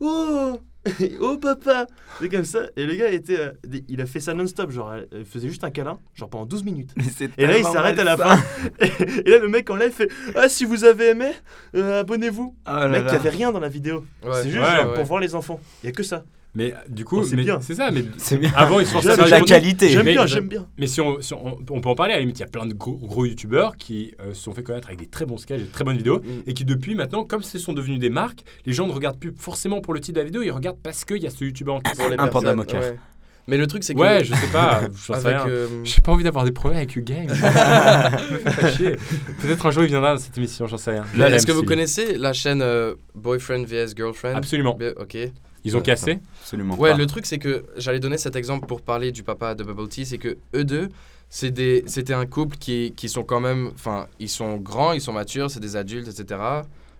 Oh 0.00 0.60
Oh 1.20 1.36
papa 1.38 1.86
C'est 2.20 2.28
comme 2.28 2.44
ça. 2.44 2.60
Et 2.76 2.86
le 2.86 2.94
gars 2.94 3.08
était, 3.10 3.40
euh, 3.40 3.52
il 3.88 4.00
a 4.00 4.06
fait 4.06 4.20
ça 4.20 4.34
non-stop, 4.34 4.70
genre, 4.70 4.90
euh, 4.92 5.02
il 5.12 5.24
faisait 5.24 5.48
juste 5.48 5.64
un 5.64 5.70
câlin, 5.70 5.98
genre 6.14 6.30
pendant 6.30 6.46
12 6.46 6.64
minutes. 6.64 6.94
Et 7.38 7.46
là, 7.46 7.58
il 7.58 7.64
s'arrête 7.64 7.98
à 7.98 8.04
la 8.04 8.16
fin. 8.16 8.38
Et 9.24 9.30
là, 9.30 9.38
le 9.38 9.48
mec 9.48 9.68
en 9.70 9.76
live 9.76 9.90
fait 9.90 10.08
Ah, 10.34 10.48
si 10.48 10.64
vous 10.64 10.84
avez 10.84 11.10
aimé, 11.10 11.32
euh, 11.74 12.00
abonnez-vous. 12.00 12.54
Oh 12.66 12.70
là 12.70 12.86
Le 12.86 12.92
mec, 12.92 13.02
il 13.06 13.10
n'y 13.10 13.16
avait 13.16 13.30
rien 13.30 13.50
dans 13.52 13.60
la 13.60 13.68
vidéo. 13.68 14.04
Ouais. 14.24 14.30
c'est 14.42 14.50
juste 14.50 14.62
Ouais, 14.62 14.76
genre, 14.76 14.88
ouais. 14.90 14.94
pour 14.94 15.04
voir 15.04 15.20
les 15.20 15.34
enfants. 15.34 15.60
Il 15.82 15.86
y 15.86 15.88
a 15.88 15.92
que 15.92 16.02
ça. 16.04 16.24
Mais 16.56 16.72
euh, 16.72 16.76
du 16.88 17.04
coup, 17.04 17.18
Oh, 17.20 17.22
c'est 17.22 17.36
bien. 17.36 17.60
c'est 17.60 17.74
ça. 17.74 17.90
Mais 17.92 18.02
bien. 18.38 18.50
avant, 18.56 18.80
ils 18.80 18.86
se 18.86 18.92
forçaient 18.92 19.10
à 19.10 19.28
la 19.28 19.40
qualité. 19.42 19.90
J'aime 19.90 20.06
bien, 20.06 20.26
j'aime 20.26 20.48
bien. 20.48 20.66
Mais 20.78 20.86
si 20.88 21.00
on, 21.00 21.20
si 21.20 21.34
on- 21.34 21.58
on 21.70 21.80
peut 21.80 21.88
en 21.90 21.94
parler, 21.94 22.14
à 22.14 22.16
la 22.16 22.20
limite, 22.22 22.38
il 22.38 22.42
y 22.42 22.44
a 22.44 22.48
plein 22.48 22.64
de 22.66 22.72
gros, 22.72 22.94
gros 22.96 23.26
youtubeurs 23.26 23.76
qui 23.76 24.14
euh, 24.20 24.32
se 24.32 24.42
sont 24.42 24.52
fait 24.52 24.62
connaître 24.62 24.88
avec 24.88 24.98
des 24.98 25.06
très 25.06 25.26
bons 25.26 25.36
sketchs, 25.36 25.60
des 25.60 25.66
très 25.68 25.84
bonnes 25.84 25.98
vidéos, 25.98 26.20
Mm. 26.20 26.42
et 26.48 26.54
qui 26.54 26.64
depuis 26.64 26.94
maintenant, 26.94 27.24
comme 27.24 27.42
ce 27.42 27.58
sont 27.58 27.74
devenus 27.74 27.98
des 28.00 28.10
marques, 28.10 28.40
les 28.64 28.72
gens 28.72 28.86
ne 28.86 28.92
regardent 28.92 29.18
plus 29.20 29.34
forcément 29.36 29.80
pour 29.82 29.92
le 29.94 30.00
titre 30.00 30.14
de 30.16 30.20
la 30.20 30.24
vidéo, 30.24 30.42
ils 30.42 30.50
regardent 30.50 30.80
parce 30.82 31.04
qu'il 31.04 31.18
y 31.22 31.26
a 31.26 31.30
ce 31.30 31.44
youtubeur 31.44 31.74
en 31.76 31.80
question. 31.80 32.04
Pour 32.04 32.10
les 32.12 32.18
Un 32.18 32.26
panda 32.28 32.54
moqueur. 32.54 32.80
ouais. 32.80 32.96
Mais 33.48 33.58
le 33.58 33.66
truc, 33.68 33.84
c'est 33.84 33.94
que. 33.94 34.00
Ouais, 34.00 34.24
je 34.24 34.34
sais 34.34 34.46
pas, 34.52 34.80
j'en 35.06 35.14
sais 35.14 35.26
avec, 35.28 35.42
rien. 35.42 35.46
euh, 35.48 35.68
J'ai 35.84 36.00
pas 36.00 36.10
envie 36.10 36.24
d'avoir 36.24 36.44
des 36.44 36.50
problèmes 36.52 36.78
avec 36.78 36.98
Game. 37.04 37.26
me 37.30 37.34
fait 37.34 38.60
pas 38.60 38.72
chier. 38.72 38.96
Peut-être 39.42 39.66
un 39.66 39.70
jour 39.70 39.82
il 39.84 39.88
viendra 39.88 40.14
dans 40.14 40.20
cette 40.20 40.36
émission, 40.36 40.66
j'en 40.66 40.78
sais 40.78 40.90
rien. 40.90 41.04
Est-ce 41.28 41.46
que 41.46 41.52
vous 41.52 41.62
connaissez 41.62 42.16
la 42.18 42.32
chaîne 42.32 42.60
euh, 42.62 42.94
Boyfriend 43.14 43.62
vs 43.64 43.94
Girlfriend? 43.96 44.34
Absolument. 44.36 44.76
Ok. 44.98 45.16
Ils 45.66 45.76
ont 45.76 45.80
cassé? 45.80 46.20
Absolument 46.40 46.76
Ouais, 46.78 46.92
pas. 46.92 46.96
le 46.96 47.06
truc 47.06 47.26
c'est 47.26 47.38
que 47.38 47.64
j'allais 47.76 48.00
donner 48.00 48.18
cet 48.18 48.36
exemple 48.36 48.66
pour 48.66 48.80
parler 48.82 49.12
du 49.12 49.22
papa 49.22 49.54
de 49.54 49.64
Bubble 49.64 49.88
Tea, 49.88 50.04
c'est 50.06 50.18
que 50.18 50.36
eux 50.54 50.64
deux, 50.64 50.88
c'est 51.28 51.50
des, 51.50 51.82
c'était 51.86 52.14
un 52.14 52.26
couple 52.26 52.56
qui, 52.56 52.92
qui 52.96 53.08
sont 53.08 53.24
quand 53.24 53.40
même, 53.40 53.70
enfin, 53.74 54.06
ils 54.20 54.28
sont 54.28 54.56
grands, 54.56 54.92
ils 54.92 55.00
sont 55.00 55.12
matures, 55.12 55.50
c'est 55.50 55.60
des 55.60 55.74
adultes, 55.76 56.08
etc. 56.08 56.40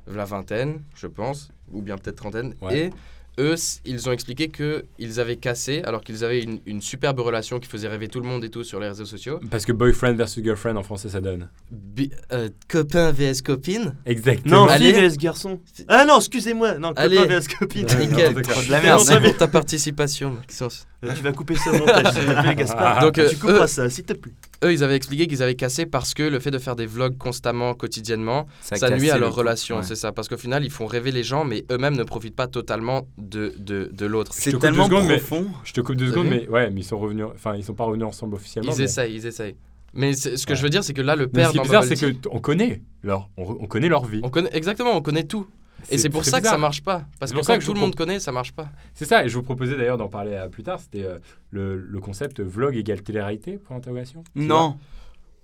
La 0.09 0.25
vingtaine, 0.25 0.81
je 0.97 1.07
pense, 1.07 1.51
ou 1.73 1.81
bien 1.81 1.97
peut-être 1.97 2.17
trentaine. 2.17 2.55
Ouais. 2.61 2.79
Et 2.79 2.91
eux, 3.39 3.55
ils 3.85 4.09
ont 4.09 4.13
expliqué 4.13 4.49
que 4.49 4.85
ils 4.99 5.21
avaient 5.21 5.37
cassé 5.37 5.83
alors 5.85 6.03
qu'ils 6.03 6.25
avaient 6.25 6.43
une, 6.43 6.61
une 6.67 6.81
superbe 6.81 7.21
relation 7.21 7.59
qui 7.61 7.69
faisait 7.69 7.89
rêver 7.89 8.09
tout 8.09 8.21
le 8.21 8.27
monde 8.27 8.45
et 8.45 8.49
tout 8.51 8.65
sur 8.65 8.81
les 8.81 8.89
réseaux 8.89 9.05
sociaux. 9.05 9.41
Parce 9.51 9.65
que 9.65 9.73
boyfriend 9.73 10.15
versus 10.15 10.43
girlfriend 10.43 10.77
en 10.77 10.83
français 10.83 11.09
ça 11.09 11.21
donne. 11.21 11.49
Bi- 11.71 12.11
euh, 12.33 12.49
copain 12.69 13.13
vs 13.13 13.43
copine? 13.43 13.95
Exactement. 14.07 14.65
Non, 14.65 14.69
Allez. 14.69 14.93
fille 14.95 15.09
vs 15.09 15.17
garçon. 15.19 15.61
Ah 15.89 16.05
non, 16.05 16.19
excusez-moi. 16.19 16.79
Non, 16.79 16.93
Allez. 16.97 17.17
copain 17.17 17.39
vs 17.39 17.49
copine. 17.59 17.87
Nickel. 17.99 18.35
De 18.35 18.71
la 18.71 18.81
merde. 18.81 19.03
Merci 19.07 19.23
pour 19.23 19.37
ta 19.37 19.49
participation, 19.49 20.31
Maxence. 20.33 20.87
Euh, 21.05 21.13
Tu 21.15 21.23
vas 21.23 21.33
couper 21.33 21.57
ça 21.57 21.71
au 21.73 21.79
montage, 21.79 22.15
s'il 22.15 22.25
te 22.25 22.41
plaît, 22.43 22.55
Gaspard. 22.55 23.01
Donc, 23.01 23.19
euh, 23.19 23.29
tu 23.29 23.37
couperas 23.37 23.67
ça, 23.67 23.89
s'il 23.91 24.05
te 24.05 24.15
plaît. 24.15 24.33
Eux, 24.65 24.73
ils 24.73 24.83
avaient 24.83 24.97
expliqué 24.97 25.27
qu'ils 25.27 25.43
avaient 25.43 25.55
cassé 25.55 25.85
parce 25.87 26.15
que 26.15 26.23
le 26.23 26.39
fait 26.41 26.51
de 26.51 26.59
faire 26.59 26.77
des 26.77 26.87
vlogs 26.87 27.19
constamment, 27.19 27.75
quotidiennement, 27.75 28.47
Ça 28.63 28.77
nuit 28.91 29.11
à 29.11 29.15
le 29.17 29.21
leur 29.23 29.35
relation, 29.35 29.77
ouais. 29.79 29.83
c'est 29.83 29.97
ça. 29.97 30.13
Parce 30.13 30.29
qu'au 30.29 30.37
final, 30.39 30.65
ils 30.65 30.71
font 30.71 30.87
rêver 30.87 31.13
les 31.13 31.23
gens, 31.23 31.45
mais 31.45 31.65
eux-mêmes 31.71 31.97
ne 31.97 32.05
profitent 32.05 32.37
pas 32.37 32.47
totalement 32.47 33.07
de, 33.19 33.53
de, 33.59 33.91
de 33.93 34.07
l'autre. 34.07 34.33
C'est 34.35 34.59
tellement 34.59 34.87
secondes, 34.87 35.07
mais- 35.07 35.19
profond. 35.19 35.47
Je 35.65 35.73
te 35.73 35.81
coupe 35.81 35.97
deux 35.97 36.11
secondes, 36.11 36.29
mais 36.29 36.49
ouais, 36.49 36.71
mais 36.71 36.81
ils 36.81 36.85
sont 36.85 36.99
revenus, 36.99 37.27
enfin 37.35 37.55
ils 37.57 37.65
sont 37.65 37.75
pas 37.75 37.85
revenus 37.85 38.07
ensemble 38.07 38.35
officiellement. 38.37 38.73
Ils 38.73 38.79
mais- 38.79 38.85
essayent, 38.85 39.15
ils 39.15 39.27
essayent. 39.27 39.57
Mais 39.95 40.13
ce 40.15 40.45
que 40.45 40.53
Ouais. 40.53 40.57
je 40.57 40.63
veux 40.63 40.69
dire, 40.69 40.85
c'est 40.85 40.93
que 40.93 41.01
là, 41.01 41.17
le 41.17 41.27
Mais 41.27 41.33
père 41.33 41.47
ce 41.49 41.53
qui 41.53 41.59
est 41.59 41.63
bizarre, 41.63 41.85
c'est 41.85 41.97
que 41.97 42.07
Tea, 42.07 42.17
t- 42.19 42.29
on 42.31 42.39
connaît 42.41 42.83
leur, 43.03 43.29
on, 43.39 43.45
on 43.61 43.67
connaît 43.67 43.89
leur 43.89 44.05
vie. 44.05 44.21
on 44.23 44.29
connaît 44.31 44.51
exactement, 44.53 44.95
on 44.95 45.01
connaît 45.01 45.25
tout. 45.25 45.47
Et 45.91 45.99
c'est 45.99 46.09
pour 46.09 46.25
ça 46.25 46.41
que 46.41 46.47
ça 46.49 46.59
marche 46.59 46.83
pas. 46.83 47.05
Parce 47.19 47.31
C'est 47.31 47.35
que 47.35 47.39
pour 47.39 47.45
ça 47.47 47.59
que 47.59 47.65
tout 47.65 47.75
le 47.75 47.81
monde 47.81 47.95
connaît, 47.95 48.19
ça 48.21 48.33
marche 48.33 48.53
pas. 48.53 48.69
C'est 48.95 49.05
ça, 49.05 49.25
et 49.25 49.29
je 49.29 49.35
vous 49.37 49.43
proposais 49.43 49.77
d'ailleurs 49.77 49.99
d'en 49.99 50.09
parler 50.09 50.33
euh, 50.33 50.49
plus 50.49 50.63
tard. 50.63 50.81
C'était 50.81 51.05
euh, 51.05 51.19
le, 51.51 51.77
le 51.77 52.01
concept 52.01 52.41
vlog 52.41 52.77
égale 52.77 53.03
télé-réalité 53.03 53.59
pour 53.59 53.75
l'interrogation. 53.75 54.25
Non. 54.35 54.77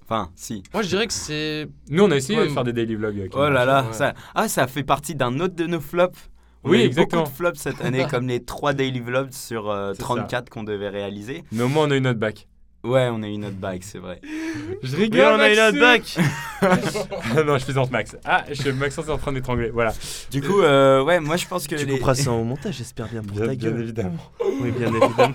Enfin, 0.05 0.31
si. 0.35 0.63
Moi, 0.75 0.83
je 0.83 0.89
dirais 0.89 1.07
que 1.07 1.13
c'est. 1.13 1.69
Nous, 1.89 2.03
on 2.03 2.11
a 2.11 2.17
essayé 2.17 2.39
Ouais, 2.39 2.49
de 2.49 2.53
faire 2.53 2.65
des 2.65 2.73
daily 2.73 2.97
vlogs. 2.97 3.19
avec 3.19 3.37
Oh 3.37 3.49
là 3.49 3.65
là, 3.65 3.85
Ouais. 3.85 3.93
ça... 3.93 4.15
Ah, 4.35 4.49
ça 4.49 4.67
fait 4.67 4.83
partie 4.83 5.15
d'un 5.15 5.39
autre 5.41 5.55
de 5.55 5.67
nos 5.67 5.81
flops. 5.81 6.19
On 6.65 6.71
Oui, 6.71 6.79
a 6.79 6.83
eu 6.83 6.87
exactement. 6.87 7.23
beaucoup 7.23 7.33
de 7.33 7.37
flops 7.37 7.59
cette 7.61 7.81
année, 7.81 8.07
comme 8.11 8.27
les 8.29 8.43
3 8.45 8.73
daily 8.73 9.01
vlogs 9.01 9.33
sur 9.33 9.71
euh, 9.71 9.93
C'est 9.95 10.03
ça. 10.03 10.09
34 10.09 10.51
qu'on 10.51 10.65
devait 10.65 10.89
réaliser. 10.91 11.45
Mais 11.53 11.63
au 11.63 11.69
moins, 11.69 11.87
on 11.89 11.91
a 11.93 11.97
eu 11.97 12.01
notre 12.01 12.19
bac. 12.21 12.47
Ouais, 12.85 13.09
on 13.13 13.23
a 13.23 13.29
eu 13.29 13.39
notre 13.39 13.57
bague, 13.57 13.83
c'est 13.85 13.99
vrai. 13.99 14.21
Je 14.83 14.97
Oui, 14.97 15.03
rigole. 15.05 15.35
on 15.37 15.39
a 15.39 15.53
eu 15.53 15.57
notre 15.57 15.79
bac 15.79 16.17
non, 17.47 17.59
je 17.59 17.65
plaisante 17.65 17.91
Max. 17.91 18.17
Ah, 18.25 18.45
je, 18.51 18.71
Maxence 18.71 19.07
est 19.07 19.11
en 19.11 19.19
train 19.19 19.33
d'étrangler. 19.33 19.71
Voilà. 19.71 19.93
Du 20.31 20.41
coup, 20.43 20.61
euh, 20.61 21.03
ouais, 21.03 21.19
moi 21.21 21.37
je 21.37 21.47
pense 21.47 21.67
que 21.67 21.75
Tu 21.75 21.87
les... 21.87 21.95
couperas 21.95 22.15
ça 22.15 22.31
au 22.33 22.45
montage, 22.45 22.77
j'espère 22.77 23.09
bien 23.09 23.23
pour 23.23 23.37
ta 23.39 23.55
gueule. 23.57 23.81
évidemment. 23.83 24.17
Oui, 24.61 24.71
bien 24.71 24.89
évidemment. 24.89 25.35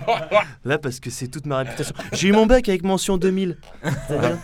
Là, 0.64 0.78
parce 0.78 1.00
que 1.00 1.10
c'est 1.10 1.28
toute 1.28 1.44
ma 1.46 1.58
réputation. 1.58 1.94
J'ai 2.12 2.28
eu 2.28 2.32
mon 2.32 2.46
bac 2.46 2.68
avec 2.68 2.82
mention 2.82 3.16
2000. 3.18 3.56
C'est-à-dire 4.08 4.38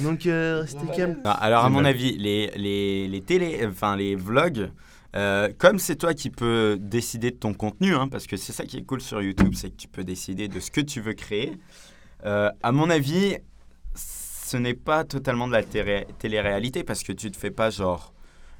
Donc, 0.00 0.26
euh, 0.26 0.60
restez 0.62 0.86
calme. 0.96 1.16
Ah, 1.24 1.32
alors, 1.32 1.64
à 1.64 1.68
mon 1.70 1.84
avis, 1.84 2.16
les, 2.16 2.50
les, 2.56 3.08
les 3.08 3.20
télé, 3.22 3.66
enfin 3.68 3.96
les 3.96 4.14
vlogs, 4.14 4.70
euh, 5.16 5.48
comme 5.58 5.78
c'est 5.78 5.96
toi 5.96 6.14
qui 6.14 6.30
peux 6.30 6.78
décider 6.80 7.30
de 7.30 7.36
ton 7.36 7.52
contenu, 7.54 7.94
hein, 7.94 8.08
parce 8.08 8.26
que 8.26 8.36
c'est 8.36 8.52
ça 8.52 8.64
qui 8.64 8.78
est 8.78 8.82
cool 8.84 9.00
sur 9.02 9.20
YouTube, 9.22 9.52
c'est 9.54 9.70
que 9.70 9.76
tu 9.76 9.88
peux 9.88 10.04
décider 10.04 10.48
de 10.48 10.60
ce 10.60 10.70
que 10.70 10.80
tu 10.82 11.00
veux 11.00 11.14
créer. 11.14 11.52
Euh, 12.26 12.50
à 12.62 12.72
mon 12.72 12.90
avis, 12.90 13.36
ce 13.94 14.56
n'est 14.56 14.74
pas 14.74 15.04
totalement 15.04 15.46
de 15.48 15.52
la 15.52 15.62
télé- 15.62 16.06
télé-réalité 16.18 16.84
parce 16.84 17.02
que 17.02 17.12
tu 17.12 17.30
te 17.30 17.36
fais 17.36 17.50
pas 17.50 17.70
genre 17.70 18.12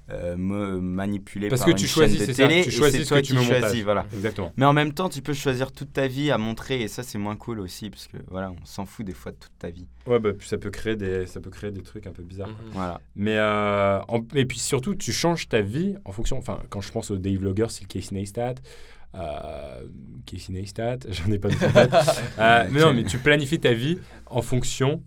euh, 0.08 0.36
me 0.36 0.80
manipuler 0.80 1.48
Parce 1.48 1.62
par 1.62 1.70
que 1.70 1.74
tu 1.76 1.88
choisis, 1.88 2.18
chaîne 2.18 2.26
de 2.28 2.32
c'est 2.32 2.40
ça. 2.42 2.46
télé 2.48 2.62
Tu 2.62 2.70
choisis 2.70 2.98
c'est 3.00 3.04
ce 3.04 3.08
toi 3.08 3.20
que 3.22 3.26
tu 3.26 3.34
montage. 3.34 3.58
choisis, 3.60 3.82
voilà. 3.82 4.06
Exactement. 4.14 4.52
Mais 4.56 4.64
en 4.64 4.72
même 4.72 4.92
temps, 4.92 5.08
tu 5.08 5.20
peux 5.20 5.32
choisir 5.32 5.72
toute 5.72 5.92
ta 5.92 6.06
vie 6.06 6.30
à 6.30 6.38
montrer 6.38 6.80
et 6.82 6.86
ça 6.86 7.02
c'est 7.02 7.18
moins 7.18 7.34
cool 7.34 7.58
aussi 7.58 7.90
parce 7.90 8.06
que 8.06 8.16
voilà, 8.28 8.52
on 8.52 8.64
s'en 8.64 8.86
fout 8.86 9.04
des 9.04 9.12
fois 9.14 9.32
de 9.32 9.36
toute 9.36 9.58
ta 9.58 9.68
vie. 9.70 9.88
Ouais, 10.06 10.20
bah, 10.20 10.30
ça 10.40 10.58
peut 10.58 10.70
créer 10.70 10.94
des, 10.94 11.26
ça 11.26 11.40
peut 11.40 11.50
créer 11.50 11.72
des 11.72 11.82
trucs 11.82 12.06
un 12.06 12.12
peu 12.12 12.22
bizarres. 12.22 12.50
Mhm. 12.50 12.70
Voilà. 12.72 13.00
Mais 13.16 13.36
euh, 13.36 13.98
en- 14.06 14.24
et 14.34 14.44
puis 14.46 14.60
surtout, 14.60 14.94
tu 14.94 15.12
changes 15.12 15.48
ta 15.48 15.60
vie 15.60 15.96
en 16.04 16.12
fonction. 16.12 16.38
Enfin, 16.38 16.60
quand 16.70 16.80
je 16.80 16.92
pense 16.92 17.10
aux 17.10 17.16
daily 17.18 17.38
vloggers, 17.38 17.66
c'est 17.70 17.84
Casey 17.88 18.14
Neistat. 18.14 18.54
Euh, 19.16 19.84
Casey 20.26 20.52
Neistat, 20.52 20.98
j'en 21.08 21.30
ai 21.32 21.38
pas 21.38 21.48
de. 21.48 21.54
Euh, 22.38 22.66
mais 22.70 22.80
non, 22.80 22.92
mais 22.92 23.04
tu 23.04 23.18
planifies 23.18 23.60
ta 23.60 23.72
vie 23.72 23.98
en 24.26 24.42
fonction. 24.42 25.02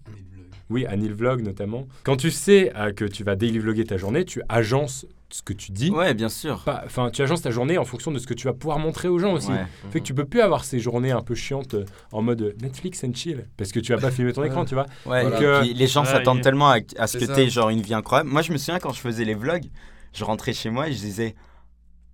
Oui, 0.69 0.85
Anil 0.85 1.13
Vlog 1.13 1.41
notamment. 1.41 1.87
Quand 2.03 2.15
tu 2.15 2.29
sais 2.31 2.71
euh, 2.75 2.91
que 2.93 3.05
tu 3.05 3.23
vas 3.23 3.35
daily 3.35 3.59
vlogger 3.59 3.85
ta 3.85 3.97
journée, 3.97 4.23
tu 4.23 4.41
agences 4.49 5.05
ce 5.31 5.41
que 5.41 5.53
tu 5.53 5.71
dis. 5.71 5.89
Ouais, 5.91 6.13
bien 6.13 6.29
sûr. 6.29 6.63
Enfin, 6.85 7.09
tu 7.11 7.21
agences 7.21 7.41
ta 7.41 7.51
journée 7.51 7.77
en 7.77 7.85
fonction 7.85 8.11
de 8.11 8.19
ce 8.19 8.27
que 8.27 8.33
tu 8.33 8.45
vas 8.47 8.53
pouvoir 8.53 8.79
montrer 8.79 9.07
aux 9.07 9.19
gens 9.19 9.33
aussi. 9.33 9.49
Ouais. 9.49 9.65
Fait 9.91 9.99
que 9.99 10.05
tu 10.05 10.13
peux 10.13 10.25
plus 10.25 10.41
avoir 10.41 10.63
ces 10.63 10.79
journées 10.79 11.11
un 11.11 11.21
peu 11.21 11.35
chiantes 11.35 11.73
euh, 11.75 11.85
en 12.11 12.21
mode 12.21 12.55
Netflix 12.61 13.03
and 13.03 13.13
chill 13.13 13.45
parce 13.57 13.71
que 13.71 13.79
tu 13.79 13.93
vas 13.93 13.99
pas 13.99 14.11
filmer 14.11 14.33
ton 14.33 14.43
écran, 14.43 14.65
tu 14.65 14.75
vois. 14.75 14.85
Ouais, 15.05 15.23
Donc, 15.23 15.41
et 15.41 15.45
euh, 15.45 15.61
puis 15.61 15.73
les 15.73 15.87
gens 15.87 16.05
s'attendent 16.05 16.41
tellement 16.41 16.69
à, 16.69 16.79
à 16.97 17.07
ce 17.07 17.17
que 17.17 17.25
tu 17.25 17.39
aies 17.39 17.49
genre 17.49 17.69
une 17.69 17.81
vie 17.81 17.93
incroyable. 17.93 18.29
Moi, 18.29 18.41
je 18.41 18.51
me 18.51 18.57
souviens 18.57 18.79
quand 18.79 18.93
je 18.93 19.01
faisais 19.01 19.25
les 19.25 19.35
vlogs, 19.35 19.65
je 20.13 20.23
rentrais 20.23 20.53
chez 20.53 20.69
moi 20.69 20.87
et 20.87 20.93
je 20.93 20.99
disais 20.99 21.35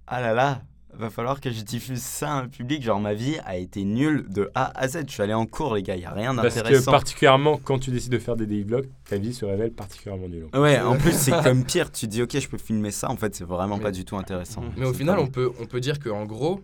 Ah 0.07 0.19
là 0.21 0.33
là, 0.33 0.61
va 0.97 1.09
falloir 1.09 1.39
que 1.41 1.51
je 1.51 1.61
diffuse 1.61 2.01
ça 2.01 2.29
à 2.31 2.41
un 2.41 2.47
public. 2.47 2.81
Genre, 2.83 2.99
ma 2.99 3.13
vie 3.13 3.37
a 3.45 3.57
été 3.57 3.83
nulle 3.83 4.25
de 4.29 4.49
A 4.55 4.77
à 4.79 4.87
Z. 4.87 5.03
Je 5.07 5.11
suis 5.13 5.21
allé 5.23 5.33
en 5.33 5.45
cours, 5.45 5.75
les 5.75 5.83
gars, 5.83 5.95
il 5.95 5.99
n'y 5.99 6.05
a 6.05 6.11
rien 6.11 6.33
Parce 6.35 6.55
que 6.55 6.59
d'intéressant. 6.61 6.91
particulièrement 6.91 7.59
quand 7.63 7.79
tu 7.79 7.91
décides 7.91 8.11
de 8.11 8.19
faire 8.19 8.35
des 8.35 8.45
daily 8.45 8.63
vlogs, 8.63 8.87
ta 9.09 9.17
vie 9.17 9.33
se 9.33 9.45
révèle 9.45 9.71
particulièrement 9.71 10.27
nulle. 10.27 10.47
Ouais, 10.53 10.79
en 10.79 10.95
plus, 10.97 11.13
c'est 11.13 11.31
comme 11.43 11.63
pire. 11.65 11.91
Tu 11.91 12.07
dis 12.07 12.21
Ok, 12.21 12.37
je 12.39 12.47
peux 12.47 12.57
filmer 12.57 12.91
ça. 12.91 13.09
En 13.09 13.15
fait, 13.17 13.35
c'est 13.35 13.43
vraiment 13.45 13.77
Mais- 13.77 13.83
pas 13.83 13.91
du 13.91 14.05
tout 14.05 14.17
intéressant. 14.17 14.63
Mais 14.77 14.85
au 14.85 14.93
final, 14.93 15.19
on 15.19 15.27
peut, 15.27 15.51
on 15.59 15.65
peut 15.65 15.79
dire 15.79 15.99
qu'en 15.99 16.25
gros, 16.25 16.61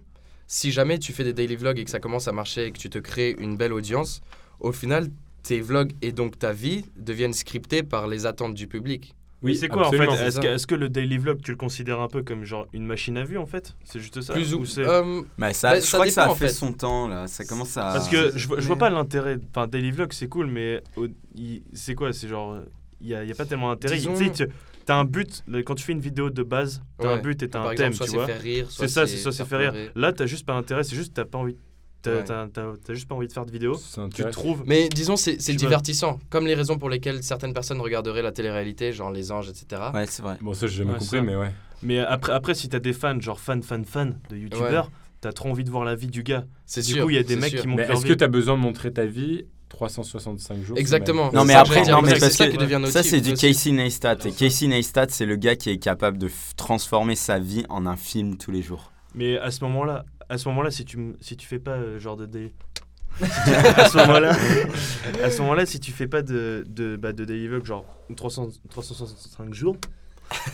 si 0.48 0.72
jamais 0.72 1.00
tu 1.00 1.14
fais 1.14 1.24
des 1.24 1.34
daily 1.34 1.56
vlogs 1.56 1.80
et 1.80 1.84
que 1.86 1.90
ça 1.92 2.00
commence 2.00 2.28
à 2.28 2.32
marcher 2.32 2.66
et 2.68 2.72
que 2.72 2.78
tu 2.78 2.90
te 2.90 2.98
crées 3.00 3.36
une 3.40 3.56
belle 3.58 3.74
audience, 3.74 4.22
au 4.60 4.72
final, 4.72 5.08
tes 5.44 5.60
vlogs 5.62 5.94
et 6.02 6.12
donc 6.12 6.38
ta 6.38 6.52
vie 6.54 6.86
deviennent 6.98 7.34
scriptés 7.34 7.84
par 7.84 8.08
les 8.08 8.26
attentes 8.26 8.54
du 8.54 8.68
public. 8.68 9.16
Oui, 9.44 9.56
c'est 9.56 9.68
quoi 9.70 9.88
absolument. 9.88 10.12
en 10.12 10.16
fait 10.16 10.26
Est-ce 10.28 10.40
que, 10.40 10.48
est-ce 10.48 10.68
que 10.68 10.76
le 10.76 10.88
daily 10.90 11.18
vlog, 11.18 11.42
tu 11.42 11.52
le 11.52 11.58
considères 11.58 12.00
un 12.00 12.08
peu 12.08 12.22
comme 12.22 12.44
genre 12.46 12.68
une 12.74 12.86
machine 12.86 13.18
à 13.18 13.24
vue 13.24 13.38
en 13.40 13.46
fait? 13.48 13.76
C'est 13.84 14.00
juste 14.00 14.22
ça 14.22 14.34
Plus 14.34 14.54
ou, 14.54 14.64
euh, 14.80 15.22
Mais 15.38 15.54
ça, 15.54 15.72
Bah, 15.72 15.76
je 15.80 15.82
ça 15.86 15.98
crois 15.98 16.06
que 16.06 16.12
ça 16.12 16.22
a 16.22 16.26
dépend, 16.26 16.34
en 16.34 16.36
fait, 16.36 16.48
fait. 16.48 16.54
son 16.54 16.74
temps, 16.74 17.08
là. 17.08 17.28
Ça 17.28 17.44
commence 17.46 17.76
à. 17.78 17.82
Parce 17.94 18.08
que 18.10 18.32
je, 18.38 18.48
vois- 18.48 18.60
je 18.60 18.68
vois 18.68 18.76
pas 18.78 18.90
l'intérêt. 18.92 19.38
Enfin, 19.50 19.68
daily 19.68 19.92
vlog 19.92 20.14
c'est 20.14 20.28
cool, 20.28 20.48
mais 20.48 20.84
c'est 21.74 21.96
quoi? 21.96 22.14
C'est 22.14 22.28
genre. 22.28 22.60
Il 23.00 23.08
n'y 23.08 23.16
a, 23.16 23.24
il 23.24 23.30
y 23.30 23.32
a 23.32 23.36
pas 23.36 23.46
tellement 23.46 23.70
d'intérêt. 23.70 23.96
Disons- 23.96 24.14
Tu 24.16 24.26
sais, 24.36 24.48
tu 24.86 24.92
as 24.92 24.96
un 24.96 25.06
but. 25.06 25.44
Quand 25.66 25.74
tu 25.74 25.84
fais 25.84 25.94
une 25.94 26.00
vidéo 26.02 26.30
de 26.30 26.44
base, 26.44 26.84
tu 27.00 27.08
as 27.08 27.10
un 27.10 27.16
Ouais. 27.16 27.22
but 27.22 27.42
et 27.42 27.50
tu 27.50 27.58
as 27.58 27.60
par 27.62 27.70
un 27.70 27.72
exemple, 27.72 27.90
thème, 27.90 27.94
soit 27.94 28.06
tu 28.06 28.12
c'est 28.12 28.18
vois. 28.62 28.68
C'est 28.70 28.88
ça, 28.88 29.08
c'est 29.08 29.18
ça, 29.18 29.32
c'est 29.32 29.46
faire 29.46 29.60
rire. 29.74 29.92
Là, 29.96 30.14
t'as 30.14 30.28
juste 30.28 30.46
pas 30.46 30.54
intérêt, 30.54 30.84
c'est 30.84 30.96
juste 30.96 31.16
t'as 31.16 31.26
pas 31.26 31.40
envie. 31.40 31.56
T'as 32.02 32.12
Ouais. 32.16 32.24
t'as- 32.24 32.48
t'as- 32.52 32.74
t'as 32.84 32.94
juste 32.94 33.08
pas 33.08 33.16
envie 33.16 33.28
de 33.28 33.34
faire 33.34 33.46
de 33.46 33.52
vidéo. 33.52 33.76
C'est 33.76 33.96
Tu 33.96 34.00
intéressant. 34.02 34.32
trouves. 34.42 34.64
Mais 34.66 34.90
disons, 34.90 35.16
c'est 35.16 35.36
divertissant. 35.54 36.20
Comme 36.30 36.48
les 36.48 36.56
raisons 36.56 36.78
pour 36.78 36.90
lesquelles 36.90 37.22
certaines 37.24 37.54
personnes 37.54 37.80
regarderaient 37.82 38.22
la 38.24 38.32
télé-réalité, 38.32 38.92
genre 38.92 39.12
Les 39.12 39.32
Anges, 39.32 39.50
etc. 39.50 39.82
Ouais, 39.94 40.06
c'est 40.08 40.22
vrai. 40.24 40.38
Bon, 40.42 40.54
ça, 40.54 40.68
j'ai 40.68 40.78
jamais 40.80 40.94
Ouais, 40.94 41.00
compris, 41.00 41.22
mais 41.22 41.36
ouais. 41.36 41.52
Mais 41.84 42.00
après, 42.00 42.34
après 42.34 42.54
si 42.56 42.70
t'as 42.70 42.80
des 42.80 42.94
fans, 42.94 43.20
genre 43.20 43.40
fan, 43.40 43.62
fan, 43.64 43.86
fan 43.86 44.20
de 44.30 44.38
youtubeurs, 44.38 44.92
t'as 45.20 45.32
trop 45.32 45.50
envie 45.50 45.64
de 45.64 45.70
voir 45.72 45.84
la 45.86 45.96
vie 45.96 46.08
du 46.08 46.24
gars. 46.24 46.46
C'est 46.66 46.82
Du 46.86 46.94
sûr. 46.94 47.04
coup, 47.04 47.10
il 47.10 47.16
y 47.16 47.20
a 47.20 47.24
des 47.24 47.36
mecs 47.36 47.52
sûr. 47.52 47.62
qui 47.62 47.68
montrent 47.68 47.84
est-ce 47.90 48.06
que 48.06 48.14
tu 48.14 48.24
as 48.24 48.28
besoin 48.28 48.56
de 48.56 48.62
montrer 48.62 48.92
ta 48.94 49.06
vie 49.06 49.46
365 49.70 50.62
jours 50.64 50.78
Exactement. 50.78 51.32
Non, 51.34 51.46
mais 51.46 51.54
que 51.54 51.60
après, 51.60 51.84
non, 51.86 52.02
mais 52.02 52.14
c'est 52.16 52.20
parce 52.20 52.34
ça 52.34 52.48
que 52.48 52.52
qui 52.52 52.58
devient 52.58 52.82
ça, 52.92 53.04
c'est 53.04 53.22
du. 53.22 53.34
Casey 53.34 53.72
Neistat. 53.72 54.18
Et 54.26 54.32
Casey 54.32 54.68
Neistat, 54.68 55.08
c'est 55.10 55.26
le 55.26 55.36
gars 55.38 55.56
qui 55.56 55.70
est 55.70 55.78
capable 55.78 56.18
de 56.18 56.30
transformer 56.58 57.16
sa 57.16 57.40
vie 57.40 57.66
en 57.70 57.86
un 57.86 57.96
film 57.98 58.38
tous 58.38 58.52
les 58.52 58.62
jours. 58.62 58.92
Mais 59.16 59.38
à 59.38 59.50
ce 59.52 59.64
moment-là, 59.64 60.06
à 60.32 60.38
ce 60.38 60.48
moment-là, 60.48 60.72
si 60.72 60.86
tu 60.86 61.14
si 61.20 61.36
tu 61.36 61.46
fais 61.46 61.60
pas 61.60 61.72
euh, 61.72 62.00
genre 62.00 62.16
de 62.16 62.26
daily, 62.26 62.54
à 63.22 63.90
ce 63.90 63.98
moment-là, 63.98 64.32
à 65.22 65.30
ce 65.30 65.42
moment-là, 65.42 65.66
si 65.66 65.82
tu 65.82 65.92
fais 65.92 66.08
pas 66.08 66.22
de 66.22 66.64
de 66.70 66.96
bah, 66.96 67.12
de 67.12 67.26
daily 67.26 67.50
vlog 67.50 67.66
genre 67.66 67.86
300 68.16 68.48
365 68.70 69.54
jours, 69.54 69.76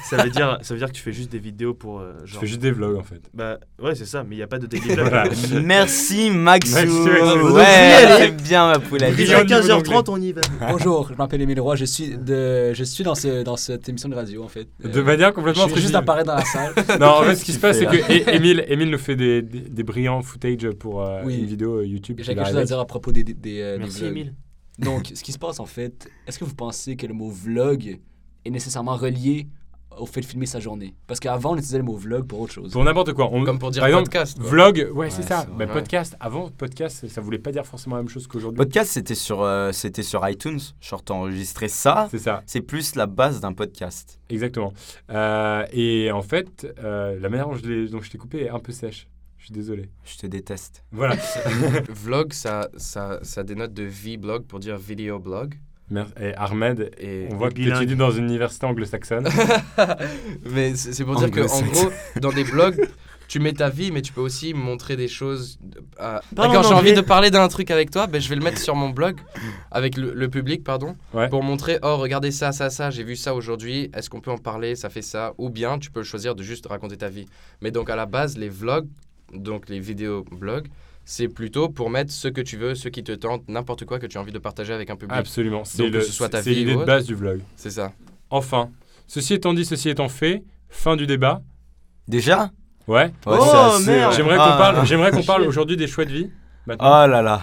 ça 0.03 0.23
veut 0.23 0.29
dire 0.29 0.57
ça 0.61 0.73
veut 0.73 0.79
dire 0.79 0.87
que 0.87 0.93
tu 0.93 1.01
fais 1.01 1.11
juste 1.13 1.31
des 1.31 1.39
vidéos 1.39 1.73
pour 1.73 1.99
euh, 1.99 2.13
Je 2.25 2.31
genre. 2.33 2.41
fais 2.41 2.47
juste 2.47 2.61
des 2.61 2.71
vlogs 2.71 2.97
en 2.97 3.03
fait. 3.03 3.21
Bah 3.33 3.57
ouais, 3.81 3.95
c'est 3.95 4.05
ça, 4.05 4.23
mais 4.23 4.35
il 4.35 4.39
y 4.39 4.43
a 4.43 4.47
pas 4.47 4.59
de 4.59 4.65
daily 4.67 4.87
vlog. 4.95 5.07
Voilà. 5.09 5.29
Merci 5.63 6.29
Maxou. 6.31 6.73
Maxou, 6.75 7.53
Ouais, 7.53 7.65
c'est 8.17 8.31
bien 8.43 8.67
ma 8.71 8.79
poule. 8.79 9.03
À 9.03 9.11
niveau 9.11 9.21
15h30, 9.33 10.05
on 10.09 10.21
y 10.21 10.31
va. 10.33 10.41
Bonjour, 10.71 11.09
je 11.09 11.15
m'appelle 11.15 11.41
Émile 11.41 11.59
Roy, 11.61 11.75
je 11.75 11.85
suis, 11.85 12.17
de, 12.17 12.73
je 12.73 12.83
suis 12.83 13.03
dans, 13.03 13.15
ce, 13.15 13.43
dans 13.43 13.57
cette 13.57 13.87
émission 13.89 14.09
de 14.09 14.15
radio 14.15 14.43
en 14.43 14.47
fait. 14.47 14.67
Euh, 14.85 14.89
De 14.89 15.01
manière 15.01 15.29
je 15.29 15.33
complètement 15.33 15.67
suis 15.67 15.81
juste 15.81 15.95
apparaître 15.95 16.27
dans 16.27 16.35
la 16.35 16.45
salle. 16.45 16.73
Non, 16.99 17.07
en 17.07 17.23
fait, 17.23 17.35
ce 17.35 17.45
qui 17.45 17.53
se 17.53 17.59
passe, 17.59 17.77
c'est 17.79 17.85
que 17.85 17.95
É- 18.11 18.35
Émile, 18.35 18.65
Émile 18.67 18.89
nous 18.89 18.97
fait 18.97 19.15
des, 19.15 19.41
des, 19.41 19.59
des 19.61 19.83
brillants 19.83 20.21
footage 20.21 20.69
pour 20.71 21.01
euh, 21.03 21.21
Oui. 21.25 21.37
une 21.39 21.45
vidéo 21.45 21.77
euh, 21.79 21.85
YouTube. 21.85 22.17
J'ai 22.21 22.33
quelque 22.35 22.47
chose 22.47 22.57
à 22.57 22.63
dire 22.65 22.79
à 22.79 22.85
propos 22.85 23.11
des, 23.11 23.23
des, 23.23 23.33
des, 23.33 23.61
euh, 23.61 23.73
des 23.77 23.83
Merci. 23.83 24.05
Emile. 24.05 24.33
Donc, 24.79 25.11
ce 25.13 25.23
qui 25.23 25.31
se 25.31 25.39
passe 25.39 25.59
en 25.59 25.65
fait, 25.65 26.07
est-ce 26.27 26.37
que 26.39 26.45
vous 26.45 26.53
pensez 26.55 26.95
que 26.95 27.07
le 27.07 27.13
mot 27.13 27.29
vlog 27.29 27.99
est 28.45 28.49
nécessairement 28.49 28.95
relié 28.95 29.47
au 29.99 30.05
fait 30.05 30.21
de 30.21 30.25
filmer 30.25 30.45
sa 30.45 30.59
journée 30.59 30.93
Parce 31.07 31.19
qu'avant, 31.19 31.51
on 31.51 31.55
utilisait 31.55 31.77
le 31.77 31.83
mot 31.83 31.95
vlog 31.95 32.25
pour 32.27 32.39
autre 32.41 32.53
chose. 32.53 32.71
Pour 32.71 32.83
n'importe 32.83 33.13
quoi. 33.13 33.29
On- 33.31 33.43
Comme 33.43 33.59
pour 33.59 33.71
dire 33.71 33.81
par 33.81 33.87
exemple, 33.89 34.05
podcast. 34.05 34.37
quoi. 34.39 34.49
Vlog, 34.49 34.89
ouais, 34.93 35.09
c'est 35.09 35.17
Ouais, 35.17 35.23
ça. 35.27 35.45
c'est 35.47 35.55
Bah, 35.57 35.65
vrai. 35.65 35.73
podcast, 35.73 36.15
avant, 36.19 36.49
podcast, 36.49 37.07
ça 37.07 37.21
voulait 37.21 37.39
pas 37.39 37.51
dire 37.51 37.65
forcément 37.65 37.95
la 37.95 38.01
même 38.03 38.09
chose 38.09 38.27
qu'aujourd'hui. 38.27 38.57
Podcast, 38.57 38.91
c'était 38.91 39.15
sur, 39.15 39.41
euh, 39.41 39.71
c'était 39.71 40.03
sur 40.03 40.27
iTunes. 40.27 40.59
Genre, 40.81 41.03
t'as 41.03 41.13
enregistré 41.13 41.67
ça. 41.67 42.07
C'est 42.11 42.19
ça, 42.19 42.43
C'est 42.45 42.61
plus 42.61 42.95
la 42.95 43.05
base 43.07 43.39
d'un 43.41 43.53
podcast. 43.53 44.19
exactement. 44.29 44.73
Euh, 45.09 45.65
et 45.71 46.11
en 46.11 46.21
fait, 46.21 46.67
euh, 46.83 47.19
la 47.19 47.29
manière 47.29 47.47
dont 47.47 47.55
je, 47.55 47.65
l'ai- 47.67 47.87
dont 47.89 48.01
je 48.01 48.09
t'ai 48.11 48.17
coupé 48.17 48.43
est 48.43 48.49
un 48.49 48.59
peu 48.59 48.71
sèche. 48.71 49.07
Je 49.37 49.45
suis 49.45 49.53
désolé. 49.53 49.89
Je 50.03 50.17
te 50.17 50.27
déteste. 50.27 50.83
Voilà. 50.91 51.15
Vlog, 51.89 52.33
ça, 52.33 52.67
ça, 52.75 53.19
ça 53.21 53.43
dénote 53.43 53.73
de 53.73 53.83
V-blog 53.83 54.43
pour 54.45 54.59
dire 54.59 54.77
video 54.77 55.19
blog. 55.19 55.55
Merci. 55.89 56.11
Et 56.21 56.33
Ahmed, 56.35 56.91
Et... 56.99 57.27
on 57.31 57.35
voit 57.37 57.49
bilingue. 57.49 57.77
étudies 57.77 57.95
dans 57.95 58.11
une 58.11 58.25
université 58.25 58.65
anglo-saxonne. 58.65 59.27
Mais 60.51 60.75
c'est 60.75 61.03
pour 61.05 61.15
dire 61.15 61.31
que 61.31 61.41
en 61.41 61.61
gros, 61.61 61.89
dans 62.19 62.31
des 62.31 62.43
blogs, 62.43 62.87
tu 63.27 63.39
mets 63.39 63.51
ta 63.53 63.69
vie, 63.69 63.91
mais 63.91 64.01
tu 64.01 64.13
peux 64.13 64.21
aussi 64.21 64.53
montrer 64.53 64.95
des 64.95 65.09
choses. 65.09 65.59
à- 65.99 66.21
Parle 66.35 66.47
D'accord, 66.49 66.65
en 66.65 66.69
j'ai 66.69 66.75
envie 66.75 66.93
de 66.93 67.01
parler 67.01 67.29
d'un 67.29 67.47
truc 67.49 67.71
avec 67.71 67.91
toi, 67.91 68.07
ben, 68.07 68.21
je 68.21 68.29
vais 68.29 68.35
le 68.35 68.41
mettre 68.41 68.57
sur 68.57 68.73
mon 68.73 68.89
blog 68.89 69.17
avec 69.69 69.97
le, 69.97 70.13
le 70.13 70.29
public, 70.29 70.63
pardon, 70.63 70.95
Ouais. 71.13 71.27
pour 71.27 71.43
montrer 71.43 71.77
oh 71.83 71.97
regardez 71.97 72.31
ça, 72.31 72.53
ça, 72.53 72.69
ça, 72.69 72.89
j'ai 72.89 73.03
vu 73.03 73.17
ça 73.17 73.35
aujourd'hui. 73.35 73.91
Est-ce 73.93 74.09
qu'on 74.09 74.21
peut 74.21 74.31
en 74.31 74.37
parler 74.37 74.75
Ça 74.75 74.89
fait 74.89 75.01
ça. 75.01 75.33
Ou 75.37 75.49
bien 75.49 75.77
tu 75.77 75.91
peux 75.91 76.03
choisir 76.03 76.35
de 76.35 76.43
juste 76.43 76.67
raconter 76.67 76.95
ta 76.95 77.09
vie. 77.09 77.25
Mais 77.61 77.71
donc 77.71 77.89
à 77.89 77.97
la 77.97 78.05
base, 78.05 78.37
les 78.37 78.49
vlogs, 78.49 78.87
donc 79.33 79.67
les 79.67 79.79
vidéos 79.81 80.23
blogs. 80.31 80.67
C'est 81.09 81.29
plutôt 81.29 81.69
pour 81.69 81.89
mettre 81.89 82.11
ce 82.11 82.27
que 82.27 82.41
tu 82.41 82.57
veux, 82.57 82.75
ce 82.75 82.89
qui 82.89 83.01
te 83.01 83.13
tente, 83.13 83.47
n'importe 83.47 83.85
quoi 83.85 83.97
que 83.97 84.05
tu 84.07 84.17
as 84.17 84.21
envie 84.21 84.33
de 84.33 84.39
partager 84.39 84.73
avec 84.73 84.89
un 84.89 84.97
public. 84.97 85.15
Absolument. 85.17 85.63
C'est 85.63 85.87
le- 85.87 86.01
ce 86.01 86.11
soit 86.11 86.27
ta 86.27 86.43
c'est 86.43 86.49
vie 86.49 86.57
l'idée 86.65 86.75
de 86.75 86.83
base 86.83 87.05
du 87.05 87.15
vlog. 87.15 87.39
C'est 87.55 87.69
ça. 87.69 87.93
Enfin, 88.29 88.71
ceci 89.07 89.33
étant 89.35 89.53
dit, 89.53 89.63
ceci 89.63 89.87
étant 89.87 90.09
fait, 90.09 90.43
fin 90.67 90.97
du 90.97 91.07
débat. 91.07 91.41
Déjà? 92.09 92.51
Ouais. 92.87 93.05
Ouais, 93.25 93.37
Oh, 93.39 93.77
merde. 93.85 94.13
J'aimerais 94.17 94.35
Ah, 94.37 94.51
qu'on 94.51 94.57
parle, 94.57 94.75
ah, 94.79 94.83
j'aimerais 94.85 95.11
qu'on 95.11 95.23
parle 95.23 95.43
aujourd'hui 95.43 95.77
des 95.77 95.87
choix 95.87 96.03
de 96.03 96.11
vie. 96.11 96.29
Oh 96.29 96.63
Maintenant. 96.67 97.07
là 97.07 97.21
là. 97.21 97.41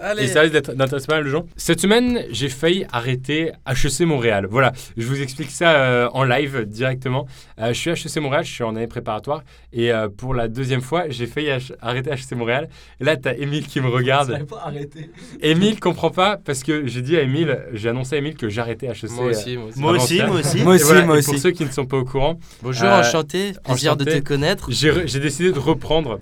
Allez. 0.00 0.24
Et 0.24 0.26
ça 0.28 0.40
risque 0.40 0.52
d'être- 0.54 0.74
d'intéresser 0.74 1.06
pas 1.06 1.16
mal 1.16 1.24
de 1.24 1.30
gens. 1.30 1.44
Cette 1.56 1.80
semaine, 1.80 2.24
j'ai 2.30 2.48
failli 2.48 2.86
arrêter 2.92 3.52
HEC 3.66 4.00
Montréal. 4.06 4.46
Voilà, 4.50 4.72
je 4.96 5.06
vous 5.06 5.20
explique 5.20 5.50
ça 5.50 5.72
euh, 5.72 6.08
en 6.12 6.24
live 6.24 6.64
directement. 6.66 7.26
Euh, 7.58 7.68
je 7.68 7.72
suis 7.74 7.90
à 7.90 7.94
HEC 7.94 8.16
Montréal, 8.20 8.44
je 8.44 8.50
suis 8.52 8.64
en 8.64 8.74
année 8.76 8.86
préparatoire. 8.86 9.42
Et 9.72 9.92
euh, 9.92 10.08
pour 10.08 10.34
la 10.34 10.48
deuxième 10.48 10.80
fois, 10.80 11.04
j'ai 11.08 11.26
failli 11.26 11.48
H- 11.48 11.72
arrêter 11.82 12.10
HEC 12.10 12.32
Montréal. 12.32 12.68
Et 13.00 13.04
là, 13.04 13.16
tu 13.16 13.28
as 13.28 13.36
Émile 13.36 13.66
qui 13.66 13.80
me 13.80 13.88
regarde. 13.98 14.46
pas 14.46 14.62
arrêté. 14.64 15.10
Émile 15.42 15.78
comprend 15.80 16.10
pas 16.10 16.38
parce 16.42 16.62
que 16.62 16.86
j'ai 16.86 17.02
dit 17.02 17.16
à 17.16 17.22
Émile, 17.22 17.58
j'ai 17.74 17.88
annoncé 17.90 18.16
à 18.16 18.18
Émile 18.18 18.36
que 18.36 18.48
j'arrêtais 18.48 18.86
HEC. 18.86 19.10
Moi 19.10 19.26
aussi, 19.26 19.56
moi 19.56 19.66
aussi. 19.68 19.80
Moi 19.80 19.92
aussi, 19.92 20.22
moi 20.22 20.36
aussi. 20.40 20.62
Moi 20.62 20.74
aussi, 20.76 20.84
voilà, 20.84 21.02
moi 21.06 21.16
et 21.16 21.18
aussi. 21.18 21.30
Pour 21.32 21.38
ceux 21.40 21.50
qui 21.50 21.64
ne 21.64 21.70
sont 21.70 21.86
pas 21.86 21.98
au 21.98 22.04
courant, 22.04 22.38
Bonjour, 22.62 22.86
Euh, 22.88 23.00
enchanté. 23.00 23.52
Plaisir 23.64 23.96
de 23.96 24.04
te 24.04 24.10
enchanté. 24.10 24.22
connaître. 24.24 24.66
j'ai 24.70 24.90
re- 24.90 25.06
j'ai 25.06 25.20
décidé 25.20 25.52
de 25.52 25.58
reprendre. 25.58 26.20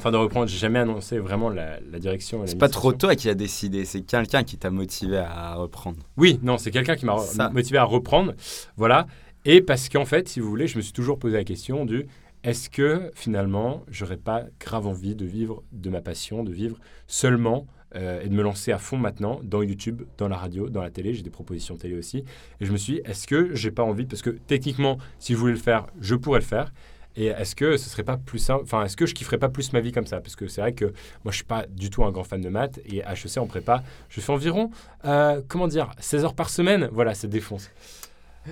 Enfin, 0.00 0.12
de 0.12 0.16
reprendre, 0.16 0.48
j'ai 0.48 0.56
jamais 0.56 0.78
annoncé 0.78 1.18
vraiment 1.18 1.50
la, 1.50 1.78
la 1.78 1.98
direction. 1.98 2.42
C'est 2.46 2.56
pas 2.56 2.70
trop 2.70 2.94
toi 2.94 3.14
qui 3.14 3.28
a 3.28 3.34
décidé, 3.34 3.84
c'est 3.84 4.00
quelqu'un 4.00 4.44
qui 4.44 4.56
t'a 4.56 4.70
motivé 4.70 5.18
à 5.18 5.56
reprendre. 5.56 5.98
Oui, 6.16 6.40
non, 6.42 6.56
c'est 6.56 6.70
quelqu'un 6.70 6.96
qui 6.96 7.04
m'a 7.04 7.18
motivé 7.52 7.76
à 7.76 7.84
reprendre. 7.84 8.32
Voilà. 8.78 9.06
Et 9.44 9.60
parce 9.60 9.90
qu'en 9.90 10.06
fait, 10.06 10.26
si 10.26 10.40
vous 10.40 10.48
voulez, 10.48 10.68
je 10.68 10.78
me 10.78 10.82
suis 10.82 10.94
toujours 10.94 11.18
posé 11.18 11.36
la 11.36 11.44
question 11.44 11.84
du 11.84 12.06
est-ce 12.44 12.70
que 12.70 13.10
finalement, 13.12 13.84
j'aurais 13.90 14.16
pas 14.16 14.44
grave 14.58 14.86
envie 14.86 15.14
de 15.14 15.26
vivre 15.26 15.62
de 15.70 15.90
ma 15.90 16.00
passion, 16.00 16.44
de 16.44 16.50
vivre 16.50 16.78
seulement 17.06 17.66
euh, 17.94 18.22
et 18.22 18.30
de 18.30 18.34
me 18.34 18.42
lancer 18.42 18.72
à 18.72 18.78
fond 18.78 18.96
maintenant 18.96 19.40
dans 19.44 19.60
YouTube, 19.60 20.04
dans 20.16 20.28
la 20.28 20.38
radio, 20.38 20.70
dans 20.70 20.80
la 20.80 20.90
télé? 20.90 21.12
J'ai 21.12 21.22
des 21.22 21.28
propositions 21.28 21.76
télé 21.76 21.98
aussi. 21.98 22.24
Et 22.58 22.64
je 22.64 22.72
me 22.72 22.78
suis 22.78 22.94
dit, 22.94 23.00
est-ce 23.04 23.26
que 23.26 23.54
j'ai 23.54 23.70
pas 23.70 23.82
envie? 23.82 24.06
Parce 24.06 24.22
que 24.22 24.30
techniquement, 24.30 24.96
si 25.18 25.34
je 25.34 25.38
voulais 25.38 25.52
le 25.52 25.58
faire, 25.58 25.88
je 26.00 26.14
pourrais 26.14 26.40
le 26.40 26.46
faire. 26.46 26.72
Et 27.16 27.26
est-ce 27.26 27.56
que 27.56 27.76
ce 27.76 27.88
serait 27.88 28.04
pas 28.04 28.16
plus 28.16 28.38
simple 28.38 28.62
Enfin, 28.64 28.84
est-ce 28.84 28.96
que 28.96 29.06
je 29.06 29.14
kifferais 29.14 29.38
pas 29.38 29.48
plus 29.48 29.72
ma 29.72 29.80
vie 29.80 29.92
comme 29.92 30.06
ça? 30.06 30.20
Parce 30.20 30.36
que 30.36 30.46
c'est 30.46 30.60
vrai 30.60 30.72
que 30.72 30.86
moi, 31.24 31.30
je 31.30 31.36
suis 31.36 31.44
pas 31.44 31.66
du 31.68 31.90
tout 31.90 32.04
un 32.04 32.12
grand 32.12 32.24
fan 32.24 32.40
de 32.40 32.48
maths. 32.48 32.80
Et 32.86 32.98
HEC 32.98 33.38
en 33.38 33.46
prépa, 33.46 33.82
je 34.08 34.20
fais 34.20 34.32
environ, 34.32 34.70
euh, 35.04 35.40
comment 35.48 35.68
dire, 35.68 35.90
16 35.98 36.24
heures 36.24 36.34
par 36.34 36.50
semaine. 36.50 36.88
Voilà, 36.92 37.14
ça 37.14 37.26
défonce. 37.26 37.70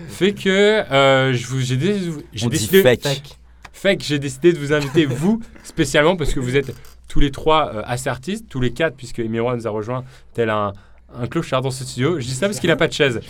Fait 0.08 0.32
que 0.32 0.48
euh, 0.48 1.32
j'ai 1.32 1.76
décidé, 1.76 2.82
fake. 2.82 3.38
fait 3.72 3.96
que 3.96 4.04
j'ai 4.04 4.18
décidé 4.18 4.52
de 4.52 4.58
vous 4.58 4.72
inviter, 4.72 5.06
vous, 5.06 5.40
spécialement, 5.64 6.16
parce 6.16 6.34
que 6.34 6.40
vous 6.40 6.56
êtes 6.56 6.74
tous 7.08 7.20
les 7.20 7.30
trois 7.30 7.74
euh, 7.74 7.82
assez 7.86 8.08
artistes, 8.08 8.48
tous 8.48 8.60
les 8.60 8.72
quatre, 8.72 8.96
puisque 8.96 9.20
Emiro 9.20 9.54
nous 9.54 9.66
a 9.66 9.70
rejoint 9.70 10.04
tel 10.34 10.50
un, 10.50 10.74
un 11.14 11.26
clochard 11.26 11.62
dans 11.62 11.70
ce 11.70 11.84
studio. 11.84 12.20
Je 12.20 12.26
dis 12.26 12.34
ça 12.34 12.46
parce 12.46 12.60
qu'il 12.60 12.68
n'a 12.68 12.76
pas 12.76 12.88
de 12.88 12.92
chaise. 12.92 13.20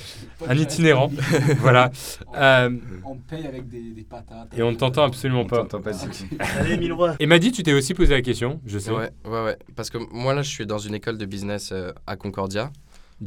Un 0.49 0.57
itinérant. 0.57 1.11
voilà. 1.61 1.91
Euh, 2.37 2.71
On 3.05 3.17
paye 3.17 3.47
avec 3.47 3.69
des, 3.69 3.91
des 3.91 4.03
patates. 4.03 4.49
et 4.57 4.62
on 4.62 4.71
ne 4.73 4.77
t'entend 4.77 5.05
absolument 5.05 5.43
On 5.43 5.47
pas. 5.47 5.59
t'entend 5.59 5.81
pas. 5.81 5.91
Allez. 6.61 6.91
Et 7.21 7.27
m'a 7.27 7.38
dit, 7.38 7.53
tu 7.53 7.62
t'es 7.62 7.73
aussi 7.73 7.95
posé 7.95 8.14
la 8.14 8.23
question, 8.23 8.61
je 8.67 8.79
sais. 8.79 8.91
Ouais, 8.91 9.11
ouais, 9.25 9.45
ouais. 9.45 9.57
Parce 9.77 9.91
que 9.91 9.99
moi, 10.12 10.35
là, 10.35 10.43
je 10.43 10.49
suis 10.51 10.67
dans 10.67 10.79
une 10.79 10.95
école 10.95 11.19
de 11.19 11.27
business 11.27 11.71
euh, 11.73 11.93
à 12.07 12.17
Concordia. 12.17 12.71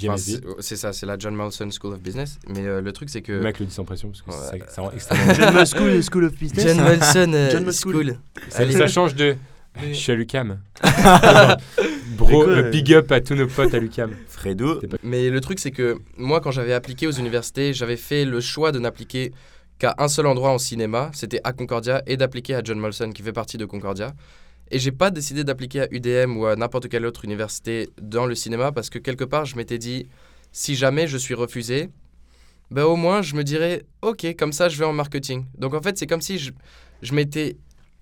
Enfin, 0.08 0.16
c'est 0.60 0.78
ça, 0.78 0.94
c'est 0.94 1.06
la 1.06 1.18
John 1.18 1.36
Molson 1.36 1.68
School 1.70 1.94
of 1.94 2.00
Business. 2.02 2.40
Mais 2.48 2.66
euh, 2.66 2.80
le 2.80 2.94
truc, 2.94 3.10
c'est 3.10 3.22
que. 3.22 3.34
Le 3.34 3.42
mec 3.42 3.60
le 3.60 3.66
dit 3.66 3.74
sans 3.74 3.84
pression, 3.84 4.10
parce 4.10 4.22
que 4.22 4.30
Ouais. 4.54 4.60
ça, 4.62 4.68
ça 4.76 4.82
rend 4.84 4.92
extrêmement. 4.92 5.34
John 5.38 5.54
Musk 5.54 5.76
School, 5.78 6.02
School 6.04 6.24
of 6.26 6.38
Business. 6.38 6.66
John 6.66 6.78
Molson 6.82 7.34
euh, 7.34 7.52
John 7.52 7.64
Molson 7.66 7.90
School. 7.92 8.16
ça, 8.50 8.88
change 8.88 9.16
de. 9.16 9.36
Mais- 9.82 9.94
Je 9.94 10.00
suis 10.00 10.12
à 10.14 10.16
l'UCAM. 10.16 10.60
Bro, 12.22 12.44
quoi, 12.44 12.50
euh, 12.50 12.70
big 12.70 12.94
up 12.94 13.12
à 13.12 13.20
tous 13.20 13.36
nos 13.36 13.48
potes 13.48 13.74
à 13.74 13.80
l'UCAM. 13.80 14.16
Fredo, 14.28 14.82
Mais 15.04 15.30
le 15.30 15.42
truc, 15.42 15.60
c'est 15.60 15.72
que 15.72 15.98
moi, 16.18 16.40
quand 16.40 16.52
j'avais 16.52 16.74
appliqué 16.74 17.08
aux 17.08 17.12
universités, 17.12 17.74
j'avais 17.74 17.98
fait 17.98 18.26
le 18.26 18.40
choix 18.40 18.72
de 18.72 18.80
n'appliquer 18.80 19.32
qu'à 19.80 19.96
un 19.98 20.08
seul 20.08 20.28
endroit 20.28 20.52
en 20.52 20.60
cinéma, 20.60 21.10
c'était 21.14 21.42
à 21.44 21.54
Concordia, 21.54 22.04
et 22.06 22.16
d'appliquer 22.18 22.56
à 22.56 22.62
John 22.64 22.80
Molson, 22.80 23.12
qui 23.12 23.24
fait 23.24 23.34
partie 23.34 23.58
de 23.58 23.66
Concordia. 23.66 24.14
Et 24.70 24.80
j'ai 24.80 24.92
pas 24.92 25.10
décidé 25.10 25.44
d'appliquer 25.44 25.82
à 25.82 25.88
UDM 25.92 26.38
ou 26.38 26.46
à 26.46 26.56
n'importe 26.56 26.88
quelle 26.88 27.06
autre 27.06 27.26
université 27.26 27.90
dans 28.02 28.26
le 28.26 28.36
cinéma, 28.36 28.72
parce 28.72 28.90
que 28.90 29.00
quelque 29.00 29.24
part, 29.24 29.46
je 29.46 29.56
m'étais 29.56 29.80
dit, 29.80 30.08
si 30.52 30.76
jamais 30.76 31.08
je 31.08 31.18
suis 31.18 31.34
refusé, 31.34 31.90
ben 32.70 32.84
au 32.84 32.96
moins, 32.96 33.22
je 33.22 33.36
me 33.36 33.44
dirais, 33.44 33.84
ok, 34.02 34.36
comme 34.38 34.54
ça, 34.54 34.70
je 34.70 34.78
vais 34.78 34.86
en 34.86 34.94
marketing. 34.94 35.46
Donc 35.58 35.74
en 35.74 35.82
fait, 35.82 35.98
c'est 35.98 36.08
comme 36.08 36.22
si 36.22 36.38
je, 36.38 36.52
je 37.02 37.14
m'étais... 37.14 37.58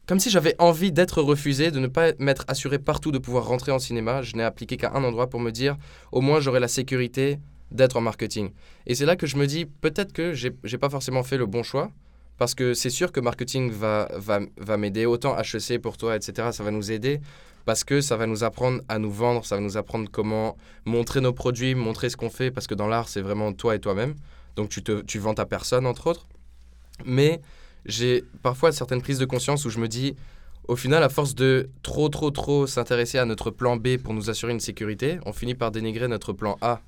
Comme 0.10 0.20
si 0.20 0.32
j'avais 0.32 0.56
envie 0.58 0.92
d'être 0.92 1.22
refusé, 1.22 1.70
de 1.70 1.78
ne 1.78 1.86
pas 1.86 2.14
m'être 2.18 2.44
assuré 2.48 2.80
partout 2.80 3.12
de 3.12 3.20
pouvoir 3.20 3.46
rentrer 3.46 3.72
en 3.72 3.78
cinéma. 3.78 4.24
Je 4.24 4.36
n'ai 4.36 4.42
appliqué 4.42 4.76
qu'à 4.76 4.92
un 4.96 5.04
endroit 5.04 5.30
pour 5.30 5.40
me 5.40 5.52
dire, 5.52 5.78
au 6.12 6.20
moins 6.20 6.40
j'aurai 6.40 6.60
la 6.60 6.68
sécurité 6.68 7.38
d'être 7.70 7.96
en 7.96 8.02
marketing. 8.02 8.50
Et 8.88 8.96
c'est 8.96 9.06
là 9.06 9.16
que 9.16 9.28
je 9.28 9.38
me 9.38 9.46
dis, 9.46 9.68
peut-être 9.68 10.12
que 10.12 10.34
j'ai 10.34 10.78
pas 10.80 10.90
forcément 10.90 11.22
fait 11.22 11.38
le 11.38 11.46
bon 11.46 11.62
choix, 11.62 11.92
parce 12.40 12.56
que 12.56 12.74
c'est 12.74 12.90
sûr 12.90 13.12
que 13.12 13.20
marketing 13.20 13.70
va, 13.70 14.10
va, 14.16 14.40
va 14.58 14.78
m'aider, 14.78 15.06
autant 15.06 15.38
HEC 15.38 15.80
pour 15.80 15.96
toi, 15.96 16.16
etc., 16.16 16.48
ça 16.54 16.64
va 16.64 16.72
nous 16.72 16.92
aider, 16.92 17.22
parce 17.66 17.84
que 17.84 18.02
ça 18.02 18.18
va 18.18 18.26
nous 18.26 18.44
apprendre 18.44 18.82
à 18.90 18.98
nous 18.98 19.12
vendre, 19.12 19.46
ça 19.46 19.58
va 19.58 19.62
nous 19.62 19.78
apprendre 19.78 20.10
comment 20.12 20.58
montrer 20.86 21.22
nos 21.22 21.34
produits, 21.34 21.76
montrer 21.76 22.10
ce 22.10 22.18
qu'on 22.18 22.32
fait, 22.32 22.50
parce 22.50 22.66
que 22.66 22.74
dans 22.74 22.88
l'art, 22.88 23.10
c'est 23.10 23.22
vraiment 23.22 23.54
toi 23.54 23.76
et 23.76 23.80
toi-même. 23.80 24.16
Donc 24.56 24.70
tu, 24.70 24.82
te, 24.82 25.02
tu 25.02 25.20
vends 25.20 25.36
ta 25.36 25.46
personne, 25.46 25.86
entre 25.86 26.08
autres. 26.08 26.26
Mais 27.06 27.42
j'ai 27.86 28.24
parfois 28.44 28.72
certaines 28.72 29.02
prises 29.02 29.20
de 29.20 29.26
conscience 29.26 29.66
où 29.66 29.70
je 29.70 29.80
me 29.80 29.88
dis, 29.88 30.16
au 30.68 30.76
final, 30.76 31.02
à 31.02 31.10
force 31.10 31.34
de 31.34 31.70
trop, 31.82 32.10
trop, 32.10 32.30
trop 32.32 32.68
s'intéresser 32.68 33.18
à 33.18 33.26
notre 33.26 33.50
plan 33.50 33.76
B 33.78 33.98
pour 33.98 34.14
nous 34.14 34.30
assurer 34.30 34.52
une 34.52 34.60
sécurité, 34.60 35.20
on 35.26 35.34
finit 35.34 35.56
par 35.56 35.72
dénigrer 35.72 36.08
notre 36.08 36.32
plan 36.34 36.58
A. 36.62 36.82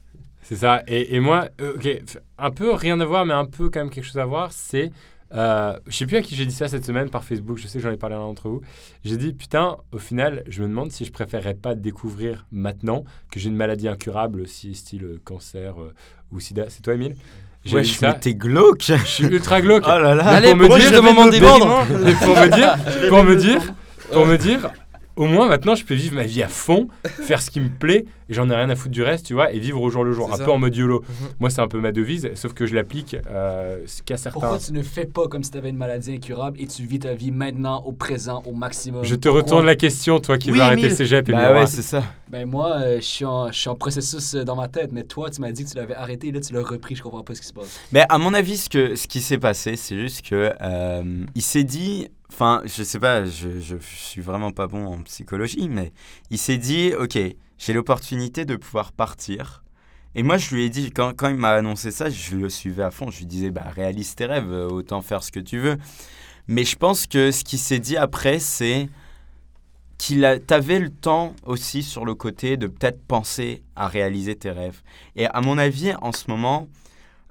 C'est 0.44 0.56
ça. 0.58 0.84
Et, 0.88 1.20
moi, 1.20 1.50
euh, 1.62 1.76
ok, 1.76 1.84
f- 1.84 2.18
un 2.38 2.52
peu 2.52 2.74
rien 2.74 3.00
à 3.00 3.06
voir, 3.06 3.26
mais 3.26 3.34
un 3.34 3.46
peu 3.46 3.70
quand 3.70 3.80
même 3.80 3.90
quelque 3.90 4.06
chose 4.06 4.18
à 4.18 4.26
voir, 4.26 4.52
c'est. 4.52 4.92
Euh, 5.34 5.80
je 5.88 5.96
sais 5.96 6.06
plus 6.06 6.18
à 6.18 6.22
qui 6.22 6.36
j'ai 6.36 6.46
dit 6.46 6.54
ça 6.54 6.68
cette 6.68 6.84
semaine 6.86 7.10
par 7.10 7.24
Facebook, 7.24 7.58
je 7.58 7.66
sais 7.66 7.78
que 7.80 7.84
j'en 7.84 7.92
ai 7.92 7.96
parlé 7.98 8.16
à 8.16 8.20
l'un 8.20 8.26
d'entre 8.26 8.50
vous. 8.50 8.62
J'ai 9.06 9.16
dit, 9.18 9.32
putain, 9.34 9.78
au 9.94 9.98
final, 9.98 10.44
je 10.48 10.62
me 10.62 10.68
demande 10.68 10.92
si 10.92 11.06
je 11.06 11.12
préférerais 11.12 11.54
pas 11.54 11.74
découvrir 11.74 12.46
maintenant 12.52 13.06
que 13.32 13.40
j'ai 13.40 13.48
une 13.50 13.56
maladie 13.56 13.88
incurable, 13.88 14.48
si 14.48 14.76
style 14.76 15.06
euh, 15.06 15.22
cancer 15.24 15.82
euh, 15.82 15.94
ou 16.32 16.40
sida. 16.40 16.66
C'est 16.70 16.82
toi, 16.82 16.96
Emile 16.96 17.16
J'ai 17.64 17.76
ouais, 17.76 17.84
ça. 17.84 18.14
t'es 18.14 18.34
glauque. 18.34 18.82
Je 18.84 18.96
suis 19.06 19.26
ultra 19.26 19.62
glauque. 19.62 19.84
Oh 19.86 20.00
là 20.00 20.16
là. 20.16 20.28
Allez, 20.28 20.56
pour 20.56 20.58
me 20.58 20.80
dire- 20.80 20.92
de 20.92 21.00
moment 21.00 21.28
Et 21.30 22.14
pour 22.14 22.36
me 22.36 22.48
dire, 22.48 22.76
pour 23.10 23.24
me 23.24 23.36
dire, 23.36 23.62
pour 24.12 24.26
me 24.26 24.38
dire, 24.38 24.60
au 25.16 25.26
moins 25.26 25.48
maintenant 25.48 25.76
je 25.76 25.86
peux 25.86 25.94
vivre 25.94 26.16
ma 26.16 26.24
vie 26.24 26.42
à 26.44 26.48
fond, 26.48 26.88
faire 27.06 27.42
ce 27.42 27.50
qui 27.52 27.60
me 27.60 27.70
plaît, 27.70 28.06
et 28.30 28.34
j'en 28.34 28.50
ai 28.50 28.56
rien 28.56 28.70
à 28.70 28.76
foutre 28.76 28.92
du 28.92 29.04
reste, 29.04 29.26
tu 29.26 29.34
vois, 29.34 29.52
et 29.52 29.60
vivre 29.60 29.82
au 29.82 29.90
jour 29.90 30.04
le 30.04 30.14
jour, 30.14 30.32
un 30.34 30.38
ça. 30.38 30.46
peu 30.46 30.52
en 30.52 30.58
mode 30.58 30.76
YOLO. 30.76 31.02
Mhm. 31.02 31.28
Moi 31.40 31.50
c'est 31.50 31.62
un 31.62 31.68
peu 31.68 31.80
ma 31.80 31.92
devise, 31.92 32.30
sauf 32.36 32.54
que 32.54 32.66
je 32.66 32.76
l'applique 32.76 33.16
euh, 33.30 33.80
qu'à 34.06 34.18
certains. 34.18 34.40
Pourquoi 34.40 34.58
tu 34.60 34.72
ne 34.74 34.82
fais 34.84 35.06
pas 35.06 35.28
comme 35.28 35.44
si 35.44 35.52
tu 35.52 35.58
avais 35.58 35.70
une 35.70 35.78
maladie 35.78 36.14
incurable 36.14 36.60
et 36.62 36.68
tu 36.68 36.84
vis 36.84 37.00
ta 37.00 37.14
vie 37.14 37.32
maintenant, 37.32 37.82
au 37.86 37.92
présent, 37.92 38.42
au 38.46 38.54
maximum? 38.54 39.04
Je 39.04 39.16
te 39.16 39.28
Pourquoi? 39.28 39.42
retourne 39.42 39.66
la 39.66 39.76
question, 39.76 40.20
toi 40.20 40.38
qui 40.38 40.52
Oui, 40.52 40.58
veux 40.58 40.64
arrêter 40.64 40.90
le 40.90 40.96
cégep 40.96 41.28
et 41.30 41.32
Bah 41.34 41.54
ouais, 41.54 41.68
c'est 41.68 41.82
ça. 41.82 42.04
Ben 42.30 42.48
moi, 42.50 42.78
euh, 42.80 42.96
je 42.98 43.02
suis 43.06 43.26
en, 43.26 43.52
je 43.52 43.60
suis 43.60 43.70
en 43.70 43.76
processus 43.76 44.36
euh, 44.36 44.44
dans 44.46 44.56
ma 44.56 44.70
tête, 44.70 44.92
mais 44.94 45.04
toi, 45.04 45.30
tu 45.30 45.42
m'as 45.42 45.52
dit 45.52 45.66
que 45.66 45.70
tu 45.70 45.76
l'avais 45.76 45.96
arrêté 45.96 46.30
et 46.30 46.32
là, 46.32 46.40
tu 46.40 46.54
l'as 46.54 46.64
repris. 46.64 46.96
Je 46.96 47.04
comprends 47.04 47.24
pas 47.24 47.36
ce 47.36 47.42
qui 47.42 47.48
se 47.48 47.54
passe. 47.54 47.78
Mais 47.92 48.06
à 48.08 48.18
mon 48.18 48.34
avis, 48.34 48.56
ce, 48.58 48.70
que, 48.70 48.96
ce 48.96 49.08
qui 49.08 49.20
s'est 49.20 49.38
passé, 49.38 49.76
c'est 49.76 49.98
juste 50.00 50.22
que 50.30 50.54
euh, 50.62 51.04
il 51.36 51.42
s'est 51.42 51.66
dit, 51.66 52.08
enfin, 52.32 52.62
je 52.66 52.84
sais 52.84 53.00
pas, 53.00 53.26
je, 53.26 53.60
je, 53.60 53.76
suis 53.78 54.22
vraiment 54.22 54.52
pas 54.52 54.68
bon 54.68 54.86
en 54.86 55.02
psychologie, 55.04 55.70
mais 55.70 55.92
il 56.30 56.38
s'est 56.38 56.58
dit, 56.58 56.94
ok, 56.98 57.18
j'ai 57.58 57.74
l'opportunité 57.74 58.46
de 58.46 58.56
pouvoir 58.56 58.92
partir. 58.92 59.64
Et 60.16 60.24
moi, 60.24 60.38
je 60.38 60.56
lui 60.56 60.66
ai 60.66 60.70
dit, 60.70 60.92
quand, 60.92 61.14
quand 61.16 61.30
il 61.30 61.38
m'a 61.38 61.52
annoncé 61.52 61.92
ça, 61.92 62.10
je 62.10 62.36
le 62.36 62.50
suivais 62.50 62.84
à 62.84 62.92
fond. 62.92 63.10
Je 63.10 63.20
lui 63.20 63.26
disais, 63.26 63.50
bah, 63.50 63.66
réalise 63.74 64.16
tes 64.16 64.26
rêves, 64.26 64.52
euh, 64.52 64.68
autant 64.68 65.02
faire 65.02 65.24
ce 65.24 65.32
que 65.32 65.40
tu 65.40 65.60
veux. 65.60 65.78
Mais 66.48 66.66
je 66.66 66.76
pense 66.76 67.08
que 67.08 67.32
ce 67.32 67.44
qui 67.44 67.58
s'est 67.58 67.80
dit 67.80 67.96
après, 67.96 68.40
c'est 68.40 68.90
qu'il 69.98 70.42
t'avais 70.48 70.80
le 70.80 70.90
temps 70.90 71.36
aussi 71.46 71.84
sur 71.84 72.06
le 72.06 72.16
côté 72.16 72.58
de 72.58 72.68
peut-être 72.68 73.02
penser 73.04 73.62
à 73.76 73.88
réaliser 73.88 74.36
tes 74.36 74.50
rêves. 74.50 74.82
Et 75.16 75.28
à 75.28 75.42
mon 75.42 75.58
avis, 75.58 75.94
en 76.02 76.12
ce 76.12 76.30
moment, 76.30 76.68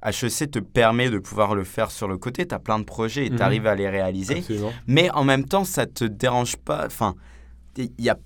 HEC 0.04 0.50
te 0.50 0.58
permet 0.58 1.10
de 1.10 1.18
pouvoir 1.18 1.54
le 1.54 1.64
faire 1.64 1.90
sur 1.90 2.08
le 2.08 2.16
côté. 2.16 2.46
Tu 2.46 2.54
as 2.54 2.58
plein 2.58 2.78
de 2.78 2.84
projets 2.84 3.26
et 3.26 3.30
Mhm. 3.30 3.36
tu 3.36 3.42
arrives 3.42 3.66
à 3.66 3.74
les 3.74 3.88
réaliser. 3.88 4.38
Absolument. 4.38 4.72
Mais 4.86 5.10
en 5.10 5.24
même 5.24 5.44
temps, 5.44 5.64
ça 5.64 5.86
te 5.86 6.04
dérange 6.04 6.56
pas. 6.56 6.86
Enfin, 6.86 7.14
il 7.76 7.90
y 7.98 8.08
a. 8.08 8.18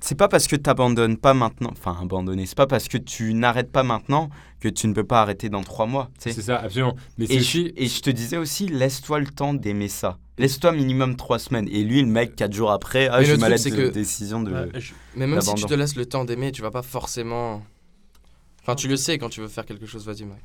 C'est 0.00 0.14
pas 0.14 0.28
parce 0.28 0.46
que 0.46 0.54
tu 0.54 0.70
abandonnes 0.70 1.16
pas 1.16 1.34
maintenant, 1.34 1.70
enfin 1.72 1.98
abandonner, 2.00 2.46
c'est 2.46 2.56
pas 2.56 2.68
parce 2.68 2.86
que 2.86 2.98
tu 2.98 3.34
n'arrêtes 3.34 3.72
pas 3.72 3.82
maintenant 3.82 4.30
que 4.60 4.68
tu 4.68 4.86
ne 4.86 4.92
peux 4.92 5.02
pas 5.02 5.20
arrêter 5.22 5.48
dans 5.48 5.64
trois 5.64 5.86
mois. 5.86 6.08
tu 6.18 6.30
sais. 6.30 6.32
C'est 6.32 6.42
ça, 6.42 6.58
absolument. 6.60 6.94
Mais 7.18 7.24
Et 7.24 7.34
je, 7.34 7.38
aussi. 7.40 7.72
et 7.76 7.88
je 7.88 8.00
te 8.00 8.08
disais 8.10 8.36
aussi, 8.36 8.68
laisse-toi 8.68 9.18
le 9.18 9.26
temps 9.26 9.54
d'aimer 9.54 9.88
ça. 9.88 10.18
Laisse-toi 10.38 10.70
minimum 10.70 11.16
trois 11.16 11.40
semaines. 11.40 11.68
Et 11.68 11.82
lui, 11.82 12.00
le 12.00 12.06
mec, 12.06 12.36
quatre 12.36 12.52
jours 12.52 12.70
après, 12.70 13.08
ah, 13.08 13.18
Mais 13.18 13.24
j'ai 13.24 13.36
malade 13.38 13.60
de 13.60 13.70
que- 13.70 13.88
décision 13.88 14.40
de. 14.40 14.52
Ouais, 14.52 14.68
je- 14.80 14.92
Mais 15.16 15.26
même 15.26 15.40
si 15.40 15.52
tu 15.54 15.64
te 15.64 15.74
laisses 15.74 15.96
le 15.96 16.06
temps 16.06 16.24
d'aimer, 16.24 16.52
tu 16.52 16.62
vas 16.62 16.70
pas 16.70 16.82
forcément. 16.82 17.62
Enfin, 18.62 18.76
tu 18.76 18.86
le 18.86 18.96
sais 18.96 19.18
quand 19.18 19.30
tu 19.30 19.40
veux 19.40 19.48
faire 19.48 19.66
quelque 19.66 19.86
chose, 19.86 20.06
vas-y, 20.06 20.24
Max. 20.24 20.40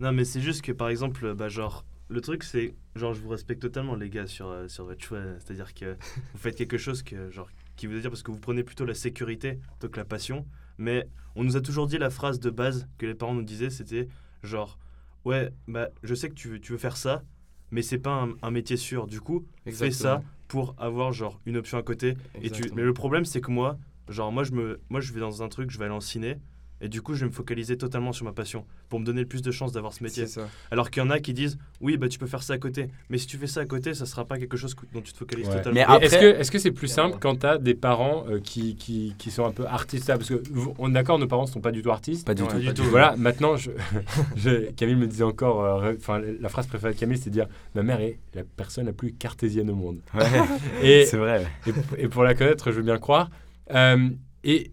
Non, 0.00 0.12
mais 0.12 0.24
c'est 0.24 0.40
juste 0.40 0.62
que 0.62 0.72
par 0.72 0.88
exemple, 0.88 1.34
bah, 1.34 1.48
genre, 1.48 1.84
le 2.08 2.20
truc 2.20 2.42
c'est, 2.42 2.74
genre, 2.96 3.14
je 3.14 3.20
vous 3.20 3.28
respecte 3.28 3.62
totalement, 3.62 3.94
les 3.94 4.10
gars, 4.10 4.26
sur, 4.26 4.48
euh, 4.48 4.68
sur 4.68 4.84
votre 4.84 5.02
choix. 5.02 5.20
C'est-à-dire 5.38 5.74
que 5.74 5.96
vous 6.32 6.38
faites 6.38 6.56
quelque 6.56 6.78
chose 6.78 7.02
que, 7.02 7.30
genre, 7.30 7.48
qui 7.76 7.86
veut 7.86 8.00
dire 8.00 8.10
parce 8.10 8.22
que 8.22 8.30
vous 8.30 8.38
prenez 8.38 8.62
plutôt 8.62 8.84
la 8.84 8.94
sécurité 8.94 9.58
plutôt 9.78 9.88
que 9.88 9.98
la 9.98 10.04
passion. 10.04 10.46
Mais 10.78 11.06
on 11.36 11.44
nous 11.44 11.56
a 11.56 11.60
toujours 11.60 11.86
dit 11.86 11.98
la 11.98 12.10
phrase 12.10 12.40
de 12.40 12.50
base 12.50 12.88
que 12.98 13.06
les 13.06 13.14
parents 13.14 13.34
nous 13.34 13.42
disaient 13.42 13.70
c'était 13.70 14.08
genre, 14.42 14.78
ouais, 15.24 15.50
bah, 15.68 15.88
je 16.02 16.14
sais 16.14 16.28
que 16.28 16.34
tu 16.34 16.48
veux, 16.48 16.60
tu 16.60 16.72
veux 16.72 16.78
faire 16.78 16.96
ça, 16.96 17.22
mais 17.70 17.82
c'est 17.82 17.98
pas 17.98 18.22
un, 18.22 18.34
un 18.42 18.50
métier 18.50 18.76
sûr. 18.76 19.06
Du 19.06 19.20
coup, 19.20 19.46
fais 19.66 19.90
ça 19.90 20.22
pour 20.48 20.74
avoir, 20.78 21.12
genre, 21.12 21.40
une 21.46 21.56
option 21.56 21.78
à 21.78 21.82
côté. 21.82 22.16
Et 22.34 22.40
tu... 22.40 22.46
Exactement. 22.46 22.76
Mais 22.76 22.82
le 22.82 22.92
problème, 22.92 23.24
c'est 23.24 23.40
que 23.40 23.50
moi, 23.50 23.78
Genre, 24.08 24.32
moi 24.32 24.44
je, 24.44 24.52
me, 24.52 24.80
moi, 24.90 25.00
je 25.00 25.12
vais 25.12 25.20
dans 25.20 25.42
un 25.42 25.48
truc, 25.48 25.70
je 25.70 25.78
vais 25.78 25.84
aller 25.84 25.94
en 25.94 26.00
ciné. 26.00 26.36
Et 26.82 26.88
du 26.88 27.00
coup, 27.00 27.14
je 27.14 27.20
vais 27.20 27.26
me 27.26 27.32
focaliser 27.34 27.76
totalement 27.78 28.12
sur 28.12 28.24
ma 28.26 28.32
passion 28.32 28.66
pour 28.88 29.00
me 29.00 29.04
donner 29.06 29.20
le 29.20 29.26
plus 29.28 29.40
de 29.40 29.50
chances 29.50 29.72
d'avoir 29.72 29.92
ce 29.92 30.02
métier. 30.02 30.26
Ça. 30.26 30.48
Alors 30.70 30.90
qu'il 30.90 31.02
y 31.02 31.06
en 31.06 31.10
a 31.10 31.20
qui 31.20 31.32
disent 31.32 31.56
oui, 31.80 31.96
bah 31.96 32.08
tu 32.08 32.18
peux 32.18 32.26
faire 32.26 32.42
ça 32.42 32.54
à 32.54 32.58
côté. 32.58 32.88
Mais 33.08 33.18
si 33.18 33.26
tu 33.26 33.38
fais 33.38 33.46
ça 33.46 33.60
à 33.60 33.64
côté, 33.66 33.94
ça 33.94 34.04
sera 34.04 34.24
pas 34.24 34.38
quelque 34.38 34.56
chose 34.56 34.74
dont 34.92 35.00
tu 35.00 35.12
te 35.12 35.18
focalises 35.18 35.46
Ouais. 35.48 35.54
totalement. 35.56 35.74
Mais 35.74 35.82
après- 35.82 36.06
Est-ce 36.06 36.18
que 36.18 36.40
est-ce 36.40 36.50
que 36.50 36.58
c'est 36.58 36.72
plus 36.72 36.88
simple 36.88 37.16
quand 37.20 37.36
t'as 37.36 37.56
des 37.58 37.74
parents 37.74 38.24
euh, 38.28 38.40
qui, 38.40 38.74
qui, 38.76 39.14
qui 39.16 39.30
sont 39.30 39.44
un 39.46 39.52
peu 39.52 39.64
artistes 39.66 40.08
là? 40.08 40.16
Parce 40.18 40.28
que 40.28 40.42
on 40.78 40.90
est 40.90 40.92
d'accord, 40.92 41.18
nos 41.18 41.26
parents 41.28 41.46
sont 41.46 41.60
pas 41.60 41.70
du 41.70 41.82
tout 41.82 41.90
artistes. 41.90 42.26
Pas 42.26 42.34
du 42.34 42.42
tout. 42.42 42.58
du 42.58 42.66
pas 42.66 42.72
tout. 42.72 42.82
du 42.82 42.86
tout. 42.86 42.90
Voilà, 42.90 43.14
maintenant, 43.16 43.56
je, 43.56 43.70
je- 44.36 44.70
Camille 44.72 44.96
me 44.96 45.06
disait 45.06 45.24
encore, 45.24 45.64
euh, 45.64 45.94
enfin, 45.96 46.20
la 46.40 46.48
phrase 46.48 46.66
préférée 46.66 46.94
de 46.94 46.98
Camille, 46.98 47.18
c'est 47.18 47.30
de 47.30 47.34
dire 47.34 47.46
Ma 47.74 47.82
mère 47.82 48.00
est 48.00 48.18
la 48.34 48.42
personne 48.44 48.86
la 48.86 48.92
plus 48.92 49.12
cartésienne 49.12 49.70
au 49.70 49.74
monde. 49.76 50.00
Ouais, 50.14 51.04
c'est 51.06 51.16
vrai. 51.16 51.46
et, 51.66 52.04
et 52.04 52.08
pour 52.08 52.24
la 52.24 52.34
connaître, 52.34 52.70
je 52.72 52.76
veux 52.76 52.82
bien 52.82 52.98
croire. 52.98 53.30
Euh, 53.72 54.08
et 54.44 54.72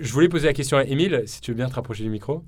je 0.00 0.12
voulais 0.12 0.28
poser 0.28 0.46
la 0.46 0.52
question 0.52 0.76
à 0.78 0.84
Émile, 0.84 1.22
si 1.26 1.40
tu 1.40 1.50
veux 1.52 1.56
bien 1.56 1.68
te 1.68 1.74
rapprocher 1.74 2.02
du 2.04 2.10
micro. 2.10 2.42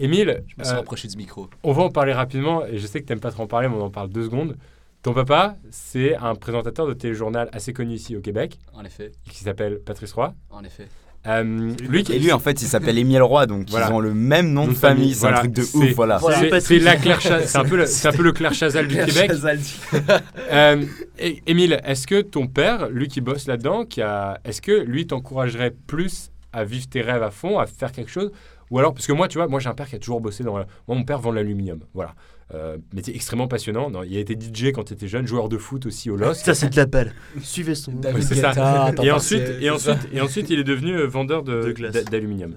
Émile, 0.00 0.42
Je 0.48 0.54
me 0.58 0.64
suis 0.64 0.74
euh, 0.74 0.78
rapproché 0.78 1.06
du 1.08 1.16
micro. 1.16 1.48
on 1.62 1.72
va 1.72 1.82
en 1.84 1.90
parler 1.90 2.12
rapidement, 2.12 2.64
et 2.66 2.78
je 2.78 2.86
sais 2.86 3.00
que 3.00 3.06
tu 3.06 3.12
n'aimes 3.12 3.20
pas 3.20 3.30
trop 3.30 3.44
en 3.44 3.46
parler, 3.46 3.68
mais 3.68 3.76
on 3.76 3.82
en 3.84 3.90
parle 3.90 4.08
deux 4.10 4.24
secondes. 4.24 4.56
Ton 5.02 5.12
papa, 5.12 5.56
c'est 5.70 6.16
un 6.16 6.34
présentateur 6.34 6.86
de 6.86 6.94
téléjournal 6.94 7.48
assez 7.52 7.72
connu 7.72 7.94
ici 7.94 8.16
au 8.16 8.20
Québec, 8.20 8.58
En 8.72 8.84
effet, 8.84 9.12
qui 9.30 9.38
s'appelle 9.44 9.78
Patrice 9.84 10.12
Roy. 10.12 10.32
en 10.50 10.64
effet. 10.64 10.88
Euh, 11.26 11.72
lui, 11.88 12.04
Et 12.12 12.18
lui, 12.18 12.32
en 12.32 12.38
fait, 12.38 12.60
il 12.60 12.66
s'appelle 12.68 12.98
Émile 12.98 13.22
Roy, 13.22 13.46
donc 13.46 13.70
Voilà. 13.70 13.88
ils 13.88 13.92
ont 13.94 14.00
le 14.00 14.12
même 14.12 14.52
nom 14.52 14.66
de 14.68 14.74
famille. 14.74 15.14
C'est 15.14 15.26
un 15.26 15.32
truc 15.32 15.52
de 15.52 15.62
ouf, 15.62 15.92
voilà. 15.94 16.18
Voilà. 16.18 16.60
c'est- 16.60 16.78
la 16.80 16.96
Claire 16.96 17.18
Cha- 17.20 17.46
c'est 17.46 17.56
un 17.56 17.64
peu 17.64 17.76
le, 17.76 17.86
c'est 17.86 18.08
un 18.08 18.12
peu 18.12 18.22
le 18.22 18.32
Claire 18.32 18.52
Chazal 18.52 18.86
du 18.88 18.94
Québec. 18.96 19.30
Euh, 20.52 20.84
et- 21.18 21.42
Émile, 21.46 21.80
est-ce 21.84 22.06
que 22.06 22.20
ton 22.20 22.46
père, 22.46 22.88
lui 22.90 23.08
qui 23.08 23.20
bosse 23.20 23.46
là-dedans, 23.46 23.84
qui 23.86 24.02
a, 24.02 24.38
est-ce 24.44 24.60
que 24.60 24.72
lui 24.82 25.06
t'encouragerait 25.06 25.74
plus 25.86 26.30
à 26.54 26.64
vivre 26.64 26.86
tes 26.88 27.00
rêves 27.02 27.22
à 27.22 27.30
fond, 27.30 27.58
à 27.58 27.66
faire 27.66 27.92
quelque 27.92 28.10
chose 28.10 28.30
Ou 28.70 28.78
alors, 28.78 28.94
parce 28.94 29.06
que 29.06 29.12
moi, 29.12 29.28
tu 29.28 29.38
vois, 29.38 29.46
moi 29.48 29.60
j'ai 29.60 29.68
un 29.68 29.74
père 29.74 29.88
qui 29.88 29.96
a 29.96 29.98
toujours 29.98 30.20
bossé 30.20 30.42
dans. 30.44 30.56
la- 30.58 30.66
Moi, 30.88 30.96
mon 30.96 31.04
père 31.04 31.18
vend 31.20 31.30
de 31.30 31.36
l'aluminium, 31.36 31.80
voilà. 31.94 32.14
Euh, 32.52 32.76
métier 32.94 33.14
extrêmement 33.14 33.48
passionnant. 33.48 33.88
Non, 33.90 34.02
il 34.02 34.14
a 34.16 34.20
été 34.20 34.34
DJ 34.38 34.72
quand 34.72 34.90
il 34.90 34.94
était 34.94 35.08
jeune, 35.08 35.26
joueur 35.26 35.48
de 35.48 35.56
foot 35.58 35.86
aussi 35.86 36.10
au 36.10 36.16
LOSC. 36.16 36.44
Ça, 36.44 36.54
c'est 36.54 36.68
de 36.70 36.76
la 36.76 36.84
balle. 36.86 37.12
Suivez 37.40 37.74
son. 37.74 37.92
Ouais, 37.92 38.20
c'est 38.20 38.34
ça. 38.36 38.92
Et 39.02 39.10
ensuite, 39.10 39.42
et, 39.60 39.70
ensuite, 39.70 40.08
et 40.12 40.20
ensuite, 40.20 40.50
il 40.50 40.58
est 40.58 40.64
devenu 40.64 40.92
euh, 40.94 41.06
vendeur 41.06 41.42
de- 41.42 41.72
De 41.72 42.02
d'aluminium. 42.10 42.50
Ouais. 42.52 42.56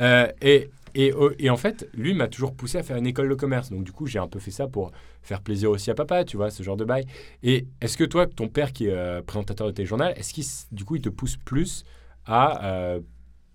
Euh, 0.00 0.26
et, 0.42 0.70
et, 0.94 1.12
et 1.38 1.50
en 1.50 1.56
fait, 1.56 1.88
lui 1.94 2.14
m'a 2.14 2.26
toujours 2.28 2.52
poussé 2.54 2.78
à 2.78 2.82
faire 2.82 2.96
une 2.96 3.06
école 3.06 3.28
de 3.28 3.34
commerce. 3.34 3.70
Donc, 3.70 3.84
du 3.84 3.92
coup, 3.92 4.06
j'ai 4.06 4.18
un 4.18 4.26
peu 4.26 4.40
fait 4.40 4.50
ça 4.50 4.66
pour 4.66 4.90
faire 5.22 5.40
plaisir 5.40 5.70
aussi 5.70 5.90
à 5.90 5.94
papa, 5.94 6.24
tu 6.24 6.36
vois, 6.36 6.50
ce 6.50 6.62
genre 6.64 6.76
de 6.76 6.84
bail. 6.84 7.04
Et 7.44 7.66
est-ce 7.80 7.96
que 7.96 8.04
toi, 8.04 8.26
ton 8.26 8.48
père 8.48 8.72
qui 8.72 8.86
est 8.86 8.92
euh, 8.92 9.22
présentateur 9.22 9.66
de 9.68 9.72
téléjournal, 9.72 10.14
est-ce 10.16 10.32
qu'il, 10.34 10.44
du 10.72 10.84
coup, 10.84 10.96
il 10.96 11.02
te 11.02 11.08
pousse 11.10 11.36
plus 11.36 11.84
à 12.26 12.64
euh, 12.66 13.00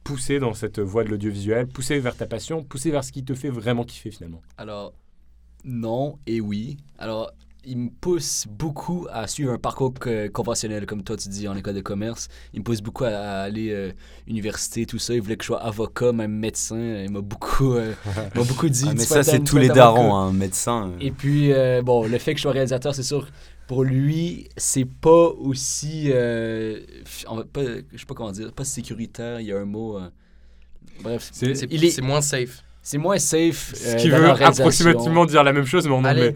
pousser 0.03 0.39
dans 0.39 0.53
cette 0.53 0.79
voie 0.79 1.03
de 1.03 1.09
l'audiovisuel, 1.09 1.67
pousser 1.67 1.99
vers 1.99 2.15
ta 2.15 2.25
passion, 2.25 2.63
pousser 2.63 2.91
vers 2.91 3.03
ce 3.03 3.11
qui 3.11 3.23
te 3.23 3.33
fait 3.33 3.49
vraiment 3.49 3.83
kiffer 3.83 4.11
finalement 4.11 4.41
Alors, 4.57 4.93
non 5.63 6.17
et 6.27 6.41
oui. 6.41 6.77
Alors, 6.97 7.31
il 7.65 7.77
me 7.77 7.89
pousse 7.89 8.45
beaucoup 8.49 9.07
à 9.09 9.25
suivre 9.25 9.53
un 9.53 9.57
parcours 9.57 9.93
conventionnel, 10.33 10.85
comme 10.85 11.01
toi 11.01 11.15
tu 11.15 11.29
dis, 11.29 11.47
en 11.47 11.55
école 11.55 11.75
de 11.75 11.79
commerce. 11.81 12.27
Il 12.53 12.59
me 12.59 12.63
pousse 12.65 12.81
beaucoup 12.81 13.05
à, 13.05 13.11
à 13.11 13.41
aller 13.43 13.69
euh, 13.71 13.93
université, 14.27 14.85
tout 14.85 14.99
ça. 14.99 15.13
Il 15.13 15.21
voulait 15.21 15.37
que 15.37 15.43
je 15.43 15.47
sois 15.47 15.63
avocat, 15.63 16.11
même 16.11 16.33
médecin. 16.33 17.03
Il 17.05 17.11
m'a 17.11 17.21
beaucoup, 17.21 17.73
euh, 17.75 17.93
m'a 18.35 18.43
beaucoup 18.43 18.67
dit. 18.67 18.83
Ah, 18.89 18.93
mais 18.93 19.05
ça, 19.05 19.23
c'est 19.23 19.39
tous 19.45 19.57
les 19.57 19.69
darons, 19.69 20.13
hein, 20.13 20.33
médecin. 20.33 20.89
euh. 20.91 20.97
Et 20.99 21.11
puis, 21.11 21.53
euh, 21.53 21.81
bon, 21.81 22.05
le 22.05 22.17
fait 22.17 22.33
que 22.33 22.39
je 22.39 22.41
sois 22.41 22.51
réalisateur, 22.51 22.93
c'est 22.93 23.01
sûr, 23.03 23.29
pour 23.67 23.83
lui, 23.83 24.47
c'est 24.57 24.85
pas 24.85 25.27
aussi. 25.29 26.09
euh, 26.11 26.79
f- 27.05 27.25
on 27.29 27.37
va 27.37 27.43
pas, 27.45 27.61
je 27.91 27.97
sais 27.97 28.05
pas 28.05 28.13
comment 28.13 28.31
dire, 28.31 28.51
pas 28.53 28.65
sécuritaire, 28.65 29.39
il 29.39 29.47
y 29.47 29.51
a 29.53 29.57
un 29.59 29.65
mot. 29.65 29.97
euh, 29.97 30.09
bref, 31.01 31.29
C'est- 31.31 31.63
est- 31.71 32.01
moins 32.01 32.21
safe. 32.21 32.63
c'est 32.81 32.97
moins 32.97 33.17
safe. 33.17 33.73
Ce 33.75 33.87
euh, 33.89 33.95
qui 33.95 34.09
veut 34.09 34.29
approximativement 34.29 35.25
dire 35.25 35.43
la 35.43 35.53
même 35.53 35.65
chose, 35.65 35.87
mais 35.87 35.93
en 35.93 36.03
Allez. 36.03 36.27
anglais. 36.29 36.33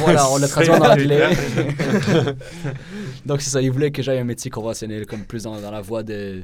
Voilà, 0.00 0.30
on 0.30 0.38
l'a 0.38 0.48
traduit 0.48 0.70
en 0.70 0.80
anglais. 0.80 1.28
Donc 3.26 3.42
c'est 3.42 3.50
ça, 3.50 3.60
il 3.60 3.70
voulait 3.70 3.90
que 3.90 4.02
j'aille 4.02 4.18
un 4.18 4.24
métier 4.24 4.50
conventionnel, 4.50 5.04
comme 5.06 5.24
plus 5.24 5.42
dans, 5.42 5.60
dans 5.60 5.70
la 5.70 5.80
voie 5.80 6.02
de, 6.02 6.42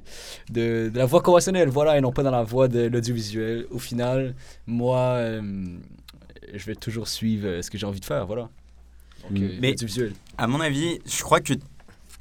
de, 0.50 0.90
de 0.92 0.98
la 0.98 1.06
voie 1.06 1.22
conventionnelle, 1.22 1.68
voilà, 1.68 1.96
et 1.96 2.00
non 2.00 2.12
pas 2.12 2.22
dans 2.22 2.30
la 2.30 2.42
voie 2.42 2.68
de 2.68 2.80
l'audiovisuel. 2.86 3.66
Au 3.70 3.78
final, 3.78 4.34
moi, 4.66 4.98
euh, 5.18 5.40
je 6.52 6.64
vais 6.66 6.74
toujours 6.74 7.08
suivre 7.08 7.60
ce 7.62 7.70
que 7.70 7.78
j'ai 7.78 7.86
envie 7.86 8.00
de 8.00 8.04
faire, 8.04 8.26
voilà. 8.26 8.50
Donc, 9.30 9.42
euh, 9.42 9.58
Mais-. 9.60 9.74
À 10.38 10.46
mon 10.46 10.60
avis, 10.60 10.98
je 11.06 11.22
crois 11.22 11.40
que 11.40 11.54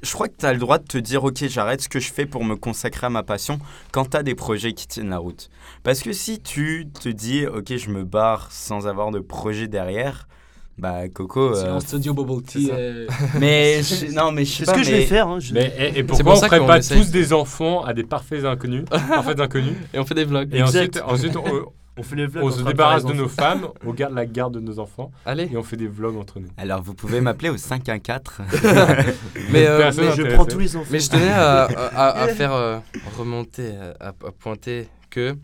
je 0.02 0.12
crois 0.12 0.28
que 0.28 0.34
tu 0.38 0.44
as 0.44 0.52
le 0.52 0.58
droit 0.58 0.78
de 0.78 0.84
te 0.84 0.98
dire 0.98 1.24
ok 1.24 1.46
j'arrête 1.48 1.80
ce 1.80 1.88
que 1.88 1.98
je 1.98 2.12
fais 2.12 2.26
pour 2.26 2.44
me 2.44 2.56
consacrer 2.56 3.06
à 3.06 3.10
ma 3.10 3.22
passion 3.22 3.58
quand 3.90 4.10
tu 4.10 4.16
as 4.18 4.22
des 4.22 4.34
projets 4.34 4.72
qui 4.74 4.86
tiennent 4.86 5.08
la 5.08 5.18
route. 5.18 5.48
Parce 5.82 6.02
que 6.02 6.12
si 6.12 6.40
tu 6.40 6.86
te 7.00 7.08
dis 7.08 7.46
ok 7.46 7.76
je 7.76 7.88
me 7.90 8.04
barre 8.04 8.52
sans 8.52 8.86
avoir 8.86 9.10
de 9.12 9.20
projet 9.20 9.66
derrière, 9.66 10.28
bah 10.76 11.08
Coco... 11.08 11.54
C'est 11.54 11.64
euh, 11.66 11.80
studio 11.80 12.12
Bubble 12.12 12.42
Tea. 12.42 12.68
euh, 12.72 13.06
mais 13.38 13.82
je- 13.82 14.12
non 14.12 14.30
mais 14.30 14.44
je 14.44 14.50
sais 14.52 14.58
C'est 14.58 14.64
pas 14.66 14.72
ce 14.74 14.78
que 14.78 14.84
je 14.84 14.90
vais 14.90 15.06
faire. 15.06 15.28
hein, 15.28 15.38
je- 15.40 15.54
Mais, 15.54 15.72
et, 15.78 15.98
et 16.00 16.04
pour 16.04 16.18
pourquoi 16.18 16.34
on 16.34 16.40
ça 16.40 16.48
ferait 16.48 16.66
pas 16.66 16.80
tous 16.80 17.10
des 17.10 17.32
enfants 17.32 17.82
à 17.84 17.94
des 17.94 18.04
parfaits 18.04 18.44
inconnus, 18.44 18.84
parfaits 18.90 19.40
inconnus 19.40 19.74
Et 19.94 19.98
on 19.98 20.04
fait 20.04 20.14
des 20.14 20.24
vlogs. 20.24 20.52
Et 20.54 20.58
Exact. 20.60 21.00
ensuite, 21.00 21.32
ensuite 21.32 21.36
on, 21.36 21.72
On 21.96 22.02
fait 22.02 22.16
les 22.16 22.26
vlogs. 22.26 22.44
on 22.44 22.48
en 22.48 22.50
se 22.50 22.62
débarrasse 22.62 23.04
de 23.04 23.12
nos 23.12 23.28
femmes, 23.28 23.68
on 23.86 23.92
garde 23.92 24.14
la 24.14 24.26
garde 24.26 24.54
de 24.54 24.60
nos 24.60 24.78
enfants 24.80 25.12
Allez. 25.24 25.48
et 25.52 25.56
on 25.56 25.62
fait 25.62 25.76
des 25.76 25.86
vlogs 25.86 26.16
entre 26.16 26.40
nous. 26.40 26.48
Alors 26.56 26.82
vous 26.82 26.94
pouvez 26.94 27.20
m'appeler 27.20 27.50
au 27.50 27.56
514. 27.56 28.38
Mais, 29.52 29.66
euh, 29.66 29.92
mais- 29.96 30.12
Je 30.16 30.34
prends 30.34 30.44
tous 30.44 30.58
les 30.58 30.74
enfants. 30.76 30.88
Mais 30.90 30.98
je 31.00 31.08
tenais 31.10 31.30
à, 31.30 31.62
à- 31.64 32.22
à 32.22 32.28
faire 32.34 32.52
euh, 32.52 32.78
remonter, 33.16 33.76
à, 34.00 34.08
à 34.08 34.12
pointer 34.12 34.88
que 35.10 35.36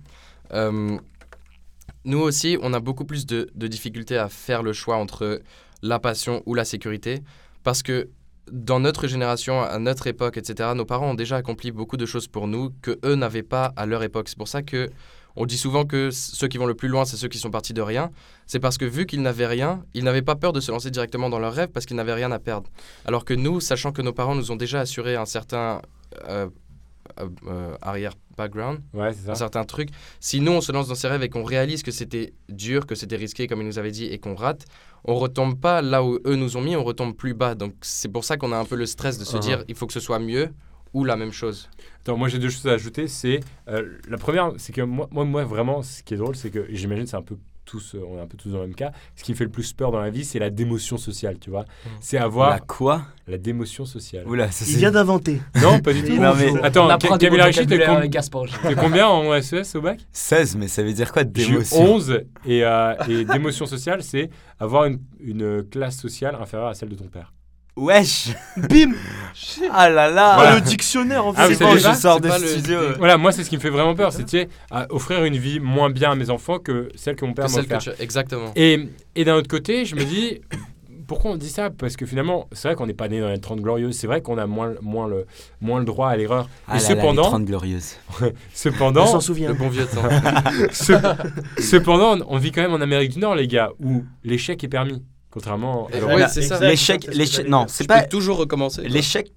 euh, 0.53 0.97
nous 2.05 2.19
aussi, 2.19 2.59
on 2.63 2.73
a 2.73 2.81
beaucoup 2.81 3.05
plus 3.05 3.27
de, 3.27 3.49
de 3.55 3.67
difficultés 3.67 4.17
à 4.17 4.29
faire 4.29 4.63
le 4.63 4.73
choix 4.73 4.97
entre 4.97 5.43
la 5.83 5.99
passion 5.99 6.43
ou 6.47 6.55
la 6.55 6.65
sécurité. 6.65 7.23
Parce 7.63 7.83
que 7.83 8.09
dans 8.51 8.81
notre 8.81 9.07
génération, 9.07 9.61
à 9.63 9.79
notre 9.79 10.07
époque, 10.09 10.37
etc., 10.37 10.71
nos 10.75 10.85
parents 10.85 11.11
ont 11.11 11.15
déjà 11.15 11.37
accompli 11.37 11.71
beaucoup 11.71 11.97
de 11.97 12.07
choses 12.07 12.27
pour 12.27 12.49
nous 12.49 12.71
que 12.83 12.99
eux 13.05 13.15
n'avaient 13.15 13.45
pas 13.45 13.73
à 13.77 13.87
leur 13.87 14.03
époque. 14.03 14.29
C'est 14.29 14.39
pour 14.39 14.49
ça 14.49 14.63
que 14.63 14.91
on 15.37 15.47
dit 15.47 15.59
souvent 15.59 15.85
que 15.85 16.11
ceux 16.11 16.49
qui 16.49 16.59
vont 16.59 16.67
le 16.67 16.75
plus 16.75 16.89
loin, 16.89 17.05
c'est 17.05 17.17
ceux 17.17 17.29
qui 17.29 17.39
sont 17.39 17.51
partis 17.51 17.73
de 17.73 17.83
rien. 17.83 18.11
C'est 18.47 18.61
parce 18.61 18.79
que 18.79 18.85
vu 18.85 19.07
qu'ils 19.07 19.23
n'avaient 19.23 19.47
rien, 19.47 19.85
ils 19.95 20.05
n'avaient 20.05 20.23
pas 20.23 20.37
peur 20.37 20.53
de 20.53 20.61
se 20.61 20.71
lancer 20.73 20.91
directement 20.91 21.29
dans 21.31 21.39
leurs 21.39 21.55
rêves 21.55 21.69
parce 21.73 21.87
qu'ils 21.87 21.97
n'avaient 21.97 22.15
rien 22.15 22.33
à 22.33 22.39
perdre. 22.39 22.69
Alors 23.05 23.25
que 23.25 23.35
nous, 23.35 23.61
sachant 23.61 23.93
que 23.93 24.03
nos 24.03 24.13
parents 24.13 24.35
nous 24.35 24.51
ont 24.51 24.57
déjà 24.57 24.81
assuré 24.81 25.17
un 25.17 25.27
certain 25.27 25.83
euh, 26.29 26.49
euh, 27.21 27.29
euh, 27.49 27.77
arrière 27.83 28.13
background, 28.37 28.81
Ouais, 28.95 29.11
un 29.29 29.35
certain 29.35 29.65
truc, 29.65 29.91
si 30.21 30.41
nous 30.41 30.53
on 30.53 30.61
se 30.61 30.73
lance 30.73 30.89
dans 30.89 30.95
ces 30.95 31.09
rêves 31.09 31.23
et 31.23 31.29
qu'on 31.29 31.45
réalise 31.45 31.83
que 31.83 31.91
c'était 31.91 32.33
dur, 32.49 32.87
que 32.87 32.95
c'était 32.95 33.17
risqué 33.17 33.47
comme 33.47 33.61
ils 33.61 33.67
nous 33.67 33.79
avaient 33.79 33.91
dit 33.91 34.07
et 34.07 34.19
qu'on 34.19 34.35
rate, 34.35 34.65
on 35.05 35.15
retombe 35.17 35.59
pas 35.61 35.83
là 35.83 36.03
où 36.05 36.19
eux 36.27 36.37
nous 36.37 36.57
ont 36.57 36.61
mis, 36.63 36.77
on 36.77 36.85
retombe 36.85 37.15
plus 37.15 37.35
bas. 37.35 37.55
Donc 37.55 37.75
c'est 37.83 38.09
pour 38.09 38.25
ça 38.25 38.37
qu'on 38.37 38.53
a 38.53 38.57
un 38.57 38.65
peu 38.65 38.77
le 38.77 38.87
stress 38.87 39.19
de 39.19 39.25
se 39.25 39.37
Uh-huh. 39.37 39.41
dire 39.41 39.65
il 39.69 39.75
faut 39.75 39.87
que 39.87 39.93
ce 39.93 40.01
soit 40.01 40.19
mieux 40.21 40.51
ou 40.95 41.05
la 41.05 41.17
même 41.17 41.33
chose. 41.33 41.69
Attends, 42.03 42.17
moi 42.17 42.29
j'ai 42.29 42.39
deux 42.39 42.51
choses 42.51 42.67
à 42.67 42.73
ajouter. 42.73 43.09
C'est 43.09 43.41
euh, 43.69 43.99
la 44.09 44.17
première, 44.19 44.53
c'est 44.59 44.73
que 44.73 44.83
moi, 44.83 45.09
moi, 45.11 45.25
moi, 45.25 45.45
vraiment, 45.45 45.83
ce 45.83 46.03
qui 46.03 46.15
est 46.15 46.17
drôle, 46.19 46.37
c'est 46.37 46.51
que 46.51 46.67
j'imagine 46.71 47.07
c'est 47.07 47.17
un 47.17 47.23
peu 47.23 47.37
tous, 47.67 47.95
euh, 47.95 48.03
on 48.11 48.19
est 48.19 48.21
un 48.21 48.27
peu 48.27 48.37
tous 48.37 48.49
dans 48.49 48.59
le 48.59 48.67
même 48.67 48.75
cas. 48.75 48.91
Ce 49.15 49.23
qui 49.23 49.31
me 49.31 49.37
fait 49.37 49.45
le 49.45 49.51
plus 49.51 49.73
peur 49.73 49.93
dans 49.93 50.01
la 50.01 50.11
vie, 50.11 50.25
c'est 50.25 50.41
la 50.41 50.51
démotion 50.51 50.97
sociale, 50.97 51.39
tu 51.39 51.51
vois. 51.51 51.65
C'est 52.01 52.19
avoir 52.19 52.51
La 52.51 52.59
quoi? 52.59 53.03
La 53.29 53.39
démotion 53.39 53.85
sociale. 53.85 54.27
Oula, 54.27 54.51
ça 54.51 54.65
Il 54.69 54.77
vient 54.79 54.91
d'inventer. 54.91 55.41
Non, 55.63 55.79
pas 55.79 55.93
du 55.93 56.03
tout. 56.05 56.17
Non, 56.17 56.35
mais- 56.35 56.61
Attends, 56.65 56.89
Camille 57.19 57.41
Richie, 57.43 57.67
t'es 57.69 57.79
com- 57.85 58.75
combien 58.77 59.07
en 59.07 59.41
SES 59.41 59.77
au 59.77 59.83
bac? 59.83 60.01
16, 60.11 60.57
mais 60.57 60.67
ça 60.67 60.83
veut 60.83 60.93
dire 60.93 61.13
quoi 61.13 61.23
d'émotion? 61.23 61.95
11 61.95 62.21
et, 62.45 62.65
euh, 62.65 62.95
et 63.09 63.25
d'émotion 63.25 63.67
sociale, 63.67 64.03
c'est 64.03 64.31
avoir 64.59 64.87
une, 64.87 64.99
une 65.21 65.63
classe 65.63 65.97
sociale 65.97 66.35
inférieure 66.41 66.71
à 66.71 66.75
celle 66.75 66.89
de 66.89 66.97
ton 66.97 67.07
père. 67.07 67.33
Wesh 67.77 68.29
Bim 68.57 68.93
Ah 69.73 69.89
là 69.89 70.11
là 70.11 70.35
Voilà. 70.35 70.55
Le 70.57 70.61
dictionnaire 70.61 71.25
en 71.25 71.33
Ah, 71.37 71.47
fait. 71.47 71.53
vous 71.53 71.59
C'est 71.59 71.65
quand 71.65 71.77
je 71.77 71.99
sors 71.99 72.15
C'est 72.17 72.21
de 72.23 72.29
pas 72.29 72.39
le- 72.39 72.47
studio 72.47 72.79
euh, 72.79 72.95
Voilà, 72.99 73.17
moi 73.17 73.33
c'est 73.33 73.45
ce 73.45 73.51
qui 73.51 73.57
me 73.57 73.61
fait 73.63 73.71
vraiment 73.71 73.95
peur, 73.95 74.13
c'est 74.13 74.25
tu 74.25 74.31
sais, 74.39 74.49
à 74.71 74.87
offrir 74.93 75.25
une 75.25 75.37
vie 75.37 75.61
moins 75.61 75.91
bien 75.91 76.11
à 76.11 76.15
mes 76.15 76.31
enfants 76.31 76.59
que 76.59 76.89
celle 76.97 77.17
que 77.17 77.25
mon 77.25 77.33
père 77.33 77.47
Que 77.47 77.51
m'a 77.53 77.57
celle 77.57 77.67
que 77.69 77.75
offert. 77.75 77.95
tu- 77.97 78.03
Exactement. 78.03 78.53
Et, 78.57 78.89
et 79.17 79.25
d'un 79.25 79.35
autre 79.37 79.49
côté, 79.49 79.85
je 79.85 79.95
me 79.97 80.05
dis, 80.05 80.41
pourquoi 81.07 81.31
on 81.33 81.37
dit 81.37 81.49
ça? 81.49 81.71
Parce 81.71 81.97
que 81.97 82.07
finalement, 82.07 82.49
c'est 82.53 82.69
vrai 82.69 82.75
qu'on 82.77 82.87
n'est 82.87 82.93
pas 82.95 83.09
né 83.09 83.21
dans 83.21 83.29
les 83.31 83.41
30 83.41 83.61
glorieuses, 83.61 83.97
c'est 83.97 84.07
vrai 84.07 84.21
qu'on 84.21 84.39
a 84.39 84.47
moins, 84.47 84.75
moins, 84.83 85.09
le, 85.09 85.27
moins 85.61 85.79
le 85.81 85.85
droit 85.85 86.09
à 86.09 86.17
l'erreur. 86.17 86.49
Ah 86.69 86.77
Et 86.77 86.81
là 86.81 86.83
là, 86.83 86.89
les 86.95 86.95
cependant- 87.01 87.23
30 87.23 87.45
glorieuses. 87.47 87.97
On 88.21 88.31
Cependant, 88.53 89.07
s'en 89.07 89.21
souvient. 89.21 89.49
Le 89.49 89.55
bon 89.55 89.69
vieux 89.69 89.87
temps. 89.87 90.03
ce- 90.73 90.93
cependant, 91.63 92.17
on 92.29 92.37
vit 92.39 92.53
quand 92.53 92.63
même 92.63 92.73
en 92.75 92.81
Amérique 92.81 93.13
du 93.13 93.19
Nord, 93.21 93.35
les 93.35 93.47
gars, 93.49 93.71
où 93.83 94.05
l'échec 94.25 94.63
est 94.63 94.69
permis. 94.69 95.03
Contrairement 95.31 95.89
c'est 96.29 96.43
ça. 96.43 96.57
Exact. 96.71 97.09
L'échec, 97.15 97.49
non, 97.49 97.67
c'est 97.69 97.85
Tu 97.85 97.89
pas... 97.89 98.03
peux 98.03 98.09
toujours 98.09 98.37
recommencer. 98.39 98.83
L'échec 98.83 99.31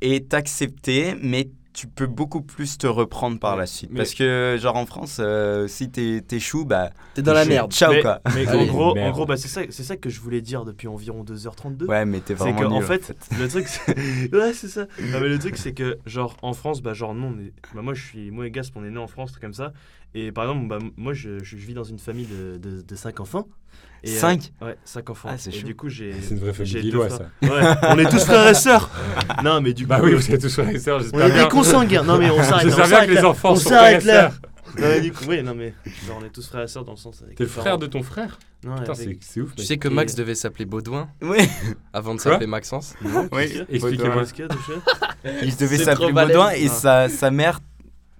est 0.00 0.34
accepté, 0.34 1.14
mais 1.22 1.48
tu 1.74 1.86
peux 1.86 2.06
beaucoup 2.08 2.40
plus 2.40 2.76
te 2.76 2.88
reprendre 2.88 3.38
par 3.38 3.52
Ouais, 3.52 3.60
la 3.60 3.66
suite. 3.66 3.90
mais- 3.92 3.98
Parce 3.98 4.14
que, 4.14 4.56
genre 4.60 4.74
en 4.74 4.84
France, 4.86 5.18
euh, 5.20 5.68
si 5.68 5.90
t'es 5.90 6.22
t'es 6.26 6.40
chou, 6.40 6.64
bah. 6.64 6.90
T'es 7.14 7.22
dans 7.22 7.34
la 7.34 7.44
merde. 7.44 7.70
Ciao 7.72 7.92
mais, 7.92 8.00
quoi. 8.02 8.20
mais 8.34 8.48
en 8.52 8.64
gros, 8.66 8.98
en 8.98 9.10
gros 9.12 9.26
bah, 9.26 9.36
c'est 9.36 9.46
ça, 9.46 9.60
c'est 9.70 9.84
ça 9.84 9.96
que 9.96 10.10
je 10.10 10.18
voulais 10.20 10.40
dire 10.40 10.64
depuis 10.64 10.88
environ 10.88 11.22
2h32. 11.22 11.84
Ouais, 11.84 12.04
mais 12.04 12.18
t'es 12.18 12.28
C'est 12.28 12.34
vraiment 12.34 12.58
que 12.58 12.64
nul. 12.64 12.72
en 12.72 12.80
fait, 12.80 13.14
le 13.38 13.46
truc, 13.48 13.68
c'est... 13.68 14.32
ouais, 14.34 14.52
c'est 14.54 14.66
ça. 14.68 14.86
Non, 15.00 15.20
mais 15.20 15.28
le 15.28 15.38
truc, 15.38 15.56
c'est 15.56 15.72
que 15.72 15.98
genre 16.04 16.36
en 16.42 16.52
France, 16.52 16.82
bah 16.82 16.94
genre 16.94 17.14
non, 17.14 17.32
on 17.36 17.40
est... 17.40 17.52
bah, 17.74 17.82
moi 17.82 17.94
je 17.94 18.04
suis, 18.04 18.32
moi 18.32 18.46
et 18.48 18.50
Gasp, 18.50 18.72
on 18.76 18.84
est 18.84 18.90
né 18.90 18.98
en 18.98 19.06
France, 19.06 19.30
truc 19.30 19.42
comme 19.42 19.54
ça. 19.54 19.72
Et 20.14 20.32
par 20.32 20.44
exemple, 20.44 20.66
bah 20.68 20.78
moi 20.96 21.12
je, 21.12 21.42
je 21.42 21.56
vis 21.56 21.74
dans 21.74 21.84
une 21.84 21.98
famille 21.98 22.26
de, 22.26 22.56
de, 22.56 22.82
de 22.82 22.94
cinq 22.96 23.20
enfants. 23.20 23.46
Et, 24.04 24.10
euh, 24.10 24.18
Cinq? 24.18 24.52
Ouais, 24.62 24.76
cinq 24.84 25.10
enfants. 25.10 25.28
Ah, 25.32 25.38
c'est 25.38 25.50
et 25.50 25.58
chaud. 25.60 25.66
du 25.66 25.74
coup, 25.74 25.88
j'ai. 25.88 26.12
C'est 26.22 26.30
une 26.34 26.40
vraie 26.40 26.52
famille 26.52 26.70
j'ai 26.70 26.78
deux 26.80 26.86
lillois, 26.86 27.08
frères. 27.08 27.30
ça. 27.42 27.48
Ouais, 27.48 27.76
on 27.94 27.98
est 27.98 28.08
tous 28.10 28.24
frères 28.24 28.46
et 28.48 28.54
sœurs. 28.54 28.90
Non, 29.44 29.60
mais 29.60 29.72
du 29.74 29.84
coup. 29.84 29.88
Bah 29.90 30.00
oui, 30.02 30.14
vous 30.14 30.30
êtes 30.32 30.40
tous 30.40 30.52
frères 30.52 30.68
et 30.68 30.78
sœurs, 30.78 30.98
On 30.98 31.02
j'espère 31.02 31.26
est 31.26 31.28
des 31.30 31.34
bien. 31.34 31.48
consanguins. 31.48 32.02
Non, 32.04 32.16
mais 32.18 32.30
on 32.30 32.42
s'arrête. 32.42 32.50
là, 32.50 32.56
on 32.56 32.60
J'espère 32.62 32.76
bien 32.76 32.84
que 32.84 32.90
s'arrête 32.90 33.08
les 33.10 33.14
là. 33.16 33.28
enfants 33.28 33.52
on 33.52 33.56
sont 33.56 33.68
frères 33.70 33.82
et 33.98 34.00
s'arrête 34.00 34.04
là. 34.04 34.30
sœurs. 34.30 34.40
Non, 34.78 34.86
mais 34.88 35.00
du 35.00 35.12
coup, 35.12 35.24
oui, 35.28 35.42
non, 35.42 35.54
mais 35.54 35.74
genre, 36.06 36.18
on 36.20 36.24
est 36.24 36.30
tous 36.30 36.46
frères 36.48 36.62
et 36.62 36.68
sœurs 36.68 36.84
dans 36.84 36.92
le 36.92 36.98
sens. 36.98 37.22
avec 37.22 37.36
T'es 37.36 37.44
le 37.44 37.48
frère 37.50 37.78
de 37.78 37.86
ton 37.86 38.02
frère? 38.02 38.38
Non, 38.64 38.76
Putain, 38.76 38.92
avec- 38.92 39.18
c'est 39.22 39.32
c'est 39.34 39.40
ouf, 39.40 39.54
Tu 39.56 39.64
sais 39.64 39.78
que 39.78 39.88
Et- 39.88 39.90
Max 39.90 40.14
devait 40.14 40.34
s'appeler 40.34 40.64
Baudouin 40.64 41.08
Oui, 41.22 41.38
avant 41.92 42.14
de 42.14 42.20
s'appeler 42.20 42.46
Maxence 42.46 42.94
oui. 43.32 43.62
Expliquez-moi. 43.68 44.20
Qu'est-ce 44.20 44.34
qu'il 44.34 44.44
y 44.46 45.28
a, 45.28 45.42
Il 45.44 45.56
devait 45.56 45.78
s'appeler. 45.78 46.12
Baudouin 46.12 46.50
et 46.52 46.66
Ah. 46.66 46.72
sa, 46.72 47.08
sa 47.08 47.30
mère 47.30 47.60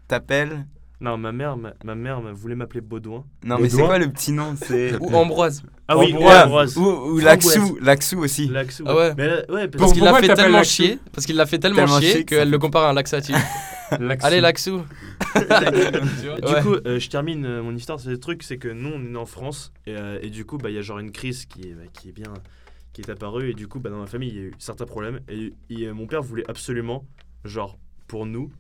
t'appelle. 0.09 0.67
Non, 1.01 1.17
ma 1.17 1.31
mère, 1.31 1.57
ma, 1.57 1.75
ma 1.85 1.95
mère 1.95 2.21
voulait 2.35 2.57
m'appeler 2.57 2.81
Baudouin. 2.81 3.25
Non, 3.45 3.59
mais 3.61 3.69
c'est 3.69 3.81
quoi 3.83 3.99
le 3.99 4.11
petit 4.11 4.33
nom 4.33 4.55
C'est. 4.57 4.97
ou 5.01 5.07
Ambroise. 5.15 5.63
Ah 5.87 5.97
oui, 5.97 6.13
Ambroise. 6.13 6.35
ouais, 6.37 6.43
Ambroise. 6.43 6.77
Ou, 6.77 6.83
ou 6.87 7.19
Laxou, 7.19 7.79
Laxou 7.81 8.19
aussi. 8.19 8.49
Laxou. 8.49 8.83
Ah 8.87 8.97
ouais. 8.97 9.15
Mais 9.17 9.27
là- 9.29 9.43
ouais, 9.49 9.69
parce 9.69 9.93
qu'il 9.93 10.03
l'a 10.03 10.15
fait 10.15 10.35
tellement 10.35 10.59
Laxou 10.59 10.73
chier. 10.73 10.99
Parce 11.13 11.25
qu'il 11.27 11.37
l'a 11.37 11.47
fait 11.47 11.59
tellement, 11.61 11.77
Tellement 11.87 12.01
chier 12.01 12.25
qu'elle 12.25 12.51
le 12.51 12.59
compare 12.59 12.85
à 12.85 12.91
un 12.91 12.95
laxatif. 12.95 13.37
Laxou. 14.01 14.27
Allez, 14.27 14.41
Laxou. 14.41 14.83
Du 15.35 16.63
coup, 16.63 16.75
euh, 16.87 16.99
je 16.99 17.09
termine 17.09 17.45
euh, 17.45 17.63
mon 17.63 17.75
histoire. 17.75 18.01
C'est 18.01 18.11
le 18.11 18.19
truc, 18.19 18.43
c'est 18.43 18.59
que 18.59 18.69
nous, 18.69 18.91
on 18.91 19.01
est 19.01 19.09
né 19.11 19.17
en 19.17 19.27
France 19.27 19.73
et, 19.87 19.95
euh, 19.97 20.19
et 20.23 20.31
du 20.31 20.45
coup, 20.45 20.59
bah, 20.59 20.71
il 20.71 20.75
y 20.77 20.79
a 20.79 20.83
genre 20.83 20.99
une 20.99 21.11
crise 21.13 21.47
qui 21.47 21.63
est, 21.69 21.75
bah, 21.75 21.83
qui 21.93 22.09
est 22.09 22.13
bien, 22.13 22.33
qui 22.93 23.03
est 23.03 23.11
apparue 23.11 23.51
et 23.51 23.55
du 23.55 23.69
coup, 23.69 23.79
bah, 23.81 23.91
dans 23.91 23.99
ma 24.01 24.07
famille, 24.07 24.31
il 24.31 24.35
y 24.37 24.39
a 24.41 24.43
eu 24.43 24.55
certains 24.59 24.87
problèmes 24.87 25.21
et, 25.29 25.53
et, 25.71 25.87
euh, 25.87 25.95
mon 25.95 26.07
père 26.07 26.23
voulait 26.23 26.45
absolument, 26.49 27.05
genre, 27.45 27.79
pour 28.07 28.27
nous, 28.27 28.51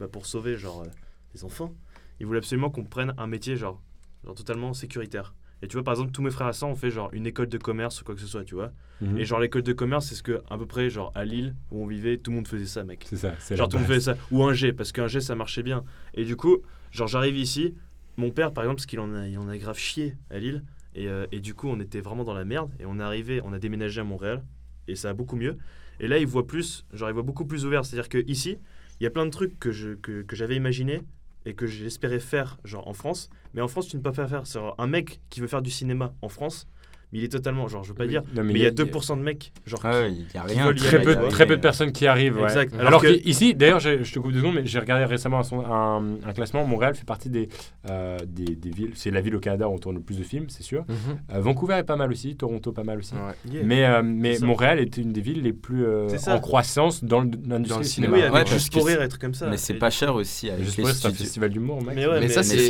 bah, 0.00 0.08
pour 0.10 0.26
sauver 0.26 0.56
genre 0.56 0.82
euh, 0.82 0.90
les 1.34 1.44
enfants, 1.44 1.72
il 2.20 2.26
voulait 2.26 2.38
absolument 2.38 2.70
qu'on 2.70 2.84
prenne 2.84 3.14
un 3.18 3.26
métier 3.26 3.56
genre, 3.56 3.82
genre 4.24 4.34
totalement 4.34 4.72
sécuritaire. 4.74 5.34
Et 5.62 5.68
tu 5.68 5.74
vois, 5.74 5.84
par 5.84 5.94
exemple, 5.94 6.12
tous 6.12 6.22
mes 6.22 6.30
frères 6.30 6.48
et 6.48 6.52
sœurs 6.52 6.68
ont 6.68 6.74
fait 6.74 6.90
genre 6.90 7.08
une 7.12 7.26
école 7.26 7.48
de 7.48 7.56
commerce 7.56 8.00
ou 8.00 8.04
quoi 8.04 8.14
que 8.14 8.20
ce 8.20 8.26
soit, 8.26 8.44
tu 8.44 8.54
vois. 8.54 8.72
Mhm. 9.00 9.18
Et 9.18 9.24
genre 9.24 9.40
l'école 9.40 9.62
de 9.62 9.72
commerce, 9.72 10.06
c'est 10.06 10.14
ce 10.14 10.22
que 10.22 10.42
à 10.50 10.58
peu 10.58 10.66
près 10.66 10.90
genre 10.90 11.12
à 11.14 11.24
Lille 11.24 11.54
où 11.70 11.82
on 11.82 11.86
vivait, 11.86 12.18
tout 12.18 12.30
le 12.30 12.36
monde 12.36 12.48
faisait 12.48 12.66
ça, 12.66 12.84
mec. 12.84 13.06
C'est 13.08 13.16
ça, 13.16 13.34
c'est 13.38 13.56
Genre 13.56 13.68
tout 13.68 13.76
le 13.76 13.82
monde 13.82 13.88
faisait 13.90 14.12
ça. 14.12 14.16
Ou 14.30 14.44
un 14.44 14.52
G, 14.52 14.72
parce 14.72 14.92
qu'un 14.92 15.06
G 15.06 15.20
ça 15.20 15.34
marchait 15.34 15.62
bien. 15.62 15.84
Et 16.14 16.24
du 16.24 16.36
coup, 16.36 16.58
genre 16.90 17.06
j'arrive 17.08 17.36
ici, 17.38 17.74
mon 18.16 18.30
père 18.30 18.52
par 18.52 18.64
exemple, 18.64 18.76
parce 18.76 18.86
qu'il 18.86 19.00
en 19.00 19.14
a, 19.14 19.28
il 19.28 19.38
en 19.38 19.48
a 19.48 19.56
grave 19.56 19.78
chié 19.78 20.16
à 20.30 20.38
Lille. 20.38 20.62
Et, 20.94 21.08
euh, 21.08 21.26
et 21.32 21.40
du 21.40 21.54
coup, 21.54 21.68
on 21.68 21.78
était 21.80 22.00
vraiment 22.00 22.24
dans 22.24 22.34
la 22.34 22.44
merde. 22.44 22.70
Et 22.78 22.86
on 22.86 22.98
est 22.98 23.02
arrivé, 23.02 23.40
on 23.42 23.52
a 23.52 23.58
déménagé 23.58 24.00
à 24.00 24.04
Montréal. 24.04 24.42
Et 24.88 24.94
ça 24.94 25.10
a 25.10 25.14
beaucoup 25.14 25.36
mieux. 25.36 25.56
Et 26.00 26.08
là, 26.08 26.18
il 26.18 26.26
voit 26.26 26.46
plus, 26.46 26.84
genre 26.92 27.08
il 27.08 27.12
voit 27.12 27.22
beaucoup 27.22 27.46
plus 27.46 27.64
ouvert. 27.64 27.84
C'est-à-dire 27.84 28.08
que 28.08 28.18
ici, 28.26 28.58
il 29.00 29.04
y 29.04 29.06
a 29.06 29.10
plein 29.10 29.24
de 29.24 29.30
trucs 29.30 29.58
que, 29.58 29.72
je, 29.72 29.90
que, 29.94 30.22
que 30.22 30.36
j'avais 30.36 30.56
imaginé 30.56 31.02
et 31.46 31.54
que 31.54 31.66
j'espérais 31.66 32.18
faire 32.18 32.58
genre 32.64 32.88
en 32.88 32.92
France. 32.92 33.30
Mais 33.54 33.62
en 33.62 33.68
France, 33.68 33.88
tu 33.88 33.96
ne 33.96 34.02
peux 34.02 34.12
pas 34.12 34.28
faire. 34.28 34.46
C'est 34.46 34.58
un 34.76 34.86
mec 34.86 35.20
qui 35.30 35.40
veut 35.40 35.46
faire 35.46 35.62
du 35.62 35.70
cinéma 35.70 36.14
en 36.20 36.28
France, 36.28 36.68
mais 37.12 37.18
il 37.20 37.24
est 37.24 37.28
totalement, 37.28 37.68
genre 37.68 37.82
je 37.84 37.90
veux 37.90 37.94
pas 37.94 38.04
Oui. 38.04 38.10
dire, 38.10 38.22
Non, 38.34 38.42
mais 38.44 38.52
il 38.54 38.58
y 38.60 38.66
a 38.66 38.70
2% 38.70 39.16
de 39.16 39.22
mecs 39.22 39.52
genre 39.64 39.80
Ah 39.84 40.00
ouais, 40.00 40.12
il 40.12 40.26
y 40.34 40.38
a 40.38 40.42
rien. 40.42 40.72
Très 40.74 41.00
peu, 41.02 41.14
vois. 41.14 41.28
très 41.28 41.46
peu 41.46 41.56
de 41.56 41.60
personnes 41.60 41.92
qui 41.92 42.06
arrivent. 42.06 42.36
ouais. 42.38 42.44
Exact. 42.44 42.74
Alors, 42.74 42.86
Alors 42.88 43.02
que... 43.02 43.28
ici, 43.28 43.54
d'ailleurs, 43.54 43.80
je, 43.80 44.02
je 44.02 44.12
te 44.12 44.18
coupe 44.18 44.32
deux 44.32 44.38
secondes, 44.40 44.54
mais 44.56 44.66
j'ai 44.66 44.78
regardé 44.78 45.04
récemment 45.04 45.38
un, 45.38 45.42
son- 45.42 45.64
un- 45.64 46.16
un 46.26 46.32
classement. 46.32 46.66
Montréal 46.66 46.94
fait 46.94 47.04
partie 47.04 47.30
des, 47.30 47.48
euh, 47.90 48.18
des, 48.26 48.56
des 48.56 48.70
villes. 48.70 48.90
C'est 48.94 49.10
la 49.10 49.20
ville 49.20 49.36
au 49.36 49.40
Canada 49.40 49.68
où 49.68 49.72
on 49.72 49.78
tourne 49.78 49.96
le 49.96 50.02
plus 50.02 50.18
de 50.18 50.24
films, 50.24 50.46
c'est 50.48 50.62
sûr. 50.62 50.84
Euh, 51.32 51.40
Vancouver 51.40 51.74
est 51.74 51.84
pas 51.84 51.96
mal 51.96 52.10
aussi, 52.10 52.36
Toronto 52.36 52.72
pas 52.72 52.84
mal 52.84 52.98
aussi. 52.98 53.14
Yeah. 53.50 53.62
Mais, 53.64 53.84
euh, 53.84 54.02
mais. 54.04 54.38
Montréal 54.40 54.78
est 54.80 54.96
une 54.96 55.12
des 55.12 55.20
villes 55.20 55.42
les 55.42 55.52
plus 55.52 55.84
euh, 55.84 56.08
en 56.26 56.40
croissance 56.40 57.02
dans 57.04 57.20
le- 57.20 57.30
l'industrie 57.46 57.68
Dans 57.68 57.78
le 57.78 57.82
du 57.84 57.88
cinéma. 57.88 58.12
Oui, 58.14 58.18
cinéma. 58.20 58.36
avec 58.38 58.48
Ouais, 58.48 58.52
Juste 58.58 58.72
pour 58.72 58.86
rire 58.86 59.00
trucs 59.08 59.20
comme 59.20 59.34
ça. 59.34 59.48
Mais 59.48 59.56
c'est 59.56 59.74
pas 59.74 59.90
cher 59.90 60.14
aussi 60.14 60.50
avec 60.50 60.64
Juste 60.64 60.76
les 60.78 60.82
pour 60.84 60.92
c'est 60.92 61.06
un 61.08 61.12
festival 61.12 61.50
d'humour, 61.50 61.82
mec. 61.82 61.96
Mais 61.96 62.28
ça, 62.28 62.42
c'est- 62.42 62.66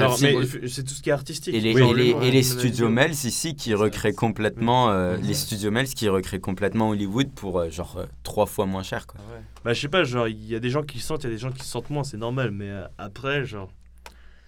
tout 0.84 0.94
ce 0.94 1.02
qui 1.02 1.10
est 1.10 1.12
artistique. 1.12 1.54
Et 1.54 1.60
les, 1.60 2.42
studios 2.42 2.88
Mels 2.88 3.10
ici 3.12 3.54
qui 3.56 3.74
recréent 3.74 4.12
complètement 4.26 4.90
euh, 4.90 5.16
les 5.16 5.34
studios 5.34 5.70
Mels 5.70 5.88
qui 5.88 6.08
recréent 6.08 6.40
complètement 6.40 6.90
Hollywood 6.90 7.30
pour 7.32 7.58
euh, 7.58 7.70
genre 7.70 7.96
euh, 7.98 8.06
trois 8.22 8.46
fois 8.46 8.66
moins 8.66 8.82
cher 8.82 9.06
quoi. 9.06 9.20
Bah, 9.66 9.72
je 9.72 9.80
sais 9.80 9.88
pas, 9.88 10.04
genre, 10.04 10.28
il 10.28 10.46
y 10.46 10.54
a 10.54 10.60
des 10.60 10.70
gens 10.70 10.84
qui 10.84 11.00
sentent, 11.00 11.24
il 11.24 11.26
y 11.26 11.30
a 11.30 11.32
des 11.32 11.38
gens 11.38 11.50
qui 11.50 11.64
sentent 11.64 11.90
moins, 11.90 12.04
c'est 12.04 12.16
normal. 12.16 12.52
Mais 12.52 12.70
euh, 12.70 12.86
après, 12.98 13.44
genre, 13.44 13.68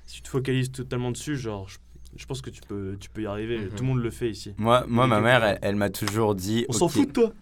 si 0.07 0.19
tu 0.19 0.23
te 0.23 0.29
focalises 0.29 0.71
totalement 0.71 1.11
dessus, 1.11 1.37
genre, 1.37 1.69
je, 1.69 1.79
je 2.17 2.25
pense 2.25 2.41
que 2.41 2.51
tu 2.51 2.61
peux, 2.61 2.97
tu 3.01 3.11
peux 3.11 3.23
y 3.23 3.27
arriver. 3.27 3.59
Mhm. 3.59 3.69
Tout 3.71 3.83
le 3.83 3.89
monde 3.89 4.01
le 4.01 4.11
fait 4.11 4.31
ici. 4.31 4.55
Moi, 4.59 4.85
moi 4.87 5.09
ma 5.09 5.21
mère, 5.21 5.43
elle, 5.45 5.59
elle 5.61 5.75
m'a 5.75 5.91
toujours 5.91 6.37
dit. 6.37 6.67
On 6.69 6.73
s'en 6.73 6.87
fout 6.87 7.09
de 7.09 7.13
toi. 7.13 7.33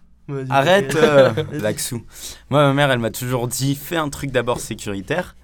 Arrête, 0.49 0.95
euh, 0.95 1.31
Laxou. 1.51 2.03
Moi, 2.49 2.63
ma 2.63 2.73
mère, 2.73 2.89
elle 2.89 2.97
m'a 2.97 3.11
toujours 3.11 3.47
dit 3.47 3.75
fais 3.75 3.97
un 3.97 4.09
truc 4.09 4.31
d'abord 4.31 4.59
sécuritaire. 4.59 5.35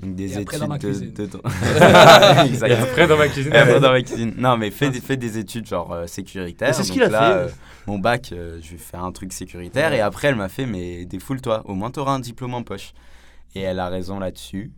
Donc 0.00 0.14
des 0.14 0.32
Et 0.32 0.36
après, 0.42 0.56
études 0.56 0.60
dans 0.60 0.68
ma 0.68 0.78
de. 0.78 0.86
cuisine. 0.88 1.12
de- 1.12 1.24
Et 2.68 2.72
après, 2.72 3.06
dans 3.08 3.16
ma 3.16 3.28
cuisine, 3.28 3.52
Et 3.52 3.56
après, 3.56 3.80
dans 3.80 3.90
ma 3.90 4.02
cuisine. 4.02 4.32
Non, 4.36 4.56
mais 4.56 4.70
fais, 4.70 4.90
des- 4.90 5.00
fais 5.00 5.16
des 5.16 5.38
études 5.38 5.66
genre 5.66 5.92
euh, 5.92 6.06
sécuritaires. 6.06 6.74
C'est 6.74 6.84
ce 6.84 6.92
qu'il 6.92 7.02
a 7.02 7.08
là, 7.08 7.18
fait. 7.20 7.32
euh, 7.34 7.48
mon 7.86 7.98
bac, 7.98 8.30
euh, 8.32 8.58
je 8.62 8.70
vais 8.72 8.76
faire 8.78 9.02
un 9.02 9.10
truc 9.12 9.32
sécuritaire. 9.32 9.92
Et 9.92 10.00
après, 10.00 10.28
elle 10.28 10.36
m'a 10.36 10.48
fait 10.48 10.66
mais 10.66 11.04
défoule-toi. 11.04 11.62
Au 11.66 11.74
moins, 11.74 11.90
t'auras 11.90 12.12
un 12.12 12.20
diplôme 12.20 12.54
en 12.54 12.62
poche. 12.62 12.92
Et 13.54 13.60
elle 13.62 13.80
a 13.80 13.88
raison 13.88 14.18
là-dessus. 14.20 14.70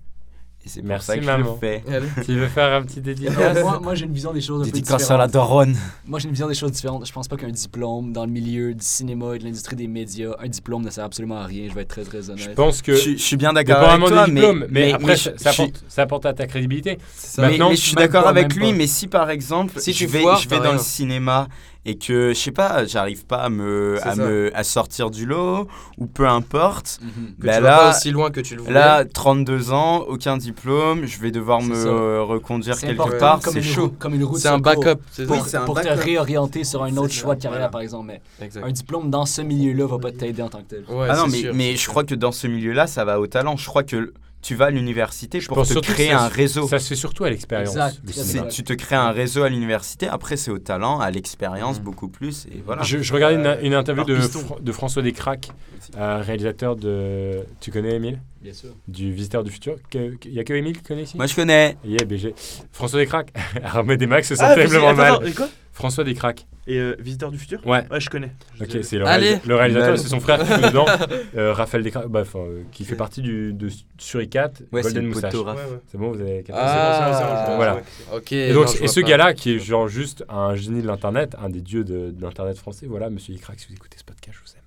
Et 0.63 0.69
c'est 0.69 0.81
pour 0.81 0.89
Merci, 0.89 1.07
ça 1.07 1.17
que 1.17 1.23
je 1.25 1.31
le 1.31 1.45
fais. 1.59 1.83
tu 2.27 2.35
veux 2.39 2.47
faire 2.47 2.75
un 2.75 2.83
petit 2.83 3.01
dédicace 3.01 3.63
moi, 3.63 3.81
moi 3.83 3.95
j'ai 3.95 4.05
une 4.05 4.13
vision 4.13 4.31
des 4.35 4.43
choses 4.43 4.61
un 4.61 4.65
peu 4.67 4.71
Dédicace 4.73 5.11
à 5.11 5.17
la 5.17 5.27
différente. 5.27 5.49
daronne. 5.49 5.77
Moi, 6.07 6.19
j'ai 6.19 6.27
une 6.27 6.33
vision 6.33 6.49
des 6.49 6.55
choses 6.55 6.73
différentes. 6.73 7.07
Je 7.07 7.13
pense 7.13 7.29
pas 7.29 7.37
qu'un 7.39 7.49
diplôme 7.49 8.13
dans 8.13 8.27
le 8.27 8.31
milieu 8.31 8.75
du 8.75 8.85
cinéma 8.85 9.37
et 9.37 9.39
de 9.39 9.45
l'industrie 9.45 9.75
des 9.77 9.87
médias, 9.87 10.33
un 10.39 10.49
diplôme 10.49 10.85
ne 10.85 10.91
sert 10.91 11.05
absolument 11.05 11.37
à 11.39 11.47
rien. 11.47 11.67
Je 11.71 11.75
vais 11.75 11.81
être 11.81 11.89
très 11.89 12.05
très 12.05 12.21
Je 12.25 12.31
honnête. 12.33 12.55
pense 12.55 12.83
que. 12.83 12.93
Je, 12.93 12.99
suis- 13.01 13.19
je 13.19 13.23
suis 13.23 13.37
bien 13.39 13.55
d'accord 13.55 13.79
avec 13.89 14.07
toi, 14.07 14.27
mais, 14.27 14.53
mais, 14.69 14.93
après, 14.93 15.17
je- 15.17 15.23
ça, 15.23 15.33
je 15.39 15.43
ça 15.45 15.53
suis- 15.53 15.63
apporte, 15.63 15.85
ça 15.89 16.03
apporte 16.03 16.27
à 16.27 16.35
ta 16.35 16.47
crédibilité. 16.47 16.99
Mais, 17.39 17.49
Maintenant, 17.49 17.71
mais 17.71 17.77
je 17.77 17.81
suis 17.81 17.95
d'accord 17.97 18.27
avec 18.29 18.55
lui, 18.55 18.71
pas. 18.73 18.77
mais 18.77 18.87
si 18.87 19.07
par 19.09 19.31
exemple, 19.31 19.81
Si 19.81 19.95
je 19.95 19.99
tu 19.99 20.07
vais, 20.07 20.23
je 20.43 20.47
vais 20.49 20.59
dans 20.61 20.73
le 20.75 20.79
cinéma 20.79 21.49
et 21.87 21.97
que, 21.97 22.35
je 22.35 22.39
sais 22.39 22.51
pas, 22.51 22.85
j'arrive 22.85 23.25
pas 23.25 23.39
à 23.39 23.49
me, 23.49 23.97
à 24.03 24.15
ça. 24.15 24.23
me 24.23 24.51
à 24.55 24.63
sortir 24.65 25.11
du 25.11 25.25
lot, 25.25 25.67
ou 25.97 26.07
peu 26.07 26.29
importe. 26.29 26.99
Que 27.41 27.47
bah 27.47 27.57
tu 27.57 27.63
vas 27.63 27.77
pas 27.77 27.85
là, 27.85 27.91
aussi 27.97 28.11
loin 28.11 28.31
que 28.31 28.41
tu 28.41 28.55
le 28.55 28.61
voulais. 28.63 28.75
là, 28.75 29.05
32 29.07 29.73
ans, 29.73 30.01
aucun 30.07 30.37
diplôme, 30.37 31.07
je 31.07 31.19
vais 31.21 31.31
devoir 31.31 31.63
me 31.63 31.75
ça. 31.75 32.21
reconduire 32.23 32.79
quelque 32.79 33.01
important 33.01 33.19
part, 33.19 33.41
c'est 33.43 33.63
chaud. 33.63 33.83
route- 33.85 33.99
Comme 33.99 34.15
une 34.15 34.25
route 34.25 34.39
c'est 34.39 34.49
un 34.49 34.59
backup. 34.59 35.01
c'est 35.11 35.27
Pour, 35.27 35.47
ça. 35.47 35.63
Un 35.63 35.65
pour 35.65 35.81
te 35.81 35.85
backup. 35.89 36.03
réorienter 36.05 36.65
sur 36.65 36.83
un 36.85 36.95
autre 36.99 37.15
choix 37.15 37.35
de 37.35 37.41
carrière, 37.43 37.59
voilà. 37.61 37.71
par 37.71 37.81
exemple. 37.81 38.09
Mais 38.09 38.21
Exact. 38.45 38.63
un 38.65 38.71
diplôme 38.73 39.11
dans 39.11 39.25
ce 39.25 39.41
milieu-là 39.41 39.87
va 39.87 39.99
pas 39.99 40.13
t'aider 40.13 40.43
en 40.43 40.49
tant 40.51 40.59
que 40.59 40.65
tel. 40.69 40.85
Ouais, 40.89 41.07
ah 41.11 41.17
non, 41.17 41.29
mais, 41.29 41.39
sûr, 41.39 41.55
mais 41.55 41.77
je 41.77 41.89
crois 41.89 42.05
que 42.05 42.15
dans 42.15 42.33
ce 42.33 42.47
milieu-là, 42.47 42.87
ça 42.87 43.05
va 43.07 43.19
au 43.21 43.27
talent. 43.27 43.57
Je 43.57 43.67
crois 43.67 43.85
que 43.85 44.13
tu 44.43 44.55
vas 44.55 44.67
à 44.67 44.71
l'université 44.71 45.41
Je 45.41 45.49
pour 45.49 45.59
pense 45.59 45.69
te 45.69 45.79
créer 45.81 46.13
un 46.13 46.29
se- 46.31 46.35
réseau. 46.35 46.67
Ça 46.69 46.79
se 46.79 46.89
fait 46.89 46.95
surtout 46.97 47.25
à 47.25 47.31
l'expérience. 47.31 47.77
Tu 48.51 48.63
te 48.65 48.73
crées 48.73 48.97
un 48.97 49.11
réseau 49.11 49.43
à 49.43 49.49
l'université, 49.49 50.09
après 50.09 50.37
c'est 50.37 50.51
au 50.51 50.59
talent, 50.59 50.99
à 51.01 51.11
l'expérience 51.11 51.79
Mhm. 51.79 51.85
beaucoup 51.85 52.09
plus, 52.09 52.47
et 52.47 52.63
voilà. 52.65 52.83
Je, 52.83 52.99
je 53.03 53.13
regardais 53.13 53.37
une, 53.37 53.67
une 53.67 53.75
interview 53.75 54.05
de, 54.05 54.17
piston. 54.17 54.41
Fr- 54.41 54.63
de 54.63 54.73
François 54.73 55.03
Descraques, 55.03 55.51
euh, 55.99 56.23
réalisateur 56.25 56.77
de. 56.77 57.41
Tu 57.61 57.71
connais 57.71 57.95
Émile? 57.97 58.19
Bien 58.43 58.55
sûr. 58.55 58.71
Du 58.89 59.13
Visiteur 59.13 59.45
du 59.45 59.51
Futur 59.51 59.77
Il 59.93 60.33
n'y 60.33 60.39
a 60.39 60.45
que 60.45 60.55
Émile 60.55 60.77
qui 60.79 60.83
connaît 60.83 61.03
ici? 61.03 61.17
Moi 61.19 61.27
je 61.27 61.35
connais. 61.35 61.77
Yeah, 61.85 62.05
BG. 62.07 62.35
François 62.73 62.99
Descraques. 62.99 63.33
Armée 63.63 63.99
des 63.99 64.07
Max 64.07 64.27
se 64.29 64.35
sent 64.35 64.43
Ah, 64.45 64.55
terriblement 64.55 64.95
mal. 64.95 65.13
attends, 65.15 65.25
et 65.27 65.33
quoi? 65.33 65.49
François 65.73 66.05
Descraques. 66.05 66.47
Et 66.71 66.79
euh, 66.79 66.95
Visiteur 67.01 67.31
du 67.33 67.39
futur 67.39 67.67
Ouais. 67.67 67.85
Ouais, 67.91 68.01
je 68.01 68.09
connais. 68.11 68.31
Je 68.55 68.63
Ok, 68.65 68.79
c'est 68.85 68.99
le, 68.99 69.07
Allez. 69.07 69.35
réalisa- 69.35 69.47
le 69.49 69.55
réalisateur, 69.57 69.99
c'est 69.99 70.09
son 70.09 70.21
frère 70.21 70.39
qui 70.39 70.47
joue 70.53 70.69
dedans, 70.69 70.87
euh, 71.37 71.53
Raphaël 71.53 71.83
Descraques, 71.83 72.07
bah, 72.09 72.21
enfin, 72.23 72.39
euh, 72.41 72.63
qui 72.71 72.85
fait 72.85 72.95
partie 72.95 73.23
du, 73.23 73.53
de 73.53 73.69
Suricat, 73.99 74.53
Ouais, 74.73 74.83
c'est 74.83 74.89
Golden 74.95 75.03
le 75.05 75.09
Moustache. 75.09 75.35
Ouais. 75.35 75.53
C'est 75.89 75.99
bon, 75.99 76.13
vous 76.13 76.21
avez 76.21 76.43
capté 76.43 76.53
Ah, 76.65 77.45
bon, 77.49 77.57
voilà. 77.57 77.81
Ok. 78.15 78.33
Et, 78.33 78.53
donc, 78.53 78.67
non, 78.67 78.73
et 78.83 78.87
ce 78.89 79.01
gars-là, 79.01 79.35
qui 79.35 79.55
est 79.55 79.59
genre 79.59 79.89
juste 79.89 80.25
un 80.29 80.55
génie 80.55 80.81
de 80.83 80.87
l'Internet, 80.87 81.35
un 81.43 81.49
des 81.51 81.61
dieux 81.61 81.83
de, 81.83 82.11
de 82.11 82.23
l'Internet 82.23 82.57
français, 82.57 82.87
voilà, 82.89 83.11
monsieur 83.11 83.35
Icrac, 83.35 83.59
si 83.59 83.67
vous 83.69 83.75
écoutez 83.75 83.99
ce 83.99 84.05
podcast, 84.05 84.39
je 84.39 84.45
vous 84.51 84.57
aime. 84.57 84.61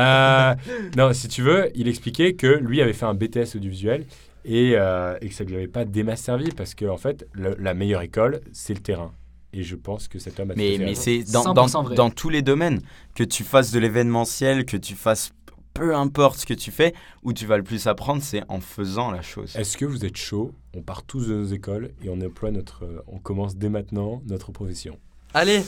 Euh, 0.00 0.54
non, 0.96 1.12
si 1.12 1.26
tu 1.28 1.42
veux, 1.42 1.68
il 1.74 1.88
expliquait 1.88 2.34
que 2.34 2.46
lui 2.46 2.80
avait 2.80 2.92
fait 2.92 3.06
un 3.06 3.14
BTS 3.14 3.56
audiovisuel 3.56 4.04
et, 4.44 4.74
euh, 4.76 5.16
et 5.20 5.28
que 5.28 5.34
ça 5.34 5.42
ne 5.44 5.48
lui 5.48 5.56
avait 5.56 5.66
pas 5.66 5.84
des 5.84 6.04
masses 6.04 6.20
servi 6.20 6.50
parce 6.50 6.74
que, 6.74 6.84
en 6.86 6.96
fait, 6.96 7.26
le- 7.32 7.56
la 7.58 7.74
meilleure 7.74 8.02
école, 8.02 8.40
c'est 8.52 8.72
le 8.74 8.80
terrain. 8.80 9.12
Et 9.52 9.62
je 9.62 9.74
pense 9.76 10.06
que 10.08 10.18
cet 10.18 10.38
homme 10.38 10.52
a 10.52 10.54
tout 10.54 10.60
à 10.60 10.62
Mais, 10.62 10.78
mais 10.78 10.94
c'est 10.94 11.24
dans, 11.32 11.42
100% 11.42 11.54
dans, 11.54 11.82
vrai. 11.82 11.94
dans 11.96 12.10
tous 12.10 12.28
les 12.28 12.42
domaines. 12.42 12.80
Que 13.14 13.24
tu 13.24 13.42
fasses 13.44 13.72
de 13.72 13.78
l'événementiel, 13.80 14.64
que 14.64 14.76
tu 14.76 14.94
fasses 14.94 15.32
peu 15.74 15.94
importe 15.94 16.38
ce 16.40 16.46
que 16.46 16.54
tu 16.54 16.70
fais, 16.72 16.94
où 17.22 17.32
tu 17.32 17.46
vas 17.46 17.56
le 17.56 17.62
plus 17.62 17.86
apprendre, 17.86 18.22
c'est 18.22 18.42
en 18.48 18.60
faisant 18.60 19.10
la 19.10 19.22
chose. 19.22 19.54
Est-ce 19.56 19.76
que 19.76 19.84
vous 19.84 20.04
êtes 20.04 20.16
chaud? 20.16 20.52
On 20.76 20.82
part 20.82 21.04
tous 21.04 21.28
de 21.28 21.34
nos 21.34 21.44
écoles 21.44 21.90
et 22.04 22.08
on 22.08 22.20
emploie 22.20 22.50
notre, 22.50 22.84
euh, 22.84 23.02
on 23.06 23.18
commence 23.18 23.56
dès 23.56 23.68
maintenant 23.68 24.20
notre 24.26 24.52
profession. 24.52 24.98
Allez. 25.32 25.62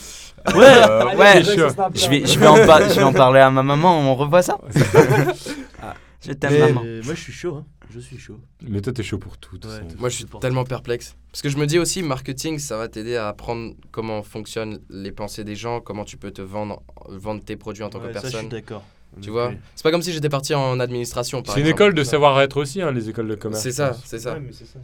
Ouais, 0.55 0.55
euh, 0.57 1.16
ouais. 1.16 1.45
chaud. 1.45 1.68
Je 1.95 2.09
vais, 2.09 2.27
je, 2.27 2.38
vais 2.38 2.47
en 2.49 2.66
par- 2.66 2.88
je 2.88 2.95
vais 2.97 3.03
en 3.05 3.12
parler 3.12 3.38
à 3.40 3.51
ma 3.51 3.62
maman, 3.62 3.97
on 4.01 4.14
revoit 4.16 4.42
ça 4.42 4.59
Je 6.24 6.32
t'aime, 6.32 6.52
Mais- 6.52 6.61
maman. 6.61 6.82
Euh, 6.85 7.02
moi, 7.04 7.14
je 7.14 7.20
suis 7.20 7.32
chaud. 7.32 7.56
Hein. 7.56 7.66
Je 7.90 8.00
suis 8.00 8.18
chaud. 8.18 8.38
Mais 8.66 8.80
toi, 8.80 8.92
t'es 8.92 9.02
chaud 9.02 9.18
pour 9.18 9.37
tout. 9.38 9.56
Ouais, 9.66 9.80
Moi, 9.98 10.08
je 10.08 10.16
suis 10.16 10.24
tellement 10.40 10.64
perplexe. 10.64 11.16
Parce 11.30 11.42
que 11.42 11.48
je 11.48 11.56
me 11.58 11.66
dis 11.66 11.78
aussi, 11.78 12.02
marketing, 12.02 12.58
ça 12.58 12.76
va 12.76 12.88
t'aider 12.88 13.16
à 13.16 13.28
apprendre 13.28 13.74
comment 13.90 14.22
fonctionnent 14.22 14.78
les 14.88 15.12
pensées 15.12 15.44
des 15.44 15.56
gens, 15.56 15.80
comment 15.80 16.04
tu 16.04 16.16
peux 16.16 16.30
te 16.30 16.42
vendre, 16.42 16.82
vendre 17.08 17.42
tes 17.44 17.56
produits 17.56 17.82
en 17.82 17.90
tant 17.90 18.00
Ouais, 18.00 18.08
que 18.08 18.14
ça, 18.14 18.20
je 18.20 18.26
suis 18.28 18.32
personne. 18.32 18.48
d'accord. 18.48 18.85
Tu 19.20 19.28
vois? 19.30 19.48
Oui. 19.48 19.56
C'est 19.74 19.82
pas 19.82 19.90
comme 19.90 20.00
si 20.00 20.12
j'étais 20.12 20.30
parti 20.30 20.54
en 20.54 20.80
administration, 20.80 21.42
par 21.42 21.54
C'est 21.54 21.61
une 21.61 21.66
exemple. 21.66 21.82
école 21.82 21.94
de 21.94 22.04
savoir-être 22.04 22.56
aussi, 22.56 22.81
hein, 22.81 22.92
les 22.92 23.10
écoles 23.10 23.29
de 23.29 23.35
commerce. 23.35 23.62
C'est 23.62 23.73
ça, 23.73 23.94
c'est 24.06 24.18
ça. 24.18 24.35
Ouais, 24.35 24.40
mais 24.40 24.52
c'est 24.52 24.64
ça. 24.66 24.79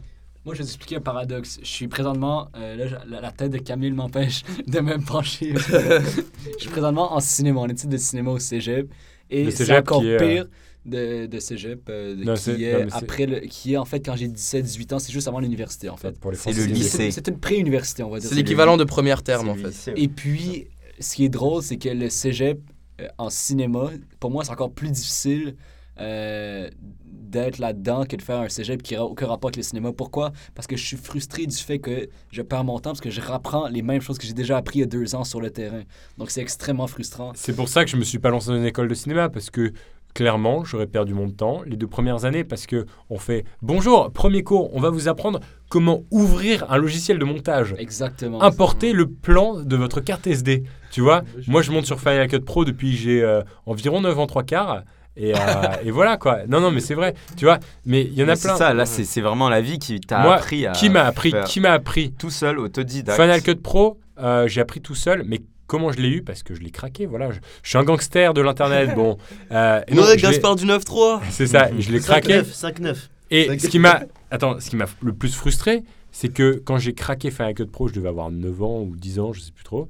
Moi, 0.45 0.53
je 0.53 0.59
vais 0.59 0.65
t'expliquer 0.65 0.97
un 0.97 1.01
paradoxe. 1.01 1.59
Je 1.61 1.67
suis 1.67 1.87
présentement. 1.87 2.49
euh, 2.55 2.75
là, 2.89 2.99
la, 3.07 3.21
la 3.21 3.31
tête 3.31 3.51
de 3.51 3.57
Camille 3.57 3.91
m'empêche 3.91 4.43
de 4.67 4.79
me 4.81 4.97
pencher. 5.03 5.53
je 5.57 6.59
suis 6.59 6.69
présentement 6.69 7.13
en 7.13 7.19
cinéma, 7.19 7.59
en 7.61 7.67
études 7.69 7.89
de 7.89 7.97
cinéma 7.97 8.31
au 8.31 8.39
cégep. 8.39 8.89
Et 9.31 9.49
c'est 9.51 9.75
encore 9.77 10.01
qui 10.01 10.09
est, 10.09 10.15
euh, 10.15 10.17
pire 10.17 10.45
de, 10.89 11.25
de 11.27 11.39
cégep, 11.39 11.87
euh, 11.89 12.15
de- 12.15 12.23
Non, 12.23 12.35
c'est- 12.35 12.55
qui, 12.55 12.63
est 12.65 12.91
après 12.93 13.25
le, 13.25 13.39
qui 13.41 13.73
est 13.73 13.77
en 13.77 13.85
fait 13.85 13.99
quand 13.99 14.15
j'ai 14.15 14.27
17-18 14.27 14.93
ans, 14.93 14.99
c'est 14.99 15.11
juste 15.11 15.27
avant 15.27 15.39
l'université 15.39 15.89
en 15.89 15.97
fait. 15.97 16.15
C'est 16.33 16.53
le 16.53 16.65
lycée. 16.65 17.11
C'est 17.11 17.27
une 17.27 17.39
pré-université, 17.39 18.03
on 18.03 18.09
va 18.09 18.19
dire. 18.19 18.29
C'est 18.29 18.35
l'équivalent 18.35 18.77
de 18.77 18.83
première 18.83 19.23
terme, 19.23 19.49
en 19.49 19.55
fait. 19.55 19.67
lycée. 19.67 19.93
Et 19.95 20.07
puis, 20.07 20.67
ce 20.99 21.15
qui 21.15 21.25
est 21.25 21.29
drôle, 21.29 21.61
c'est 21.63 21.77
que 21.77 21.89
le 21.89 22.09
cégep 22.09 22.59
euh, 23.01 23.07
en 23.17 23.29
cinéma, 23.29 23.91
pour 24.19 24.31
moi, 24.31 24.43
c'est 24.43 24.51
encore 24.51 24.71
plus 24.71 24.91
difficile 24.91 25.55
euh, 26.01 26.69
d'être 27.05 27.57
là-dedans 27.59 28.05
que 28.05 28.15
de 28.15 28.21
faire 28.21 28.39
un 28.39 28.49
cégep 28.49 28.81
qui 28.81 28.95
n'a 28.95 29.03
aucun 29.03 29.27
rapport 29.27 29.49
avec 29.49 29.57
le 29.57 29.63
cinéma. 29.63 29.91
Pourquoi? 29.91 30.31
Parce 30.55 30.65
que 30.67 30.75
je 30.77 30.83
suis 30.85 30.97
frustré 30.97 31.45
du 31.45 31.55
fait 31.55 31.79
que 31.79 32.09
je 32.31 32.41
perds 32.41 32.63
mon 32.63 32.79
temps 32.79 32.91
parce 32.91 33.01
que 33.01 33.09
je 33.09 33.21
rapprends 33.21 33.67
les 33.67 33.81
mêmes 33.81 34.01
choses 34.01 34.17
que 34.17 34.25
j'ai 34.25 34.33
déjà 34.33 34.57
appris 34.57 34.79
il 34.79 34.81
y 34.81 34.83
a 34.83 34.87
deux 34.87 35.13
ans 35.15 35.23
sur 35.23 35.39
le 35.41 35.51
terrain. 35.51 35.83
Donc, 36.17 36.31
c'est 36.31 36.41
extrêmement 36.41 36.87
frustrant. 36.87 37.33
C'est 37.35 37.55
pour 37.55 37.67
ça 37.69 37.83
que 37.85 37.91
je 37.91 37.97
me 37.97 38.03
suis 38.03 38.19
pas 38.19 38.29
lancé 38.29 38.47
dans 38.49 38.55
une 38.57 38.65
école 38.65 38.87
de 38.87 38.93
cinéma 38.95 39.29
parce 39.29 39.49
que 39.49 39.73
clairement, 40.13 40.63
j'aurais 40.63 40.87
perdu 40.87 41.13
mon 41.13 41.29
temps 41.29 41.61
les 41.65 41.77
deux 41.77 41.87
premières 41.87 42.25
années 42.25 42.43
parce 42.43 42.65
que 42.65 42.85
on 43.09 43.17
fait 43.17 43.45
bonjour, 43.61 44.11
premier 44.11 44.43
cours, 44.43 44.75
on 44.75 44.79
va 44.79 44.89
vous 44.89 45.07
apprendre 45.07 45.39
comment 45.69 46.03
ouvrir 46.11 46.65
un 46.71 46.77
logiciel 46.77 47.19
de 47.19 47.25
montage. 47.25 47.75
Exactement. 47.77 48.41
Importer 48.41 48.93
le 48.93 49.07
plan 49.07 49.61
de 49.61 49.75
votre 49.75 50.01
carte 50.01 50.27
SD. 50.27 50.63
Tu 50.91 51.01
vois, 51.01 51.23
moi 51.47 51.61
je 51.61 51.71
monte 51.71 51.85
sur 51.85 51.99
Final 51.99 52.27
Cut 52.27 52.39
Pro 52.41 52.65
depuis 52.65 52.95
j'ai 52.95 53.21
euh, 53.23 53.41
environ 53.65 54.01
9 54.01 54.19
ans 54.19 54.27
3 54.27 54.43
quarts. 54.43 54.83
Et, 55.15 55.35
euh, 55.35 55.37
et 55.83 55.91
voilà 55.91 56.17
quoi. 56.17 56.45
Non, 56.47 56.61
non, 56.61 56.71
mais 56.71 56.79
c'est 56.79 56.93
vrai. 56.93 57.13
Tu 57.35 57.45
vois, 57.45 57.59
mais 57.85 58.03
il 58.03 58.13
y 58.13 58.21
en 58.21 58.25
a 58.25 58.27
Mais 58.31 58.35
c'est 58.35 58.47
plein. 58.47 58.57
ça, 58.57 58.73
là, 58.73 58.85
c'est 58.85 59.21
vraiment 59.21 59.49
la 59.49 59.59
vie 59.59 59.77
qui 59.77 59.99
t'a 59.99 60.19
appris 60.21 60.65
à. 60.65 60.71
Qui 60.71 60.89
m'a 60.89 61.03
appris 61.03 61.33
Qui 61.45 61.59
m'a 61.59 61.71
appris 61.71 62.13
Tout 62.13 62.29
seul, 62.29 62.57
autodidacte. 62.57 63.19
Final 63.19 63.41
Cut 63.41 63.55
Pro, 63.55 63.99
euh, 64.19 64.47
j'ai 64.47 64.61
appris 64.61 64.79
tout 64.81 64.95
seul, 64.95 65.23
mais 65.25 65.41
comment 65.69 65.91
je 65.93 65.99
l'ai 65.99 66.09
eu 66.09 66.21
Parce 66.21 66.43
que 66.43 66.53
je 66.53 66.59
l'ai 66.59 66.71
craqué, 66.71 67.05
voilà. 67.05 67.31
Je, 67.31 67.39
je 67.63 67.69
suis 67.69 67.77
un 67.77 67.83
gangster 67.83 68.33
de 68.33 68.41
l'internet, 68.41 68.93
bon. 68.95 69.17
Euh, 69.51 69.81
et 69.87 69.93
non, 69.93 70.03
Ouais, 70.03 70.17
Gaspard 70.17 70.57
du 70.57 70.65
9-3 70.65 71.21
C'est 71.29 71.47
ça, 71.47 71.69
je 71.79 71.91
l'ai 71.91 71.99
craqué. 71.99 72.41
5-9. 72.41 72.95
Et 73.31 73.59
ce 73.59 73.67
qui 73.67 73.79
m'a, 73.79 74.01
attends, 74.31 74.59
ce 74.59 74.69
qui 74.69 74.75
m'a 74.75 74.85
le 75.01 75.13
plus 75.13 75.33
frustré, 75.33 75.83
c'est 76.11 76.29
que 76.29 76.61
quand 76.65 76.79
j'ai 76.79 76.93
craqué 76.93 77.29
Final 77.31 77.53
Cut 77.53 77.67
Pro, 77.67 77.87
je 77.87 77.93
devais 77.93 78.09
avoir 78.09 78.31
9 78.31 78.63
ans 78.63 78.81
ou 78.81 78.95
10 78.95 79.19
ans, 79.19 79.31
je 79.33 79.39
sais 79.39 79.51
plus 79.51 79.63
trop. 79.63 79.87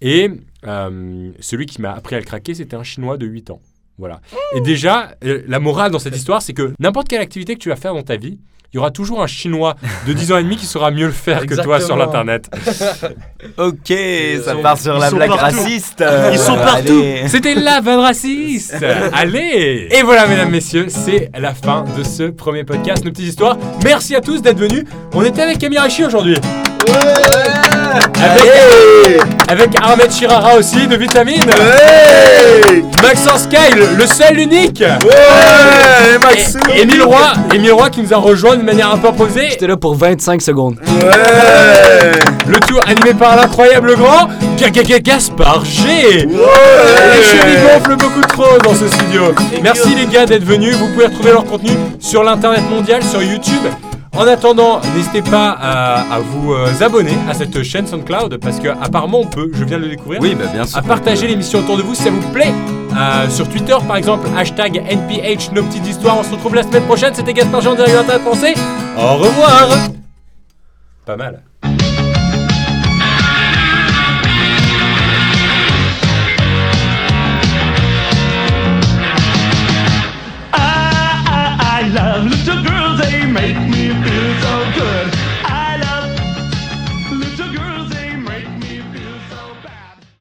Et 0.00 0.30
euh, 0.66 1.30
celui 1.40 1.66
qui 1.66 1.82
m'a 1.82 1.92
appris 1.92 2.16
à 2.16 2.18
le 2.18 2.24
craquer, 2.24 2.54
c'était 2.54 2.76
un 2.76 2.82
Chinois 2.82 3.18
de 3.18 3.26
8 3.26 3.50
ans. 3.50 3.60
Voilà. 3.98 4.20
Et 4.56 4.60
déjà, 4.60 5.10
euh, 5.24 5.42
la 5.48 5.58
morale 5.58 5.90
dans 5.90 5.98
cette 5.98 6.16
histoire, 6.16 6.40
c'est 6.42 6.52
que 6.52 6.72
n'importe 6.78 7.08
quelle 7.08 7.20
activité 7.20 7.54
que 7.54 7.60
tu 7.60 7.68
vas 7.68 7.76
faire 7.76 7.94
dans 7.94 8.02
ta 8.02 8.16
vie, 8.16 8.38
il 8.72 8.76
y 8.76 8.78
aura 8.78 8.90
toujours 8.90 9.22
un 9.22 9.26
Chinois 9.26 9.76
de 10.06 10.12
10 10.12 10.30
ans 10.32 10.36
et 10.36 10.42
demi 10.42 10.56
qui 10.56 10.66
saura 10.66 10.90
mieux 10.90 11.06
le 11.06 11.12
faire 11.12 11.46
que 11.46 11.54
toi 11.54 11.80
sur 11.80 11.96
l'internet. 11.96 12.50
Ok, 13.56 13.92
ça 14.44 14.52
sont- 14.52 14.62
part 14.62 14.76
sur 14.78 14.94
ils 14.96 15.00
la 15.00 15.10
sont 15.10 15.16
blague 15.16 15.28
partout. 15.30 15.44
raciste. 15.56 16.04
Ils 16.32 16.38
sont 16.38 16.56
Euh, 16.58 16.64
partout. 16.64 17.02
C'était 17.28 17.54
la 17.54 17.80
vanne 17.80 18.00
raciste 18.00 18.76
Allez 19.14 19.88
Et 19.90 20.02
voilà, 20.02 20.26
mesdames, 20.26 20.50
messieurs, 20.50 20.86
c'est 20.90 21.30
la 21.38 21.54
fin 21.54 21.84
de 21.96 22.02
ce 22.02 22.24
premier 22.24 22.64
podcast, 22.64 23.04
nos 23.04 23.10
petites 23.10 23.28
histoires. 23.28 23.56
Merci 23.84 24.14
à 24.16 24.20
tous 24.20 24.42
d'être 24.42 24.58
venus. 24.58 24.84
On 25.14 25.22
était 25.24 25.42
avec 25.42 25.58
Camille 25.58 25.78
Rachi 25.78 26.04
aujourd'hui. 26.04 26.36
Avec, 28.22 29.20
avec 29.48 29.70
Ahmed 29.82 30.10
Chirara 30.12 30.54
aussi, 30.56 30.86
de 30.86 30.96
Vitamine. 30.96 31.44
Maxence 33.02 33.46
Kyle, 33.46 33.82
le 33.96 34.06
seul, 34.06 34.34
l'unique. 34.34 34.82
Et 36.74 36.80
Émile 36.82 37.02
Roy, 37.02 37.32
Émile 37.54 37.72
Roy 37.72 37.90
qui 37.90 38.02
nous 38.02 38.12
a 38.12 38.16
rejoint 38.16 38.56
d'une 38.56 38.66
manière 38.66 38.92
un 38.92 38.98
peu 38.98 39.08
imposée. 39.08 39.48
J'étais 39.50 39.66
là 39.66 39.76
pour 39.76 39.94
25 39.94 40.42
secondes. 40.42 40.76
Le 42.46 42.60
tour 42.60 42.80
animé 42.86 43.14
par 43.14 43.36
l'incroyable 43.36 43.94
grand 43.96 44.28
Ga- 44.58 44.70
Ga- 44.70 44.82
Ga- 44.82 45.00
Gaspard 45.00 45.64
G. 45.64 46.26
Les 46.26 47.22
chéris 47.24 47.56
gonflent 47.72 47.96
beaucoup 47.96 48.22
trop 48.22 48.58
dans 48.64 48.74
ce 48.74 48.88
studio. 48.88 49.34
Merci 49.62 49.94
les 49.94 50.06
gars 50.06 50.26
d'être 50.26 50.44
venus. 50.44 50.74
Vous 50.76 50.88
pouvez 50.88 51.06
retrouver 51.06 51.32
leur 51.32 51.44
contenu 51.44 51.70
sur 52.00 52.22
l'internet 52.24 52.62
mondial, 52.70 53.02
sur 53.02 53.22
YouTube. 53.22 53.62
En 54.16 54.26
attendant, 54.26 54.80
n'hésitez 54.94 55.22
pas 55.22 55.50
à, 55.50 56.18
vous 56.18 56.52
euh, 56.52 56.66
abonner 56.80 57.16
à 57.28 57.34
cette 57.34 57.62
chaîne 57.62 57.86
SoundCloud 57.86 58.38
parce 58.38 58.58
que 58.58 58.68
apparemment 58.68 59.20
on 59.20 59.26
peut, 59.26 59.50
je 59.52 59.64
viens 59.64 59.78
de 59.78 59.84
le 59.84 59.90
découvrir, 59.90 60.20
oui, 60.20 60.34
bah, 60.34 60.46
bien 60.52 60.64
sûr, 60.64 60.78
à 60.78 60.82
partager 60.82 61.26
l'émission 61.26 61.60
autour 61.60 61.76
de 61.76 61.82
vous 61.82 61.94
si 61.94 62.02
ça 62.02 62.10
vous 62.10 62.32
plaît. 62.32 62.52
Euh, 62.96 63.28
sur 63.28 63.48
Twitter 63.48 63.76
par 63.86 63.96
exemple, 63.96 64.26
hashtag 64.36 64.82
NPH, 64.88 65.52
nos 65.52 65.62
petites 65.62 65.86
histoires. 65.86 66.18
On 66.18 66.22
se 66.22 66.30
retrouve 66.30 66.54
la 66.54 66.62
semaine 66.62 66.84
prochaine. 66.84 67.14
C'était 67.14 67.34
Gaspard 67.34 67.60
Jean 67.60 67.74
de 67.74 67.82
la 67.82 68.18
Français. 68.18 68.54
Au 68.96 69.14
revoir 69.14 69.68
Pas 71.04 71.16
mal. 71.16 71.42
make 83.40 83.56
me 83.70 83.88
feel 84.02 84.30
so 84.42 84.54
good. 84.74 85.17